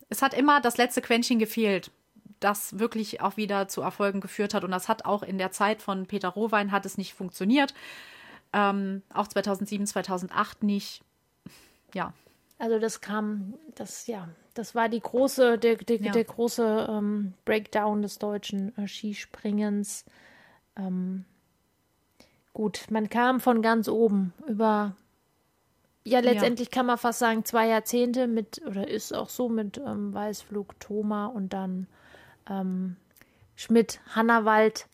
es 0.08 0.22
hat 0.22 0.34
immer 0.34 0.62
das 0.62 0.78
letzte 0.78 1.02
Quäntchen 1.02 1.38
gefehlt 1.38 1.92
das 2.40 2.80
wirklich 2.80 3.22
auch 3.22 3.38
wieder 3.38 3.68
zu 3.68 3.82
Erfolgen 3.82 4.22
geführt 4.22 4.54
hat. 4.54 4.64
Und 4.64 4.72
das 4.72 4.88
hat 4.88 5.06
auch 5.06 5.24
in 5.24 5.38
der 5.38 5.52
Zeit 5.52 5.82
von 5.82 6.06
Peter 6.06 6.30
Rohwein 6.30 6.72
hat 6.72 6.86
es 6.86 6.98
nicht 6.98 7.14
funktioniert. 7.14 7.74
Ähm, 8.54 9.02
auch 9.14 9.28
2007, 9.28 9.88
2008 9.88 10.64
nicht. 10.64 11.04
Ja. 11.94 12.14
Also 12.60 12.80
das 12.80 13.02
kam, 13.02 13.54
das 13.76 14.08
ja, 14.08 14.30
das 14.54 14.74
war 14.74 14.90
die 14.90 15.00
große, 15.00 15.58
der, 15.58 15.76
der, 15.76 15.98
ja. 15.98 16.12
der 16.12 16.24
große 16.24 16.88
ähm, 16.90 17.34
Breakdown 17.46 18.02
des 18.02 18.18
deutschen 18.18 18.76
äh, 18.78 18.88
Skispringens. 18.88 20.06
Ähm, 20.76 21.26
gut, 22.54 22.86
man 22.90 23.10
kam 23.10 23.40
von 23.40 23.62
ganz 23.62 23.88
oben 23.88 24.34
über 24.48 24.96
ja, 26.08 26.22
letztendlich 26.22 26.70
ja. 26.70 26.72
kann 26.72 26.86
man 26.86 26.98
fast 26.98 27.20
sagen, 27.20 27.44
zwei 27.44 27.68
Jahrzehnte 27.68 28.28
mit, 28.28 28.62
oder 28.66 28.88
ist 28.88 29.14
auch 29.14 29.28
so 29.28 29.50
mit 29.50 29.78
ähm, 29.78 30.14
Weißflug, 30.14 30.80
Thoma 30.80 31.26
und 31.26 31.52
dann 31.52 31.88
ähm, 32.50 32.96
Schmidt, 33.56 34.00
Hannawald. 34.14 34.88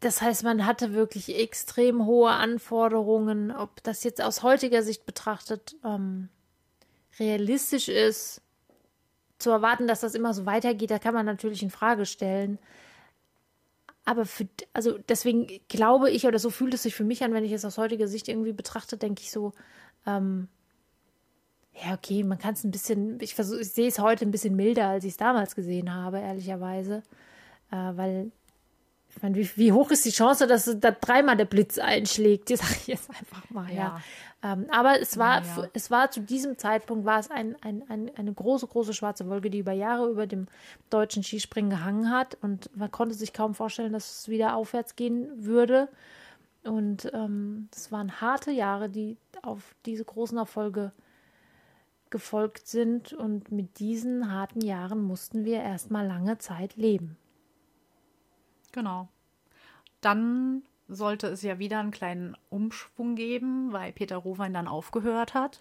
Das 0.00 0.20
heißt, 0.20 0.44
man 0.44 0.66
hatte 0.66 0.92
wirklich 0.92 1.38
extrem 1.38 2.04
hohe 2.04 2.30
Anforderungen. 2.30 3.50
Ob 3.50 3.82
das 3.82 4.04
jetzt 4.04 4.22
aus 4.22 4.42
heutiger 4.42 4.82
Sicht 4.82 5.06
betrachtet 5.06 5.76
ähm, 5.84 6.28
realistisch 7.18 7.88
ist, 7.88 8.42
zu 9.38 9.50
erwarten, 9.50 9.86
dass 9.86 10.00
das 10.00 10.14
immer 10.14 10.34
so 10.34 10.46
weitergeht, 10.46 10.90
da 10.90 10.98
kann 10.98 11.14
man 11.14 11.26
natürlich 11.26 11.62
in 11.62 11.70
Frage 11.70 12.06
stellen. 12.06 12.58
Aber 14.04 14.26
für, 14.26 14.46
also 14.72 14.98
deswegen 15.08 15.60
glaube 15.68 16.10
ich, 16.10 16.26
oder 16.26 16.38
so 16.38 16.50
fühlt 16.50 16.74
es 16.74 16.82
sich 16.82 16.94
für 16.94 17.04
mich 17.04 17.24
an, 17.24 17.32
wenn 17.32 17.44
ich 17.44 17.52
es 17.52 17.64
aus 17.64 17.78
heutiger 17.78 18.06
Sicht 18.06 18.28
irgendwie 18.28 18.52
betrachte, 18.52 18.96
denke 18.96 19.22
ich 19.22 19.30
so, 19.30 19.52
ähm, 20.06 20.48
ja, 21.82 21.94
okay, 21.94 22.22
man 22.22 22.38
kann 22.38 22.54
es 22.54 22.64
ein 22.64 22.70
bisschen, 22.70 23.18
ich 23.20 23.34
versuche, 23.34 23.60
ich 23.60 23.72
sehe 23.72 23.88
es 23.88 23.98
heute 23.98 24.24
ein 24.24 24.30
bisschen 24.30 24.54
milder, 24.54 24.88
als 24.88 25.04
ich 25.04 25.12
es 25.12 25.16
damals 25.16 25.54
gesehen 25.54 25.92
habe, 25.92 26.20
ehrlicherweise. 26.20 27.02
Äh, 27.70 27.76
weil, 27.96 28.30
ich 29.10 29.22
meine, 29.22 29.34
wie, 29.34 29.50
wie, 29.56 29.72
hoch 29.72 29.90
ist 29.90 30.04
die 30.04 30.10
Chance, 30.10 30.46
dass 30.46 30.70
da 30.78 30.92
dreimal 30.92 31.36
der 31.36 31.46
Blitz 31.46 31.78
einschlägt? 31.78 32.48
Die 32.48 32.56
sage 32.56 32.74
ich 32.80 32.86
jetzt 32.86 33.10
einfach 33.10 33.48
mal, 33.50 33.68
ja. 33.70 33.76
ja. 34.42 34.52
Ähm, 34.52 34.66
aber 34.70 35.00
es 35.00 35.16
war, 35.18 35.42
ja, 35.42 35.62
ja. 35.62 35.68
es 35.72 35.90
war 35.90 36.10
zu 36.10 36.20
diesem 36.20 36.58
Zeitpunkt 36.58 37.06
war 37.06 37.18
es 37.18 37.30
ein, 37.30 37.56
ein, 37.62 37.82
ein, 37.88 38.10
eine 38.14 38.32
große, 38.32 38.66
große 38.66 38.92
schwarze 38.92 39.28
Wolke, 39.28 39.50
die 39.50 39.58
über 39.58 39.72
Jahre 39.72 40.08
über 40.08 40.26
dem 40.26 40.46
deutschen 40.90 41.22
Skispringen 41.22 41.70
gehangen 41.70 42.10
hat. 42.10 42.36
Und 42.42 42.74
man 42.76 42.90
konnte 42.90 43.14
sich 43.14 43.32
kaum 43.32 43.54
vorstellen, 43.54 43.92
dass 43.92 44.20
es 44.20 44.28
wieder 44.28 44.54
aufwärts 44.54 44.96
gehen 44.96 45.28
würde. 45.44 45.88
Und 46.62 47.10
ähm, 47.14 47.68
es 47.74 47.90
waren 47.90 48.20
harte 48.20 48.50
Jahre, 48.50 48.88
die 48.90 49.16
auf 49.42 49.74
diese 49.86 50.04
großen 50.04 50.38
Erfolge 50.38 50.92
gefolgt 52.14 52.68
sind 52.68 53.12
und 53.12 53.50
mit 53.50 53.80
diesen 53.80 54.30
harten 54.30 54.60
Jahren 54.60 55.02
mussten 55.02 55.44
wir 55.44 55.60
erstmal 55.60 56.06
lange 56.06 56.38
Zeit 56.38 56.76
leben. 56.76 57.16
Genau. 58.70 59.08
Dann 60.00 60.62
sollte 60.86 61.26
es 61.26 61.42
ja 61.42 61.58
wieder 61.58 61.80
einen 61.80 61.90
kleinen 61.90 62.36
Umschwung 62.50 63.16
geben, 63.16 63.72
weil 63.72 63.92
Peter 63.92 64.16
Rowein 64.16 64.54
dann 64.54 64.68
aufgehört 64.68 65.34
hat. 65.34 65.60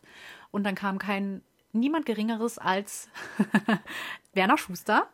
Und 0.51 0.64
dann 0.64 0.76
kam 0.76 0.99
kein 0.99 1.41
niemand 1.72 2.06
Geringeres 2.06 2.60
als 2.60 3.10
Werner 4.34 4.60
Schuster. 4.60 5.08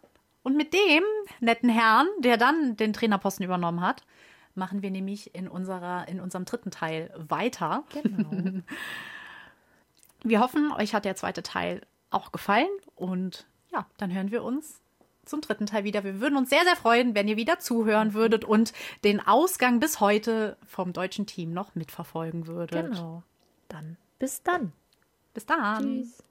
Und 0.43 0.57
mit 0.57 0.73
dem 0.73 1.03
netten 1.39 1.69
Herrn, 1.69 2.07
der 2.19 2.35
dann 2.35 2.75
den 2.75 2.91
Trainerposten 2.91 3.45
übernommen 3.45 3.79
hat, 3.79 4.03
machen 4.55 4.81
wir 4.81 4.91
nämlich 4.91 5.33
in, 5.33 5.47
unserer, 5.47 6.05
in 6.09 6.19
unserem 6.19 6.43
dritten 6.43 6.71
Teil 6.71 7.13
weiter. 7.15 7.85
Genau. 7.93 8.61
wir 10.23 10.39
hoffen, 10.39 10.71
euch 10.71 10.93
hat 10.93 11.05
der 11.05 11.15
zweite 11.15 11.43
Teil 11.43 11.81
auch 12.09 12.31
gefallen. 12.31 12.69
Und 12.95 13.47
ja, 13.71 13.85
dann 13.97 14.13
hören 14.13 14.31
wir 14.31 14.43
uns 14.43 14.81
zum 15.25 15.41
dritten 15.41 15.67
Teil 15.67 15.83
wieder. 15.83 16.03
Wir 16.03 16.19
würden 16.19 16.37
uns 16.37 16.49
sehr, 16.49 16.63
sehr 16.63 16.75
freuen, 16.75 17.15
wenn 17.15 17.27
ihr 17.27 17.37
wieder 17.37 17.59
zuhören 17.59 18.13
würdet 18.13 18.43
und 18.43 18.73
den 19.03 19.25
Ausgang 19.25 19.79
bis 19.79 19.99
heute 19.99 20.57
vom 20.65 20.91
deutschen 20.91 21.25
Team 21.25 21.53
noch 21.53 21.75
mitverfolgen 21.75 22.47
würdet. 22.47 22.91
Genau. 22.91 23.23
Dann 23.67 23.97
bis 24.17 24.41
dann. 24.41 24.73
Bis 25.33 25.45
dann. 25.45 26.01
Tschüss. 26.01 26.23